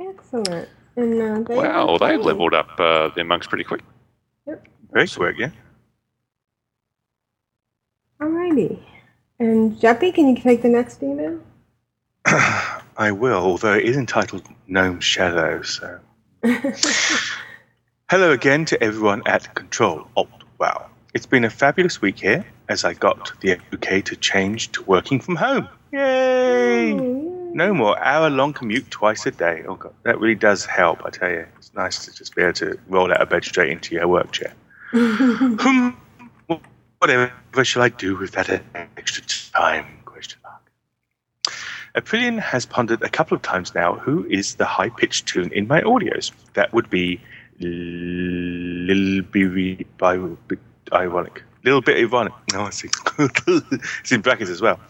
[0.01, 0.69] Excellent.
[0.97, 2.25] And uh, they Wow, they cool.
[2.25, 3.83] leveled up uh, their monks pretty quick.
[4.47, 4.67] Yep.
[4.93, 5.51] Very quick, yeah.
[8.21, 8.81] Alrighty.
[9.39, 11.41] And Jeppy, can you take the next email?
[12.27, 16.01] I will, although it is entitled Gnome Shadow, so.
[18.11, 20.87] Hello again to everyone at Control Alt Wow.
[21.13, 25.21] It's been a fabulous week here as I got the okay to change to working
[25.21, 25.69] from home.
[25.93, 26.95] Yay!
[26.95, 29.63] No more hour long commute twice a day.
[29.69, 31.45] Oh god, that really does help, I tell you.
[31.59, 34.33] It's nice to just be able to roll out of bed straight into your work
[34.33, 34.55] chair.
[34.93, 35.91] Hmm,
[37.01, 37.31] whatever
[37.63, 38.63] shall I do with that
[38.97, 39.23] extra
[39.53, 39.85] time?
[40.07, 40.63] Question mark.
[41.95, 45.69] Aprillian has pondered a couple of times now who is the high pitched tune in
[45.69, 46.33] my audios.
[46.55, 47.21] That would be
[47.61, 49.23] little
[50.47, 50.59] bit
[50.93, 51.43] ironic.
[51.65, 52.33] Little bit ironic.
[52.53, 52.89] No, I see.
[53.19, 54.81] it's in brackets as well.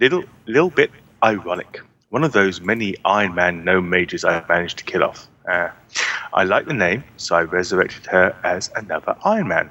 [0.00, 0.90] Little, little bit
[1.22, 1.80] ironic.
[2.10, 5.26] One of those many Iron Man no majors I managed to kill off.
[5.48, 5.70] Uh,
[6.32, 9.70] I like the name, so I resurrected her as another Iron Man.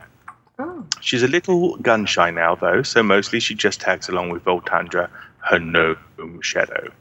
[0.60, 0.86] Oh.
[1.02, 5.10] She's a little gun shy now, though, so mostly she just tags along with Voltandra,
[5.40, 6.92] her gnome shadow.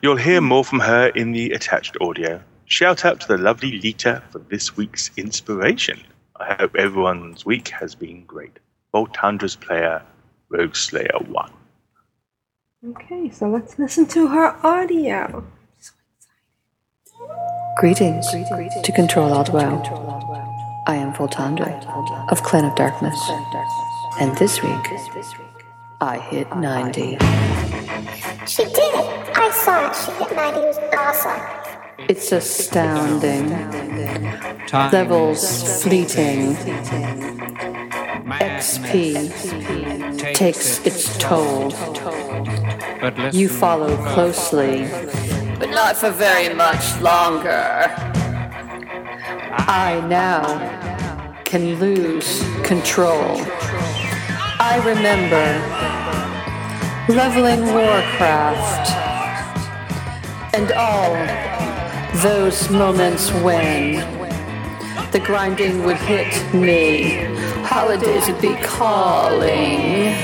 [0.00, 2.40] You'll hear more from her in the attached audio.
[2.74, 6.00] Shout out to the lovely Lita for this week's inspiration.
[6.40, 8.58] I hope everyone's week has been great.
[8.92, 10.02] Voltandra's player,
[10.48, 11.52] Rogue Slayer 1.
[12.88, 15.46] Okay, so let's listen to her audio.
[17.76, 19.80] Greetings, to Control Alt Wow.
[20.88, 21.70] I am Voltandra
[22.32, 23.20] of Clan of Darkness,
[24.20, 24.84] and this week
[26.00, 27.18] I hit 90.
[28.48, 29.36] She did it!
[29.36, 29.94] I saw it.
[29.94, 30.58] She hit 90.
[30.58, 31.63] It was awesome.
[31.98, 33.50] It's astounding.
[34.72, 36.54] Levels fleeting.
[38.40, 39.30] XP
[40.34, 41.72] takes its toll.
[43.32, 44.88] You follow closely,
[45.58, 47.86] but not for very much longer.
[49.66, 53.36] I now can lose control.
[54.58, 55.46] I remember
[57.08, 58.90] leveling Warcraft
[60.54, 61.53] and all
[62.22, 63.94] those moments when
[65.10, 67.24] the grinding would hit me,
[67.64, 70.14] holidays would be calling.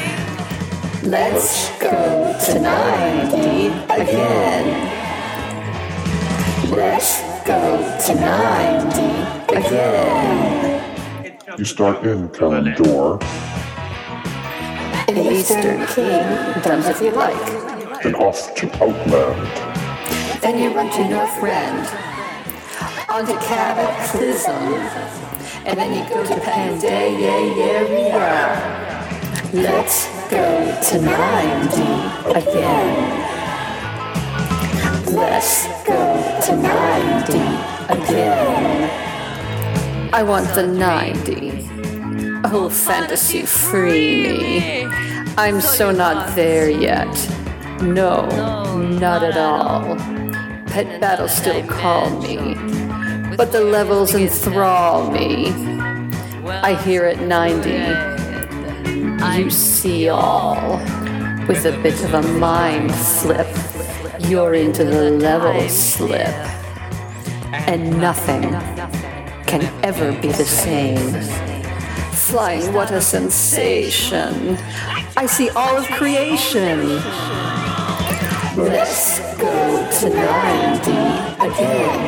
[1.03, 3.69] Let's go to 90
[4.03, 4.67] again.
[6.71, 10.81] Let's go to 90 again.
[11.59, 13.21] You start in Kalimdor,
[15.09, 18.03] In the Eastern Kingdoms, if you like.
[18.03, 19.70] then off to Outland.
[20.41, 21.85] Then you run to Northrend,
[23.11, 24.75] onto Cataclysm,
[25.67, 27.41] and then you go to Pandaria.
[29.53, 31.83] Let's go to 90
[32.39, 33.31] again.
[35.15, 37.33] Let's go to 90
[37.93, 38.91] again.
[40.15, 41.69] I want the 90.
[42.45, 44.87] Oh, fantasy, free me.
[45.37, 47.15] I'm so not there yet.
[47.83, 48.27] No,
[48.79, 50.20] not at all.
[50.71, 52.37] Pet battles still call me,
[53.37, 55.51] but the levels enthrall me.
[56.49, 57.71] I hear at 90.
[59.37, 60.79] You see all.
[61.49, 63.49] With a bit of a mind flip,
[64.29, 66.29] you're into the level slip.
[67.53, 68.53] And nothing
[69.47, 71.21] can ever be the same.
[72.13, 74.57] Flying, what a sensation!
[75.17, 77.01] I see all of creation.
[78.57, 79.47] Let's go
[80.01, 80.91] to 90
[81.39, 82.03] again.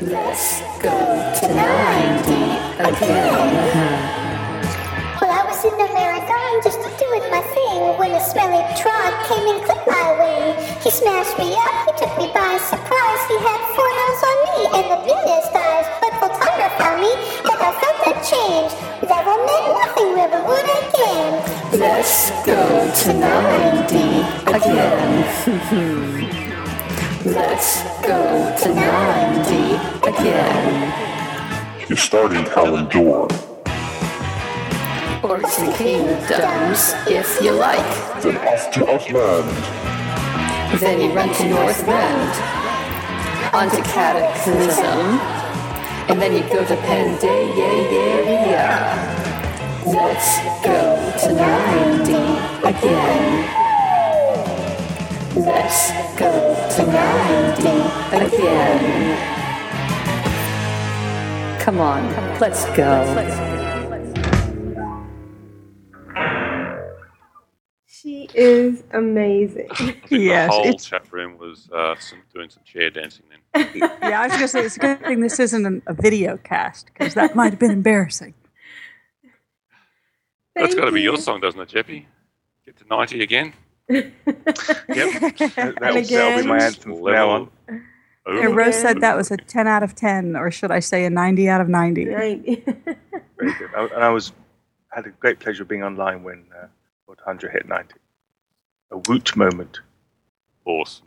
[0.00, 0.96] Let's go
[1.40, 2.32] to 90
[2.80, 3.52] again.
[5.20, 9.44] Well, I was in the marathon just doing my thing when a smelly trog came
[9.44, 10.56] and clipped my wing.
[10.80, 13.22] He smashed me up, he took me by surprise.
[13.28, 15.84] He had four nails on me and the biggest eyes.
[16.00, 16.39] But
[17.00, 17.12] me,
[17.48, 18.72] and I felt that change.
[19.08, 21.32] Level meant nothing, river would again.
[21.80, 22.60] Let's go
[23.02, 24.20] to 90
[24.56, 25.10] again.
[27.24, 28.20] Let's go
[28.60, 31.10] to 90 again.
[31.88, 33.28] You start in Kalimdor,
[35.22, 38.22] Orcs and kingdoms, if you like.
[38.22, 39.50] then off to Outland.
[40.80, 42.32] Then you run to Northrend,
[43.52, 45.39] onto Cataclysm,
[46.10, 48.66] and then you go to Pandaria.
[49.86, 52.12] Let's go to 90
[52.66, 53.46] again.
[55.36, 56.32] Let's go
[56.74, 57.68] to 90
[58.26, 58.82] again.
[61.60, 62.02] Come on,
[62.40, 63.59] let's go.
[68.00, 69.68] She is amazing.
[70.10, 73.70] Yes, the whole it's- chat room was uh, some, doing some chair dancing then.
[74.02, 76.36] yeah, I was going to say it's a good thing this isn't an- a video
[76.38, 78.34] cast because that might have been embarrassing.
[80.54, 82.06] That's got to be your song, doesn't it, Jeppy?
[82.66, 83.52] Get to 90 again?
[83.88, 84.12] Yep.
[84.24, 87.50] That, And that'll, that'll be my anthem from now on.
[88.26, 91.10] And Rose said that was a 10 out of 10, or should I say a
[91.10, 92.04] 90 out of 90?
[92.04, 92.86] Very good.
[93.76, 94.32] I, and I was
[94.90, 96.66] had a great pleasure being online when uh,
[97.20, 97.94] Lord Hundred hit 90.
[98.92, 99.80] A woot moment.
[100.64, 101.06] Awesome.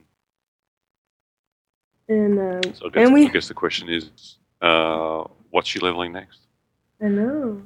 [2.07, 5.79] And uh, So I guess, and we I guess the question is, uh, what's she
[5.79, 6.39] leveling next?
[7.01, 7.61] I know.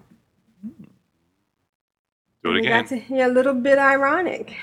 [2.43, 2.81] Do it we again.
[2.83, 4.55] got to hear a little bit ironic.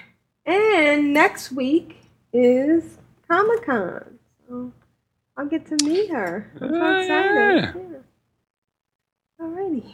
[0.46, 1.96] And next week
[2.32, 2.98] is
[3.28, 4.18] Comic Con.
[4.48, 4.72] So
[5.36, 6.50] I'll get to meet her.
[6.60, 7.74] I'm so excited.
[7.74, 7.74] Yeah.
[9.40, 9.92] Alrighty.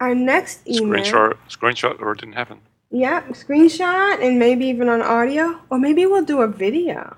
[0.00, 1.02] Our next email.
[1.04, 2.60] Screenshot, screenshot, or it didn't happen.
[2.92, 5.58] Yep, screenshot and maybe even on audio.
[5.70, 7.16] Or maybe we'll do a video.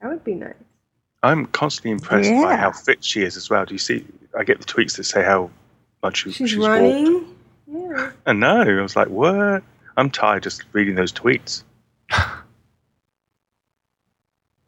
[0.00, 0.54] That would be nice.
[1.22, 3.64] I'm constantly impressed by how fit she is as well.
[3.64, 4.04] Do you see?
[4.38, 5.50] I get the tweets that say how
[6.02, 6.68] much she, She's, she's walked.
[6.68, 7.34] running.
[7.66, 8.12] Yeah.
[8.26, 8.60] I know.
[8.60, 9.62] I was like, what?
[9.96, 11.62] I'm tired just reading those tweets.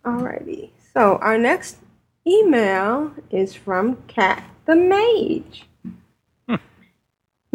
[0.04, 0.70] Alrighty.
[0.94, 1.76] So our next
[2.26, 5.64] email is from Cat the Mage.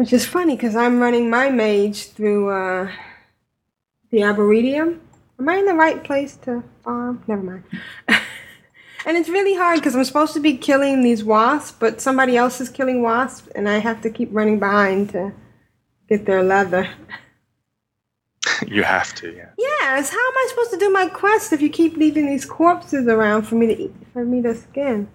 [0.02, 2.90] Which is funny because I'm running my mage through uh,
[4.10, 5.00] the Arboretum.
[5.38, 7.22] Am I in the right place to farm?
[7.28, 7.62] Never mind.
[8.08, 12.60] and it's really hard because I'm supposed to be killing these wasps, but somebody else
[12.60, 15.32] is killing wasps, and I have to keep running behind to
[16.08, 16.92] get their leather.
[18.66, 19.50] you have to, yeah.
[19.56, 23.06] Yes, how am I supposed to do my quest if you keep leaving these corpses
[23.06, 25.06] around for me to eat, for me to skin?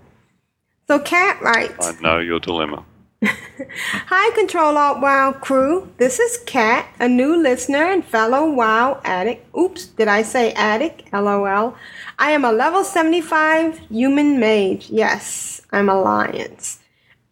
[0.88, 2.85] So Cat writes, I know your dilemma.
[3.23, 5.91] Hi Control Alt WoW crew.
[5.98, 9.44] This is Kat, a new listener and fellow WoW addict.
[9.57, 11.11] Oops, did I say addict?
[11.11, 11.76] LOL.
[12.19, 14.91] I am a level 75 human mage.
[14.91, 16.77] Yes, I'm Alliance.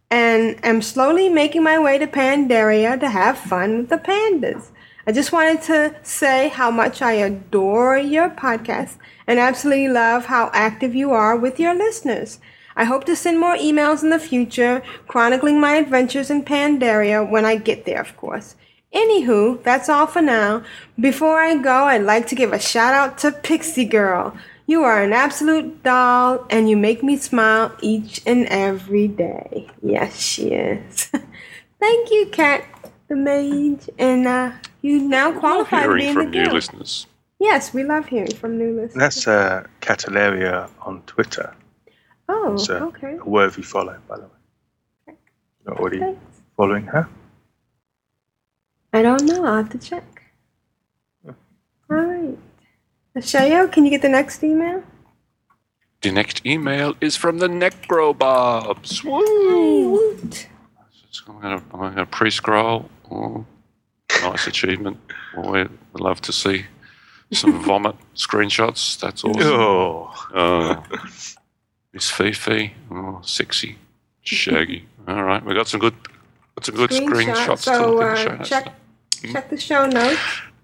[0.10, 4.72] And am slowly making my way to Pandaria to have fun with the pandas.
[5.06, 8.98] I just wanted to say how much I adore your podcast
[9.28, 12.40] and absolutely love how active you are with your listeners.
[12.76, 17.46] I hope to send more emails in the future chronicling my adventures in Pandaria when
[17.46, 18.56] I get there, of course.
[18.94, 20.64] Anywho, that's all for now.
[21.00, 24.36] Before I go, I'd like to give a shout out to Pixie Girl.
[24.68, 29.70] You are an absolute doll and you make me smile each and every day.
[29.82, 31.06] Yes, she is.
[31.80, 32.64] Thank you, Cat
[33.08, 33.90] the Mage.
[34.00, 36.54] And uh, you now qualify to be Hearing in the from new guild.
[36.54, 37.08] listeners.
[37.40, 38.94] Yes, we love hearing from new listeners.
[38.96, 41.54] That's uh, Catalaria on Twitter.
[42.28, 43.18] Oh, It's a, okay.
[43.20, 45.16] a worthy follow, by the way.
[45.66, 46.18] You're already
[46.58, 47.08] following her?
[48.94, 49.46] I don't know.
[49.46, 50.22] I'll have to check.
[51.24, 51.32] Hmm.
[51.92, 52.38] All right.
[53.18, 54.84] Shayo, can you get the next email?
[56.02, 59.04] The next email is from the Necrobobs.
[59.04, 60.18] Woo!
[61.12, 62.90] So I'm going to I'm gonna pre scroll.
[63.10, 63.46] Oh,
[64.22, 64.98] nice achievement.
[65.38, 66.66] Oh, we- we'd love to see
[67.34, 69.00] some vomit screenshots.
[69.00, 69.42] That's awesome.
[69.44, 70.14] Oh.
[70.36, 70.84] Oh.
[71.96, 72.74] Miss Fifi.
[72.92, 73.78] Oh, sexy.
[74.22, 74.86] Shaggy.
[75.08, 75.44] All right.
[75.44, 75.96] We got some good,
[76.56, 78.50] got some good screenshots to So look at the show uh, notes.
[78.50, 78.74] check
[79.32, 80.22] check the show notes.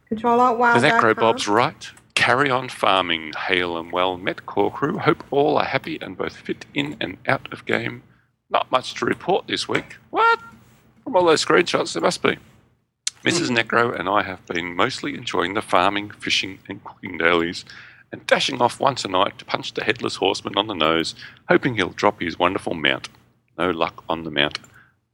[0.09, 0.77] Control Alt Wow.
[0.77, 1.89] The Necrobob's right.
[2.15, 3.31] Carry on farming.
[3.47, 4.97] Hail and well met, core crew.
[4.97, 8.03] Hope all are happy and both fit in and out of game.
[8.49, 9.95] Not much to report this week.
[10.09, 10.37] What?
[11.05, 12.37] From all those screenshots, there must be.
[13.23, 13.55] Mrs.
[13.55, 17.63] Necro and I have been mostly enjoying the farming, fishing, and cooking dailies,
[18.11, 21.15] and dashing off once a night to punch the headless horseman on the nose,
[21.47, 23.09] hoping he'll drop his wonderful mount.
[23.57, 24.59] No luck on the mount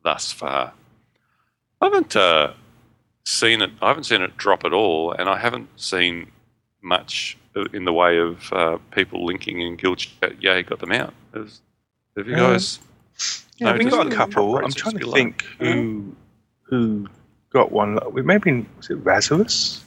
[0.03, 0.73] thus far.
[1.81, 2.53] I haven't uh,
[3.25, 3.71] seen it.
[3.81, 6.31] I haven't seen it drop at all, and I haven't seen
[6.81, 7.37] much
[7.73, 10.41] in the way of uh, people linking in guild chat.
[10.41, 11.13] Yay, got them out.
[11.33, 11.61] Has,
[12.15, 12.79] have you Uh, guys?
[13.57, 14.57] Yeah, we got a couple.
[14.57, 16.15] I'm trying to think who
[16.63, 17.07] who
[17.51, 17.97] got one.
[18.13, 19.81] Maybe was it Razarus?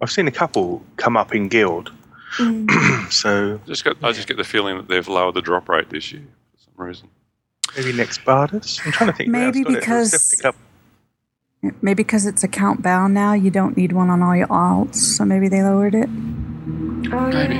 [0.00, 1.92] S- I've seen a couple come up in guild.
[3.10, 6.12] so Just got, I just get the feeling that they've lowered the drop rate this
[6.12, 6.22] year
[6.56, 7.08] for some reason.
[7.76, 8.80] maybe next Bardus.
[8.84, 9.30] I'm trying to think.
[9.30, 9.84] Maybe got it.
[9.86, 10.60] There was because- definitely a couple.
[11.82, 15.26] Maybe because it's account bound now, you don't need one on all your alts, so
[15.26, 16.08] maybe they lowered it.
[17.12, 17.58] Oh, Maybe.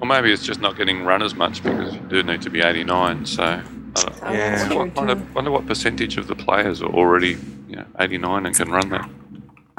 [0.00, 2.60] Or maybe it's just not getting run as much because you do need to be
[2.62, 3.26] 89.
[3.26, 3.62] So, I
[3.94, 4.60] don't, Yeah.
[4.60, 7.36] wonder, what, wonder, wonder what percentage of the players are already
[7.68, 9.10] you know, 89 and can run that.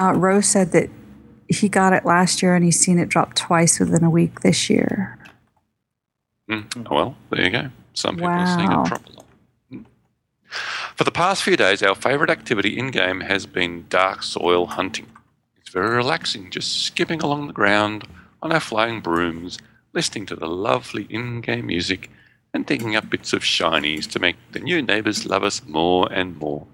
[0.00, 0.88] Uh, Rose said that
[1.48, 4.68] he got it last year and he's seen it drop twice within a week this
[4.70, 5.18] year.
[6.50, 6.88] Mm.
[6.90, 7.70] Well, there you go.
[7.94, 8.82] Some people are seeing Wow.
[8.84, 9.24] it drop a lot.
[9.72, 9.84] Mm.
[10.94, 15.06] For the past few days, our favourite activity in game has been dark soil hunting.
[15.58, 18.06] It's very relaxing, just skipping along the ground
[18.42, 19.58] on our flying brooms,
[19.92, 22.10] listening to the lovely in game music
[22.54, 26.38] and digging up bits of shinies to make the new neighbours love us more and
[26.38, 26.66] more.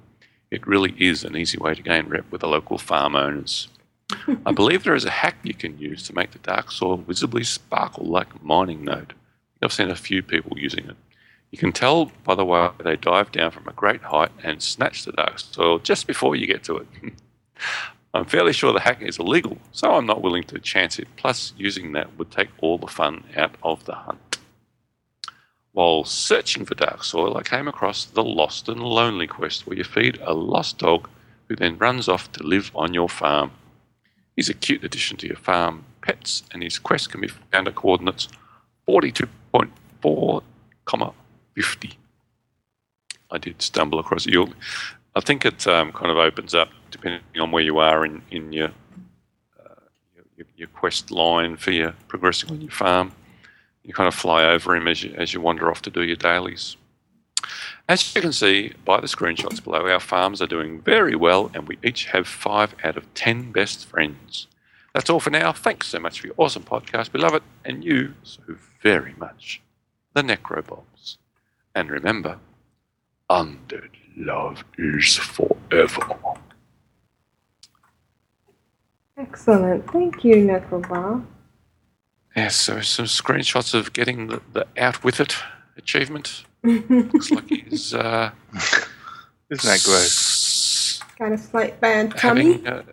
[0.51, 3.69] It really is an easy way to gain rep with the local farm owners.
[4.45, 7.45] I believe there is a hack you can use to make the dark soil visibly
[7.45, 9.15] sparkle like mining node.
[9.62, 10.97] I've seen a few people using it.
[11.51, 15.05] You can tell by the way they dive down from a great height and snatch
[15.05, 16.87] the dark soil just before you get to it.
[18.15, 21.09] I'm fairly sure the hack is illegal, so I'm not willing to chance it.
[21.16, 24.39] Plus, using that would take all the fun out of the hunt.
[25.73, 29.85] While searching for dark soil, I came across the Lost and Lonely quest, where you
[29.85, 31.09] feed a lost dog
[31.49, 33.53] who then runs off to live on your farm.
[34.37, 37.75] He's a cute addition to your farm pets, and his quest can be found at
[37.75, 38.29] coordinates
[38.89, 40.43] 42.4,
[40.85, 41.13] comma
[41.55, 41.99] 50.
[43.31, 44.33] I did stumble across it.
[44.33, 44.53] You'll,
[45.15, 48.53] I think it um, kind of opens up depending on where you are in, in
[48.53, 48.69] your,
[49.59, 49.75] uh,
[50.37, 53.13] your your quest line for your progressing on your farm.
[53.83, 56.17] You kind of fly over him as you, as you wander off to do your
[56.17, 56.77] dailies.
[57.89, 61.69] As you can see by the screenshots below, our farms are doing very well and
[61.69, 64.47] we each have five out of ten best friends.
[64.95, 65.53] That's all for now.
[65.53, 67.13] Thanks so much for your awesome podcast.
[67.13, 68.43] We love it, and you so
[68.83, 69.63] very much.
[70.15, 71.17] The Necrobobs.
[71.75, 72.39] And remember,
[73.31, 76.19] undead love is forever.
[79.17, 79.91] Excellent.
[79.91, 81.25] Thank you, Necrobob.
[82.37, 85.37] Yes, so some screenshots of getting the, the out with it
[85.77, 86.45] achievement.
[86.65, 88.31] Looks like he's uh,
[89.51, 91.01] Isn't that gross?
[91.19, 92.53] Got a slight bad tummy.
[92.63, 92.85] having a,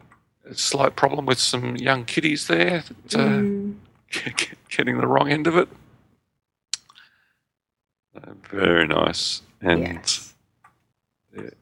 [0.49, 3.75] a slight problem with some young kiddies there, that, uh, Mm.
[4.69, 5.69] getting the wrong end of it.
[8.15, 9.99] Uh, very nice, and
[11.31, 11.53] their,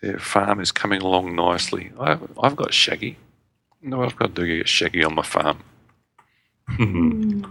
[0.00, 1.90] their farm is coming along nicely.
[1.98, 3.18] I've, I've got Shaggy.
[3.82, 5.58] No, I've got to get Shaggy on my farm.
[6.78, 7.50] Mm.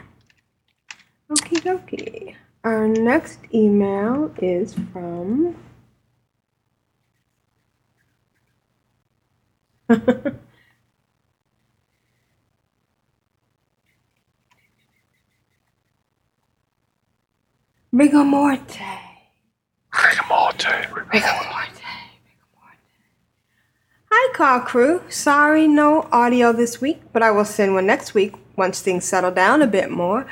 [1.29, 2.35] Okie dokie.
[2.65, 5.55] Our next email is from.
[17.93, 18.81] Rigamorte.
[19.93, 20.87] Rigamorte.
[20.89, 21.83] Rigamorte.
[24.11, 25.03] Hi, car crew.
[25.07, 29.29] Sorry, no audio this week, but I will send one next week once things settle
[29.29, 30.25] down a bit more.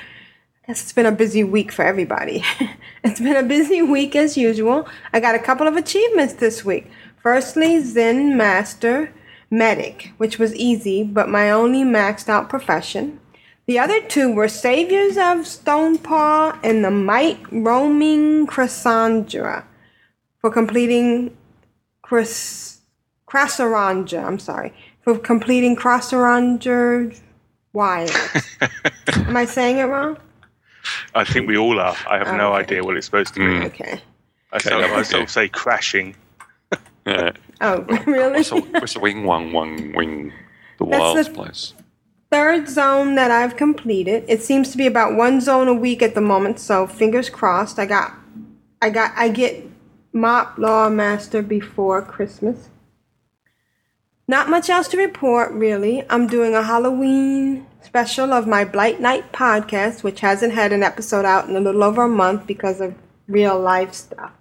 [0.67, 2.41] Guess it's been a busy week for everybody.
[3.03, 4.87] it's been a busy week as usual.
[5.11, 6.89] I got a couple of achievements this week.
[7.21, 9.13] Firstly, Zen Master
[9.51, 13.19] Medic, which was easy, but my only maxed out profession.
[13.65, 19.65] The other two were Saviors of Stoneplow and the Might Roaming Chrysandra
[20.39, 21.35] for completing
[22.01, 22.79] Chris.
[23.33, 27.19] I'm sorry for completing Crasaranja
[27.73, 28.11] Wild.
[29.07, 30.17] Am I saying it wrong?
[31.15, 31.95] I think we all are.
[32.09, 32.59] I have Oh, no okay.
[32.63, 33.61] idea what it's supposed to mean.
[33.61, 33.65] Mm.
[33.67, 34.01] Okay.
[34.51, 35.23] I sort, Okay, of, I sort okay.
[35.23, 36.15] of say crashing.
[37.05, 37.31] Yeah.
[37.59, 38.31] Oh, really?
[38.37, 40.31] Whistle, whistle, wing, wang, wang, wing.
[40.79, 41.73] The That's Wilds the- place.
[42.31, 44.23] Third zone that I've completed.
[44.29, 47.77] It seems to be about one zone a week at the moment, so fingers crossed.
[47.77, 48.13] I got,
[48.81, 49.65] I got, I get
[50.13, 52.69] Mop Loremaster before Christmas.
[54.27, 56.03] Not much else to report, really.
[56.09, 61.25] I'm doing a Halloween special of my Blight Night podcast, which hasn't had an episode
[61.25, 62.95] out in a little over a month because of
[63.27, 64.31] real life stuff.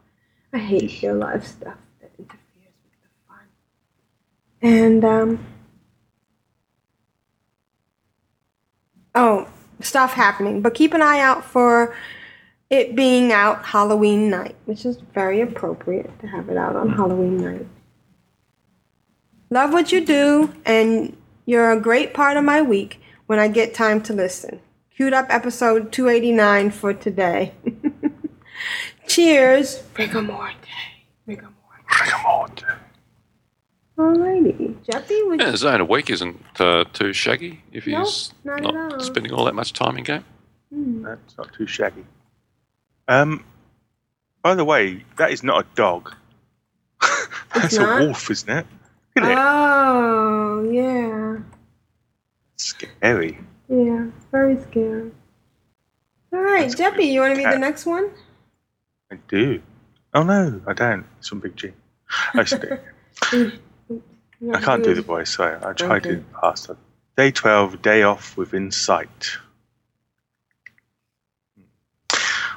[0.52, 3.46] I hate real life stuff that interferes with the fun.
[4.60, 5.46] And, um,
[9.14, 9.48] oh,
[9.80, 10.62] stuff happening.
[10.62, 11.94] But keep an eye out for
[12.70, 17.36] it being out Halloween night, which is very appropriate to have it out on Halloween
[17.36, 17.66] night.
[19.50, 21.14] Love what you do, and
[21.44, 24.60] you're a great part of my week when I get time to listen.
[24.94, 27.52] Queued up episode 289 for today.
[29.06, 29.82] Cheers.
[29.94, 30.54] Rigamorte.
[31.26, 32.76] Rigamorte.
[33.98, 34.74] Alrighty.
[34.84, 38.92] Jeppy, would Yeah, Zone a week isn't uh, too shaggy if Nope, he's not not
[38.94, 39.00] all.
[39.00, 40.24] spending all that much time in game.
[40.70, 42.04] That's not too shaggy.
[43.08, 43.44] Um,
[44.42, 46.14] by the way, that is not a dog.
[47.54, 48.00] That's not?
[48.00, 48.66] a wolf, isn't it?
[49.16, 49.36] Isn't it?
[49.38, 51.38] Oh, yeah.
[52.62, 53.38] Scary.
[53.68, 55.10] Yeah, very scary.
[56.32, 58.10] All right, Jeppy, you want to be the next one?
[59.10, 59.60] I do.
[60.14, 61.04] Oh no, I don't.
[61.18, 61.72] It's from Big G.
[62.34, 62.64] Oh, I, just-
[64.54, 65.56] I can't do the voice, sorry.
[65.62, 66.16] I tried Okay.
[66.16, 66.76] to past it.
[67.16, 69.30] Day 12, day off within sight.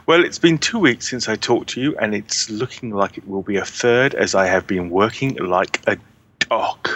[0.08, 3.28] Well, it's been two weeks since I talked to you, and it's looking like it
[3.28, 5.98] will be a third as I have been working like a
[6.40, 6.88] dog.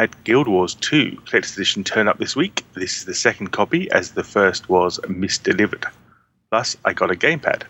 [0.00, 2.64] Had Guild Wars 2 Collector's Edition turn up this week.
[2.74, 5.90] This is the second copy, as the first was misdelivered.
[6.50, 7.62] Plus, I got a gamepad.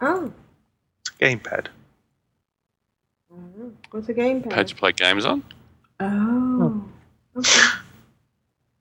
[0.00, 0.32] Oh,
[1.20, 1.66] gamepad.
[3.32, 3.68] Mm-hmm.
[3.90, 4.50] what's a gamepad?
[4.50, 5.42] Pad you play games on?
[6.00, 6.84] Oh.
[7.36, 7.74] oh.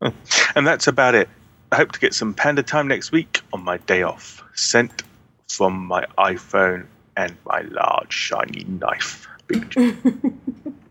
[0.55, 1.27] And that's about it.
[1.71, 5.03] I hope to get some panda time next week on my day off, sent
[5.49, 6.85] from my iPhone
[7.17, 9.27] and my large shiny knife.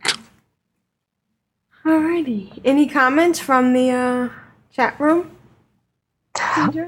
[1.85, 1.99] Big G.
[1.99, 2.61] Alrighty.
[2.65, 4.29] Any comments from the uh,
[4.73, 5.31] chat room?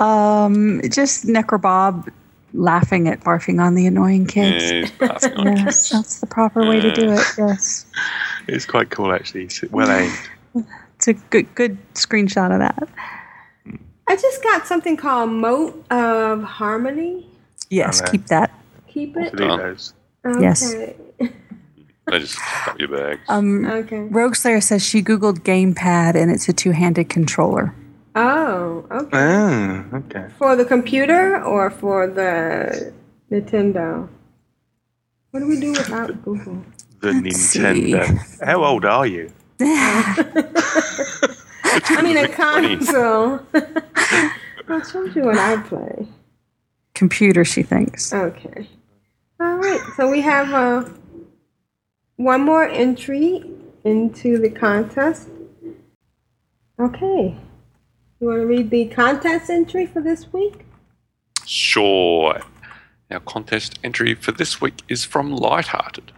[0.01, 2.12] Um, just Necrobob
[2.52, 4.64] laughing at barfing on the annoying kids.
[4.64, 7.24] Yeah, he's barfing on yes, that's the proper way to do it.
[7.39, 7.86] Yes,
[8.48, 9.44] It's quite cool, actually.
[9.44, 10.66] It's well aimed.
[10.97, 12.89] it's a good good screenshot of that.
[14.09, 17.27] I just got something called Mote of Harmony.
[17.70, 18.52] Yes, keep that.
[18.89, 19.35] Keep it.
[19.40, 19.77] Oh.
[20.24, 20.40] Okay.
[20.40, 20.74] Yes.
[22.06, 23.20] They just cut your bags.
[23.28, 23.98] Um, Okay.
[23.98, 27.74] Rogue Slayer says she googled gamepad and it's a two-handed controller.
[28.14, 29.18] Oh, okay.
[29.18, 30.26] Oh, okay.
[30.38, 32.92] For the computer or for the
[33.30, 34.08] Nintendo?
[35.32, 36.64] What do we do without Google?
[37.00, 38.06] The Nintendo.
[38.44, 39.32] How old are you?
[39.60, 40.14] I
[42.02, 43.40] mean, a console.
[44.68, 46.08] I'll show you what I play.
[46.94, 48.12] Computer, she thinks.
[48.14, 48.68] Okay.
[49.40, 49.80] All right.
[49.96, 50.88] So we have uh,
[52.16, 53.44] one more entry
[53.84, 55.28] into the contest.
[56.78, 57.36] Okay.
[58.20, 60.64] You want to read the contest entry for this week?
[61.44, 62.40] Sure.
[63.10, 66.12] Our contest entry for this week is from Lighthearted.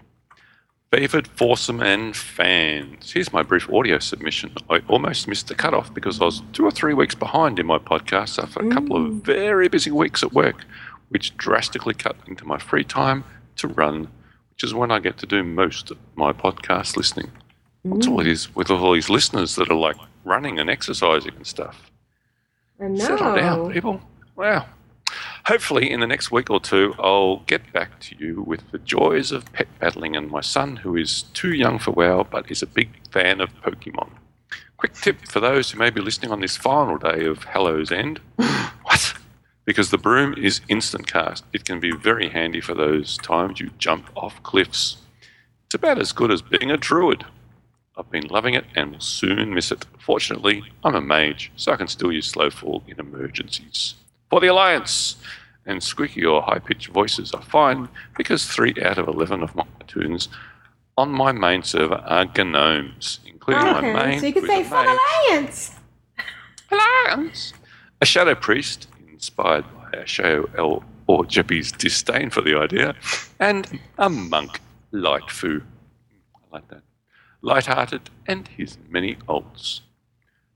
[0.91, 3.13] Favoured foursome and fans.
[3.13, 4.55] Here's my brief audio submission.
[4.71, 7.77] I almost missed the cutoff because I was two or three weeks behind in my
[7.77, 9.23] podcast after a couple of mm.
[9.23, 10.65] very busy weeks at work,
[11.11, 13.25] which drastically cut into my free time
[13.57, 14.09] to run,
[14.59, 17.31] which is when I get to do most of my podcast listening.
[17.83, 18.11] What's mm.
[18.11, 19.95] all it is with all these listeners that are like
[20.25, 21.93] running and exercising and stuff?
[22.81, 23.05] I know.
[23.05, 24.01] Settle down, people.
[24.35, 24.67] Wow.
[25.47, 29.31] Hopefully, in the next week or two, I'll get back to you with the joys
[29.31, 32.67] of pet battling and my son, who is too young for WoW but is a
[32.67, 34.11] big fan of Pokemon.
[34.77, 38.19] Quick tip for those who may be listening on this final day of Hallow's End.
[39.69, 41.45] Because the broom is instant cast.
[41.53, 44.97] It can be very handy for those times you jump off cliffs.
[45.67, 47.27] It's about as good as being a druid.
[47.95, 49.85] I've been loving it and will soon miss it.
[49.99, 53.97] Fortunately, I'm a mage, so I can still use Slowfall in emergencies.
[54.31, 55.17] For the Alliance!
[55.67, 59.67] And squeaky or high pitched voices are fine because 3 out of 11 of my
[59.87, 60.31] toons
[60.97, 63.93] on my main server are gnomes, including my Okay.
[63.93, 64.21] main.
[64.21, 65.73] So you can say mage, Alliance.
[66.73, 67.53] Alliance!
[68.01, 68.89] A shadow priest,
[69.19, 72.95] inspired by Ashayo El or Jeppy's disdain for the idea,
[73.41, 74.61] and a monk,
[74.93, 75.61] Lightfu.
[75.61, 76.83] I like that.
[77.43, 79.81] Light-hearted and his many alts.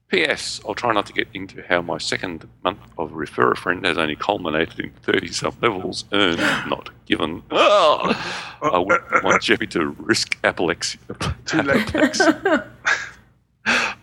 [0.07, 0.61] P.S.
[0.69, 3.99] I'll try not to get into how my second month of refer a friend has
[3.99, 7.43] only culminated in 30 some levels earned, not given.
[7.51, 8.59] Ah!
[8.63, 10.99] I wouldn't want Jeppy to risk apoplexy.
[11.09, 12.25] apoplexy.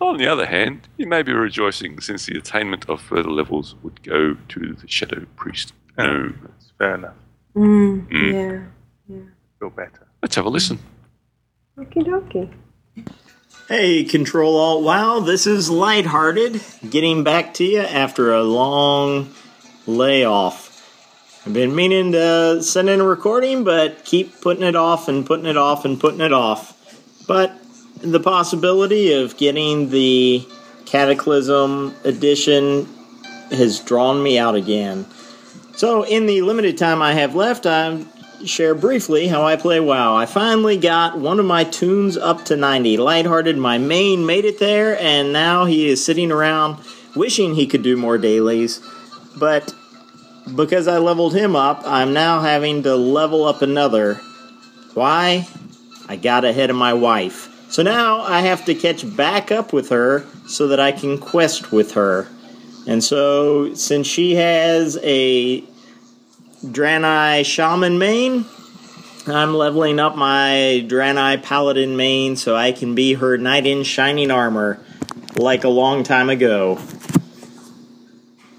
[0.02, 4.02] On the other hand, you may be rejoicing since the attainment of further levels would
[4.04, 6.40] go to the Shadow Priest gnome.
[6.42, 7.14] That's fair enough.
[7.56, 8.70] Mm, Mm.
[9.10, 9.18] Yeah.
[9.60, 10.08] Feel better.
[10.22, 10.80] Let's have a listen.
[11.78, 12.50] Okie dokie.
[13.68, 19.30] Hey, Control Alt Wow, this is Lighthearted getting back to you after a long
[19.86, 20.68] layoff.
[21.46, 25.46] I've been meaning to send in a recording, but keep putting it off and putting
[25.46, 26.76] it off and putting it off.
[27.28, 27.54] But
[28.02, 30.48] the possibility of getting the
[30.86, 32.88] Cataclysm edition
[33.52, 35.06] has drawn me out again.
[35.76, 38.06] So, in the limited time I have left, I
[38.46, 40.16] share briefly how I play WoW.
[40.16, 42.98] I finally got one of my toons up to 90.
[42.98, 46.80] Lighthearted, my main, made it there, and now he is sitting around
[47.16, 48.82] wishing he could do more dailies.
[49.38, 49.74] But
[50.56, 54.16] because I leveled him up, I'm now having to level up another.
[54.94, 55.48] Why?
[56.08, 57.59] I got ahead of my wife.
[57.70, 61.72] So now I have to catch back up with her so that I can quest
[61.72, 62.28] with her.
[62.88, 65.62] And so, since she has a
[66.66, 68.46] Draenei Shaman main,
[69.28, 74.32] I'm leveling up my Draenei Paladin main so I can be her knight in shining
[74.32, 74.84] armor
[75.36, 76.80] like a long time ago.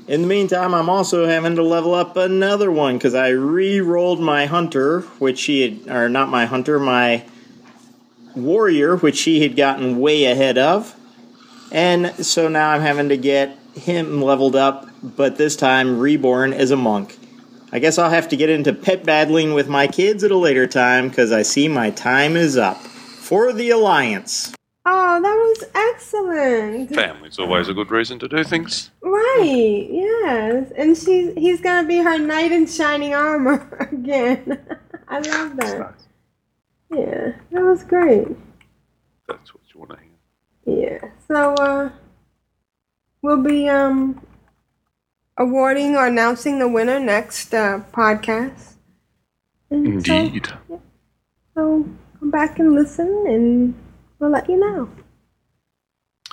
[0.06, 4.46] In the meantime, I'm also having to level up another one because I re-rolled my
[4.46, 7.24] hunter, which she had, or not my hunter, my
[8.36, 10.94] warrior, which he had gotten way ahead of.
[11.72, 16.70] And so now I'm having to get him leveled up, but this time reborn as
[16.70, 17.16] a monk.
[17.72, 20.66] I guess I'll have to get into pet battling with my kids at a later
[20.66, 22.78] time because I see my time is up.
[22.78, 24.52] For the Alliance.
[24.86, 26.92] Oh, that was excellent.
[26.92, 28.90] Family's always a good reason to do things.
[29.02, 30.72] Right, yes.
[30.76, 34.66] And she's he's gonna be her knight in shining armor again.
[35.08, 35.94] I love that.
[36.92, 38.28] Yeah, that was great.
[39.28, 39.98] That's what you want to
[40.66, 41.00] hear.
[41.02, 41.10] Yeah.
[41.28, 41.90] So uh
[43.22, 44.20] we'll be um
[45.36, 48.74] awarding or announcing the winner next uh podcast.
[49.70, 50.48] And so- Indeed.
[51.54, 51.86] So
[52.18, 53.74] come back and listen and
[54.18, 54.90] we'll let you know.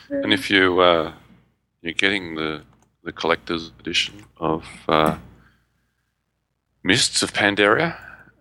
[0.09, 1.13] And if you uh,
[1.81, 2.63] you're getting the
[3.03, 5.17] the collector's edition of uh,
[6.83, 7.97] Mists of Pandaria,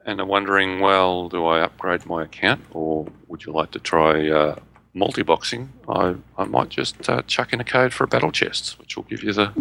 [0.07, 4.31] and are wondering, well, do I upgrade my account, or would you like to try
[4.31, 4.55] uh,
[4.95, 5.73] multi-boxing?
[5.89, 9.03] I I might just uh, chuck in a code for a battle chest, which will
[9.05, 9.53] give you the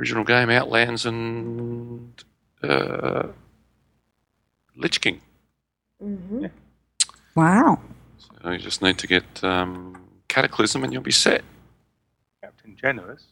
[0.00, 2.24] original game Outlands and
[2.62, 3.28] uh,
[4.74, 5.20] Lich King.
[6.02, 6.46] Mm-hmm.
[7.36, 7.80] Wow.
[8.18, 11.44] So you just need to get um, Cataclysm, and you'll be set.
[12.42, 13.26] Captain Generous.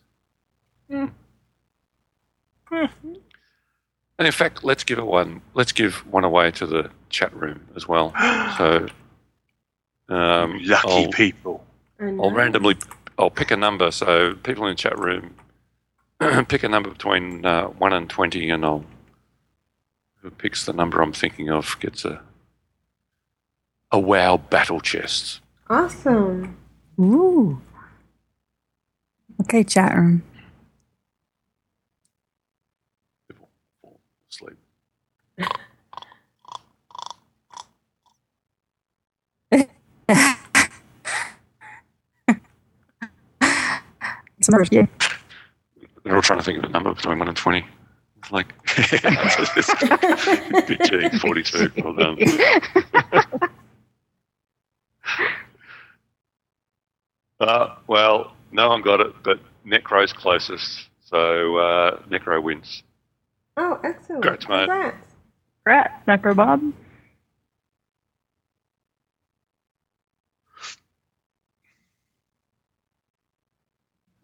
[4.22, 5.42] And in fact, let's give it one.
[5.54, 8.14] Let's give one away to the chat room as well.
[8.56, 8.86] So,
[10.08, 11.64] um, Lucky I'll, people.
[12.00, 12.76] I'll randomly.
[13.18, 13.90] I'll pick a number.
[13.90, 15.34] So people in the chat room
[16.46, 18.84] pick a number between uh, one and twenty, and I'll.
[20.20, 22.22] Who picks the number I'm thinking of gets a.
[23.90, 25.40] A WoW battle chest.
[25.68, 26.56] Awesome.
[27.00, 27.60] Ooh.
[29.40, 30.22] Okay, chat room.
[44.42, 44.86] It's a another yeah.
[46.02, 47.64] They're all trying to think of a number between one and twenty.
[48.18, 48.48] It's like
[50.66, 51.70] big G, forty-two.
[51.82, 52.18] Well done.
[57.40, 62.84] Uh, well, no one got it, but Necro's closest, so uh, Necro wins.
[63.56, 64.22] Oh, excellent.
[64.22, 64.68] Congrats, mate.
[64.68, 65.11] Congrats.
[65.66, 66.60] Rat, Necro Bob.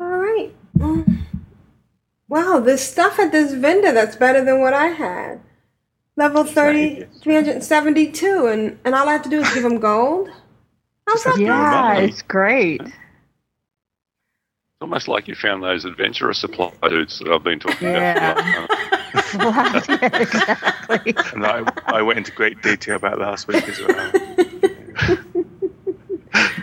[0.01, 0.52] All right.
[0.78, 1.19] Mm.
[2.28, 5.40] Wow, there's stuff at this vendor that's better than what I had.
[6.16, 10.28] Level 30, 372, and, and all I have to do is give them gold?
[11.06, 12.09] How's that Yeah, money.
[12.09, 12.81] it's great.
[12.82, 12.93] It's
[14.82, 18.39] almost like you found those adventurer supply dudes that I've been talking Yeah.
[18.43, 18.70] about.
[19.11, 20.03] For the last month.
[20.15, 21.15] exactly.
[21.35, 24.13] And I, I went into great detail about last week as well.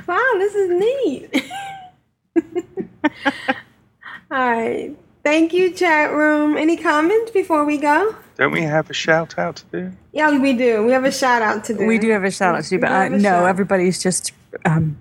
[0.07, 1.51] Wow, this is neat.
[4.31, 4.95] all right.
[5.23, 6.55] Thank you, chat room.
[6.57, 8.15] Any comments before we go?
[8.37, 9.91] Don't we have a shout out to do?
[10.11, 10.85] Yeah, we do.
[10.85, 11.87] We have a shout out to do.
[11.87, 13.47] We do have a shout out to you, but We do uh, no, shout.
[13.49, 14.31] everybody's just
[14.65, 14.97] um,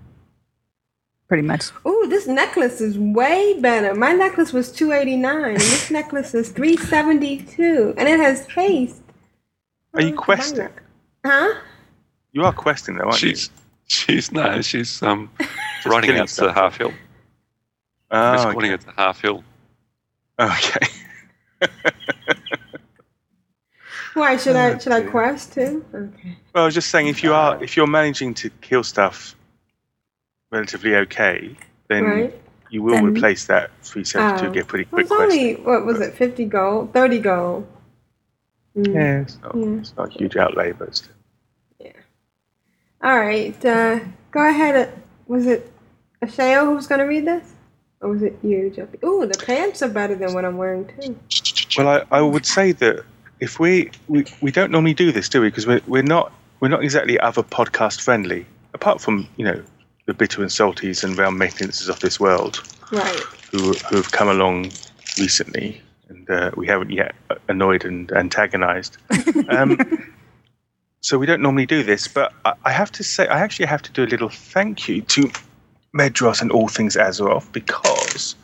[1.27, 1.71] pretty much.
[1.87, 3.93] Ooh, this necklace is way better.
[3.95, 8.19] My necklace was two eighty nine, and this necklace is three seventy two, and it
[8.19, 9.01] has haste.
[9.93, 10.69] Are you questing?
[11.25, 11.55] Huh?
[12.31, 13.29] You are questing though, aren't you?
[13.29, 13.49] She's
[13.87, 15.29] she's no, she's um
[15.85, 16.55] riding killing out to stuff.
[16.55, 16.89] Half Hill.
[16.89, 16.95] you?
[18.11, 19.43] Oh, escorting it to the Half Hill.
[20.39, 20.87] okay.
[24.13, 25.85] Why should I should I quest too?
[25.93, 26.37] Okay.
[26.53, 29.35] Well, I was just saying, if you are if you're managing to kill stuff
[30.51, 31.55] relatively okay,
[31.87, 32.33] then Right.
[32.69, 34.51] you will Then- replace that 372 Oh.
[34.51, 35.05] get pretty Well, quick.
[35.05, 36.13] it's only what was it?
[36.13, 37.67] Fifty gold, thirty gold.
[38.77, 38.93] Mm.
[38.93, 39.65] Yeah, it's not, Yeah.
[39.79, 41.11] it's not a huge outlay, but still.
[43.03, 43.63] All right.
[43.65, 43.99] Uh,
[44.31, 44.75] go ahead.
[44.75, 44.91] uh,
[45.27, 45.71] Was it
[46.23, 47.53] Ashayo who was going to read this,
[48.01, 48.97] or was it you, Jumpy?
[49.05, 51.15] Ooh, the pants are better than what I'm wearing too.
[51.77, 53.03] Well, I, I would say that
[53.39, 55.47] if we, we we don't normally do this, do we?
[55.49, 56.31] Because we're we're not
[56.61, 59.61] we're not exactly other podcast friendly, apart from you know
[60.05, 63.19] the bitter and salties and realm maintenances of this world, Right.
[63.51, 64.71] who who have come along
[65.19, 67.15] recently, and uh, we haven't yet
[67.47, 68.97] annoyed and antagonized.
[69.49, 69.77] Um,
[71.01, 73.83] so we don't normally do this, but I, I have to say, I actually have
[73.83, 75.29] to do a little thank you to
[75.93, 78.35] Medros and All Things Azeroth because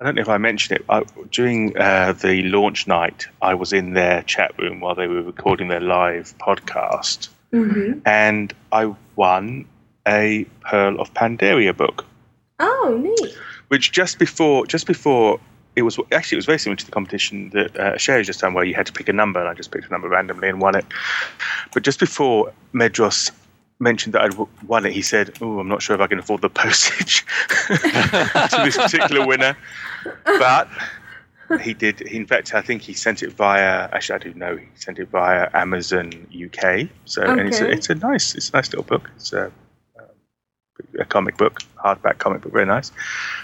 [0.00, 0.84] I don't know if I mentioned it.
[0.88, 5.22] I, during uh, the launch night, I was in their chat room while they were
[5.22, 8.00] recording their live podcast, Mm-hmm.
[8.06, 9.66] and I won
[10.06, 12.04] a Pearl of Pandaria book.
[12.58, 13.34] Oh, neat.
[13.68, 15.40] Which just before, just before
[15.76, 18.54] it was actually it was very similar to the competition that uh, Sherry's just done,
[18.54, 20.60] where you had to pick a number, and I just picked a number randomly and
[20.60, 20.84] won it.
[21.72, 23.30] But just before Medros
[23.78, 24.34] mentioned that I'd
[24.66, 27.24] won it, he said, "Oh, I'm not sure if I can afford the postage
[27.68, 29.56] to this particular winner."
[30.24, 30.68] But
[31.60, 32.02] he did.
[32.02, 33.88] In fact, I think he sent it via.
[33.92, 36.88] Actually, I do know he sent it via Amazon UK.
[37.06, 39.10] So, and it's a, it's a nice, it's a nice little book.
[39.16, 39.71] It's uh, um, pretty
[40.98, 42.92] a comic book, hardback comic book, very nice.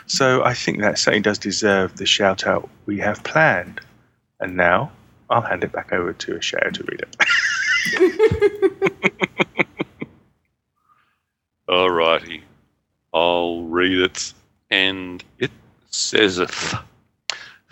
[0.06, 3.80] So I think that certainly does deserve the shout out we have planned.
[4.40, 4.90] And now
[5.30, 7.16] I'll hand it back over to Ashayo to read it.
[11.68, 12.42] Alrighty.
[13.12, 14.32] I'll read it.
[14.70, 15.50] And it
[15.90, 16.40] says,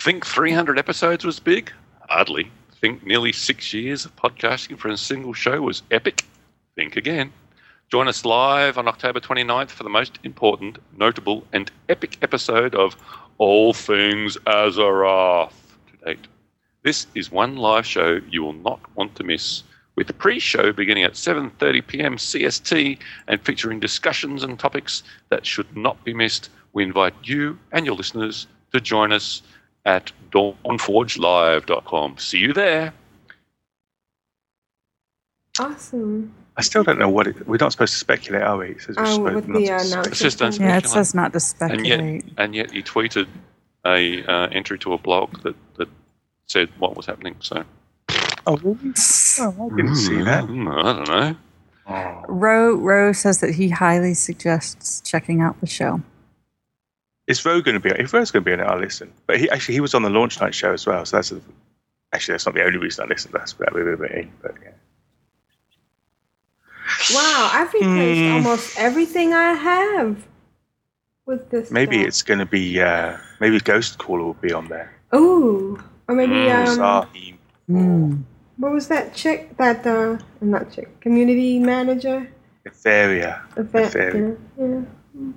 [0.01, 1.72] Think 300 episodes was big?
[2.09, 2.51] Hardly.
[2.80, 6.24] Think nearly six years of podcasting for a single show was epic?
[6.74, 7.32] Think again.
[7.88, 12.96] Join us live on October 29th for the most important, notable, and epic episode of
[13.38, 15.52] All Things Azeroth
[15.92, 16.26] to date.
[16.82, 19.62] This is one live show you will not want to miss,
[19.94, 22.16] with pre-show beginning at 7:30 p.m.
[22.16, 22.98] CST
[23.28, 26.50] and featuring discussions and topics that should not be missed.
[26.72, 29.42] We invite you and your listeners to join us
[29.84, 32.18] at dawnforgelive.com.
[32.18, 32.92] See you there.
[35.60, 36.34] Awesome.
[36.58, 37.46] I still don't know what it.
[37.46, 38.70] We're not supposed to speculate, are we?
[38.70, 40.06] It says Oh, supposed with not the to announcement.
[40.08, 40.88] It's just don't Yeah, it speculate.
[40.90, 41.92] says not to speculate.
[41.92, 43.26] and yet, and yet he tweeted
[43.84, 45.88] a uh, entry to a blog that, that
[46.46, 47.36] said what was happening.
[47.40, 47.64] So
[48.46, 48.92] Oh, really?
[49.40, 50.44] Oh, I didn't see that.
[50.44, 51.36] Mm, I don't know.
[52.28, 56.00] Ro Ro says that he highly suggests checking out the show.
[57.26, 57.90] Is Ro going to be?
[57.90, 59.12] If Ro's going to be on it, I'll listen.
[59.26, 61.04] But he actually he was on the launch night show as well.
[61.04, 61.40] So that's a,
[62.12, 63.34] actually that's not the only reason I listened.
[63.34, 64.30] That's that we were in.
[64.42, 64.70] But yeah.
[67.14, 68.32] Wow, I've replaced Hmm.
[68.34, 70.26] almost everything I have
[71.26, 71.70] with this.
[71.70, 72.08] maybe stuff.
[72.08, 72.80] it's going to be.
[72.80, 74.92] Uh, maybe Ghostcrawler will be on there.
[75.14, 77.08] Ooh, or maybe Mm, um,
[77.68, 78.22] Mm.
[78.58, 79.56] what was that chick?
[79.56, 82.28] That uh, not chick, community manager.
[82.66, 83.42] Etheria.
[83.56, 84.36] Event, Etheria.
[84.58, 84.64] yeah.
[84.66, 84.82] yeah.
[85.16, 85.34] Mm.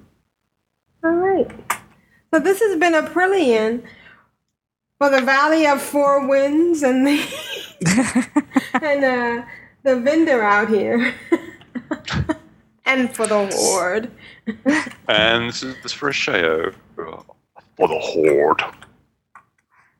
[1.03, 1.49] All right.
[2.33, 3.81] So this has been Aprillian
[4.99, 7.17] for the Valley of Four Winds and the
[8.81, 9.45] and uh,
[9.83, 11.13] the vendor out here,
[12.85, 14.11] and for the horde.
[15.07, 18.63] And this is this for a show for the horde.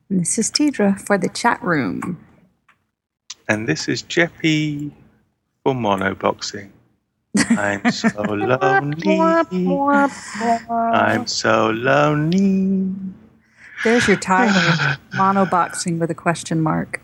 [0.08, 2.18] And this is Tedrah for the chat room.
[3.48, 4.90] And this is Jeppy
[5.64, 6.72] for mono boxing.
[7.50, 9.20] I'm so lonely.
[10.70, 12.92] I'm so lonely.
[13.84, 14.60] There's your title,
[15.14, 17.00] monoboxing with a question mark.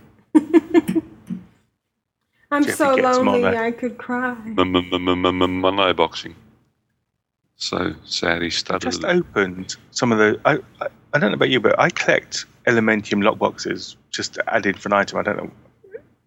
[2.51, 3.56] I'm Jeffrey so lonely mono.
[3.56, 4.35] I could cry.
[4.44, 6.35] Mono boxing.
[7.56, 8.82] So sad he stuttered.
[8.82, 10.40] Just opened some of the.
[10.44, 14.66] I, I, I don't know about you, but I collect Elementium lockboxes just to add
[14.66, 15.18] infinitum.
[15.18, 15.51] I don't know.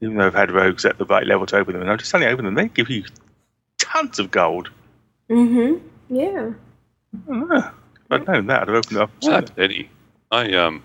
[0.02, 2.10] Even though I've had rogues at the right level to open them, and I just
[2.10, 3.04] suddenly open them, they give you
[3.78, 4.70] tons of gold.
[5.30, 5.86] Mm-hmm.
[6.16, 6.52] Yeah.
[7.30, 7.74] Ah,
[8.06, 9.12] if I'd known that, I'd have opened it up.
[9.22, 9.90] Sad Eddie.
[10.32, 10.84] I um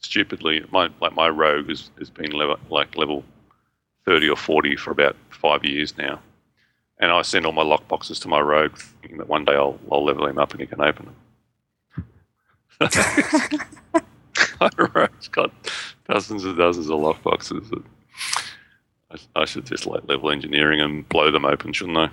[0.00, 3.24] stupidly my like my rogue has, has been level like level
[4.04, 6.20] thirty or forty for about five years now.
[6.98, 9.78] And I send all my lock boxes to my rogue thinking that one day I'll
[9.90, 11.16] I'll level him up and he can open them.
[14.60, 15.50] my rogue's got
[16.08, 17.82] dozens and dozens of lock boxes that
[19.10, 22.10] I, I should just like level engineering and blow them open, shouldn't I?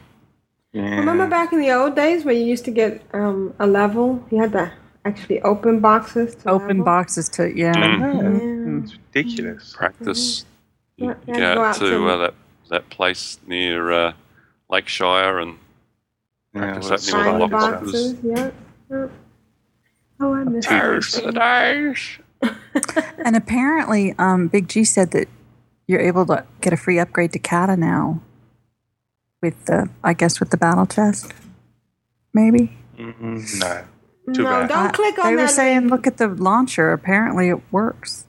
[0.74, 4.24] Remember back in the old days where you used to get um, a level?
[4.30, 4.72] You had to
[5.06, 6.36] actually open boxes.
[6.36, 6.86] To Open level?
[6.86, 7.74] boxes to, yeah.
[7.74, 8.84] Mm.
[8.84, 9.74] It's ridiculous.
[9.76, 10.46] Practice.
[11.00, 12.34] Yeah, yeah, go go out out to to- uh, that
[12.70, 14.14] that place near uh,
[14.70, 15.58] Lakeshire and
[16.54, 18.14] practice well, opening all the Find boxes.
[18.14, 18.24] boxes.
[18.24, 18.52] Yeah.
[18.92, 19.08] yeah.
[20.22, 22.20] Oh, I miss Tears those the days.
[22.42, 22.56] days.
[23.26, 25.28] And apparently, um, Big G said that
[25.88, 28.22] you're able to get a free upgrade to Kata now.
[29.42, 31.34] With the, I guess, with the battle chest,
[32.34, 32.78] maybe.
[32.98, 33.84] Mm, no.
[34.34, 34.70] Too No, bad.
[34.70, 36.92] don't click on They were that saying, look at the launcher.
[36.92, 38.26] Apparently, it works.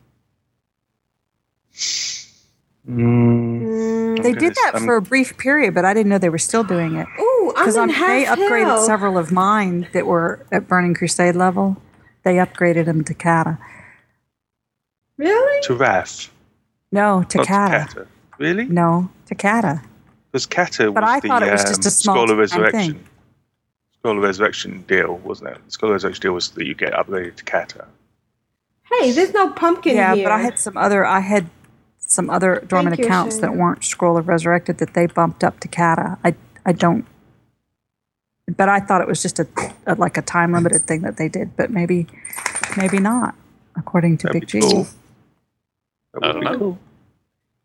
[2.88, 6.64] Mm, They did that for a brief period, but I didn't know they were still
[6.64, 7.06] doing it.
[7.20, 7.92] Ooh, I'm Because in they
[8.24, 8.82] half upgraded hell.
[8.84, 11.76] several of mine that were at Burning Crusade level.
[12.24, 13.58] They upgraded them to Kata.
[15.16, 15.62] Really?
[15.64, 16.30] To Wrath.
[16.92, 17.86] No, to Not Kata.
[17.88, 18.06] Kata.
[18.38, 18.64] Really?
[18.64, 19.82] No, to Kata.
[20.32, 22.38] Because Kata But was I the thought it was um, just a small Scroll of
[22.38, 22.94] Resurrection.
[22.94, 23.04] thing.
[23.98, 25.58] Scroll of Resurrection deal, wasn't it?
[25.66, 27.86] The Scroll of Resurrection deal was that you get upgraded to Kata.
[28.90, 30.02] Hey, there's no pumpkin here.
[30.02, 30.24] yeah, here.
[30.24, 31.04] but I had some other.
[31.04, 31.48] I had
[32.10, 33.42] some other dormant you, accounts Shane.
[33.42, 36.18] that weren't Scroll of Resurrected that they bumped up to Kata.
[36.24, 36.34] I
[36.66, 37.06] I don't.
[38.56, 39.46] But I thought it was just a,
[39.86, 41.56] a like a time limited thing that they did.
[41.56, 42.08] But maybe
[42.76, 43.36] maybe not,
[43.76, 44.68] according to That'd Big be G.
[44.68, 44.86] cool.
[46.20, 46.78] I don't know.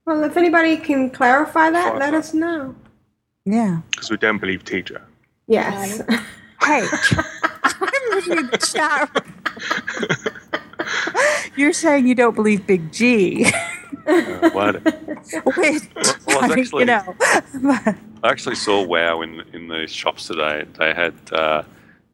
[0.05, 2.75] Well, if anybody can clarify that, let us know.
[3.45, 3.81] Yeah.
[3.89, 5.01] Because we don't believe Tedrah.
[5.47, 6.01] Yes.
[6.61, 6.87] Hey,
[7.63, 9.09] I'm reading the chat.
[11.55, 13.51] You're saying you don't believe Big G.
[14.07, 14.83] Uh, what?
[15.57, 15.83] Which,
[16.27, 17.15] Well, I mean, actually- you know.
[18.23, 20.65] I actually saw WoW in in the shops today.
[20.79, 21.63] They had uh,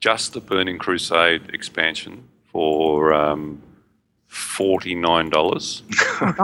[0.02, 3.62] just the Burning Crusade expansion for um,
[4.28, 5.84] forty nine dollars,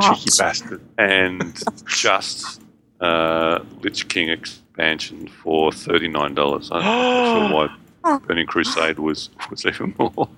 [0.01, 0.81] Cheeky bastard.
[0.97, 2.61] and just
[3.01, 6.69] uh, Lich King expansion for thirty nine dollars.
[6.71, 7.67] I'm not sure
[8.03, 10.29] why Burning Crusade was was even more.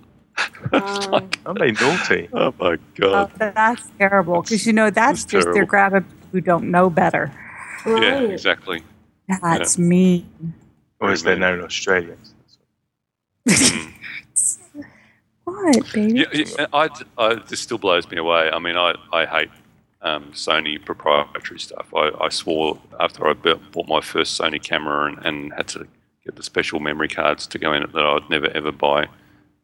[0.73, 2.29] Are they naughty?
[2.33, 2.77] Oh my
[3.13, 3.31] Oh, god!
[3.39, 7.31] that's terrible because you know that's That's just they're grabbing people who don't know better.
[7.85, 8.83] Yeah, exactly.
[9.27, 9.85] That's Yeah.
[9.85, 10.53] mean.
[11.01, 12.35] Or is they're known Australians.
[15.45, 16.19] What, baby?
[16.19, 18.49] Yeah, yeah, I, I, this still blows me away.
[18.51, 19.49] I mean, I, I hate
[20.01, 21.87] um, Sony proprietary stuff.
[21.95, 25.87] I, I swore after I built, bought my first Sony camera and, and had to
[26.25, 29.07] get the special memory cards to go in it that I'd never ever buy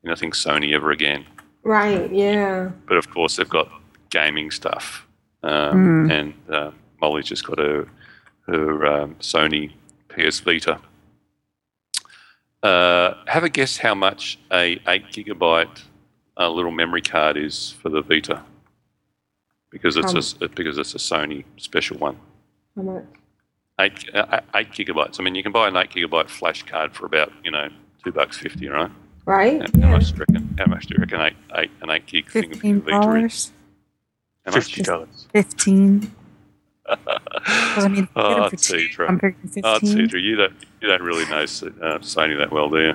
[0.06, 1.26] anything Sony ever again.
[1.64, 2.70] Right, yeah.
[2.88, 3.70] But of course, they've got
[4.10, 5.06] gaming stuff,
[5.44, 6.12] um, Mm.
[6.12, 6.72] and uh,
[7.02, 7.88] Molly's just got her
[8.48, 9.72] her um, Sony
[10.10, 10.80] PS Vita.
[12.64, 15.82] Uh, have a guess how much a eight gigabyte
[16.38, 18.42] uh, little memory card is for the Vita,
[19.72, 22.18] because it's a s because it's a Sony special one.
[22.76, 23.04] How much?
[23.80, 25.20] Eight uh, eight gigabytes.
[25.20, 27.68] I mean, you can buy an eight gigabyte flash card for about you know
[28.04, 28.92] two bucks fifty, right?
[29.26, 29.62] Right?
[29.62, 30.56] How, how much do you reckon?
[30.58, 33.52] How much do you reckon eight eight an eight gig thing of Fifteen dollars.
[34.46, 34.64] How much?
[34.66, 35.28] Fifty dollars.
[35.34, 36.12] Fifteen.
[36.88, 39.00] 'Cause, I mean, get 'em Oh, for cheap.
[39.00, 40.10] I'm figuring Oh, 15.
[40.24, 42.94] You don't you don't really know uh, Sony that well, do you?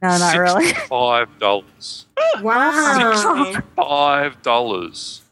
[0.00, 0.72] No, not really.
[0.72, 2.06] Five dollars.
[2.40, 3.52] Wow.
[3.76, 5.22] Five dollars.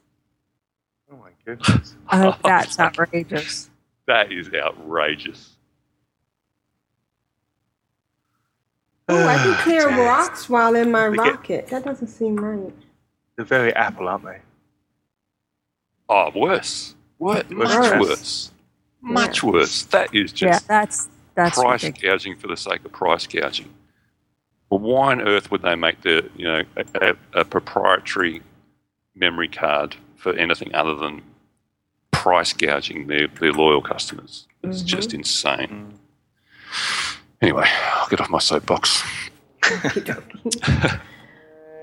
[1.10, 1.94] Oh my goodness.
[2.12, 3.70] Oh, that's outrageous.
[4.06, 5.51] That is outrageous.
[9.12, 11.66] Oh, I can ah, clear rocks while in my They get- rocket.
[11.68, 12.72] That doesn't seem right.
[13.36, 14.38] They're very Apple, aren't they?
[16.08, 16.94] Oh, worse.
[17.18, 17.50] What?
[17.50, 18.00] Much Worse.
[18.08, 18.50] worse.
[19.02, 19.82] Much worse.
[19.84, 22.22] That is Yeah, just that's that's price ridiculous.
[22.22, 23.72] gouging for the sake of price gouging.
[24.68, 26.84] Well, why on earth would they make the you know a,
[27.34, 28.42] a, a proprietary
[29.14, 31.22] memory card for anything other than
[32.10, 34.46] price gouging their, their loyal customers?
[34.62, 34.86] It's Mhm.
[34.86, 35.94] just insane.
[36.72, 37.16] Mm.
[37.42, 39.02] Anyway, I'll get off my soapbox.
[39.62, 39.96] At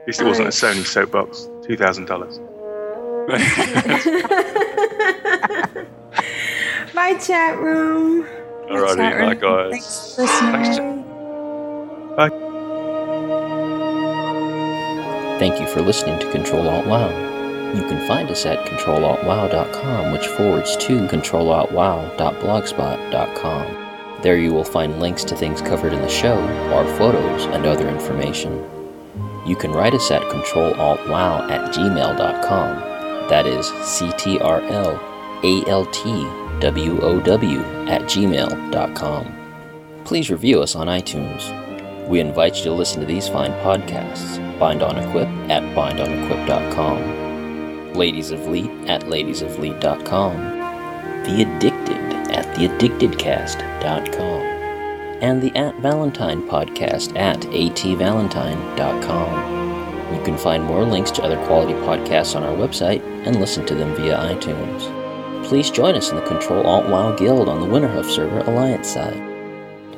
[0.07, 1.47] least it wasn't a Sony soapbox.
[1.65, 2.39] Two thousand dollars.
[6.93, 8.25] Bye, chat room.
[8.69, 9.27] Alrighty, Chat room.
[9.29, 10.15] bye guys.
[10.15, 11.03] Thanks for listening.
[15.39, 17.09] Thank you for listening to Control Alt WoW.
[17.73, 23.86] You can find us at controlaltwow.com, which forwards to controlaltwow.blogspot.com.
[24.21, 26.37] There you will find links to things covered in the show,
[26.73, 28.63] our photos, and other information.
[29.45, 33.29] You can write us at controlaltwow at gmail.com.
[33.29, 34.99] That is C T R L
[35.43, 36.27] A L T
[36.59, 39.33] W O W at gmail.com.
[40.03, 42.07] Please review us on iTunes.
[42.07, 48.31] We invite you to listen to these fine podcasts Bind on Equip at bindonequip.com, Ladies
[48.31, 50.35] of Leet at ladiesofleet.com,
[51.23, 51.96] The Addicted
[52.57, 54.41] theaddictedcast.com,
[55.21, 60.15] and the At Valentine podcast at atvalentine.com.
[60.15, 63.75] You can find more links to other quality podcasts on our website and listen to
[63.75, 64.91] them via iTunes.
[65.45, 69.21] Please join us in the Control Alt WoW Guild on the Winterhoof server Alliance side.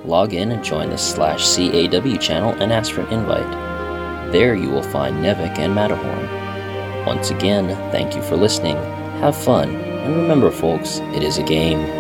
[0.06, 4.32] Log in and join the slash CAW channel and ask for an invite.
[4.32, 7.06] There you will find Nevik and Matterhorn.
[7.06, 8.76] Once again, thank you for listening,
[9.22, 11.99] have fun, and remember folks, it is a game.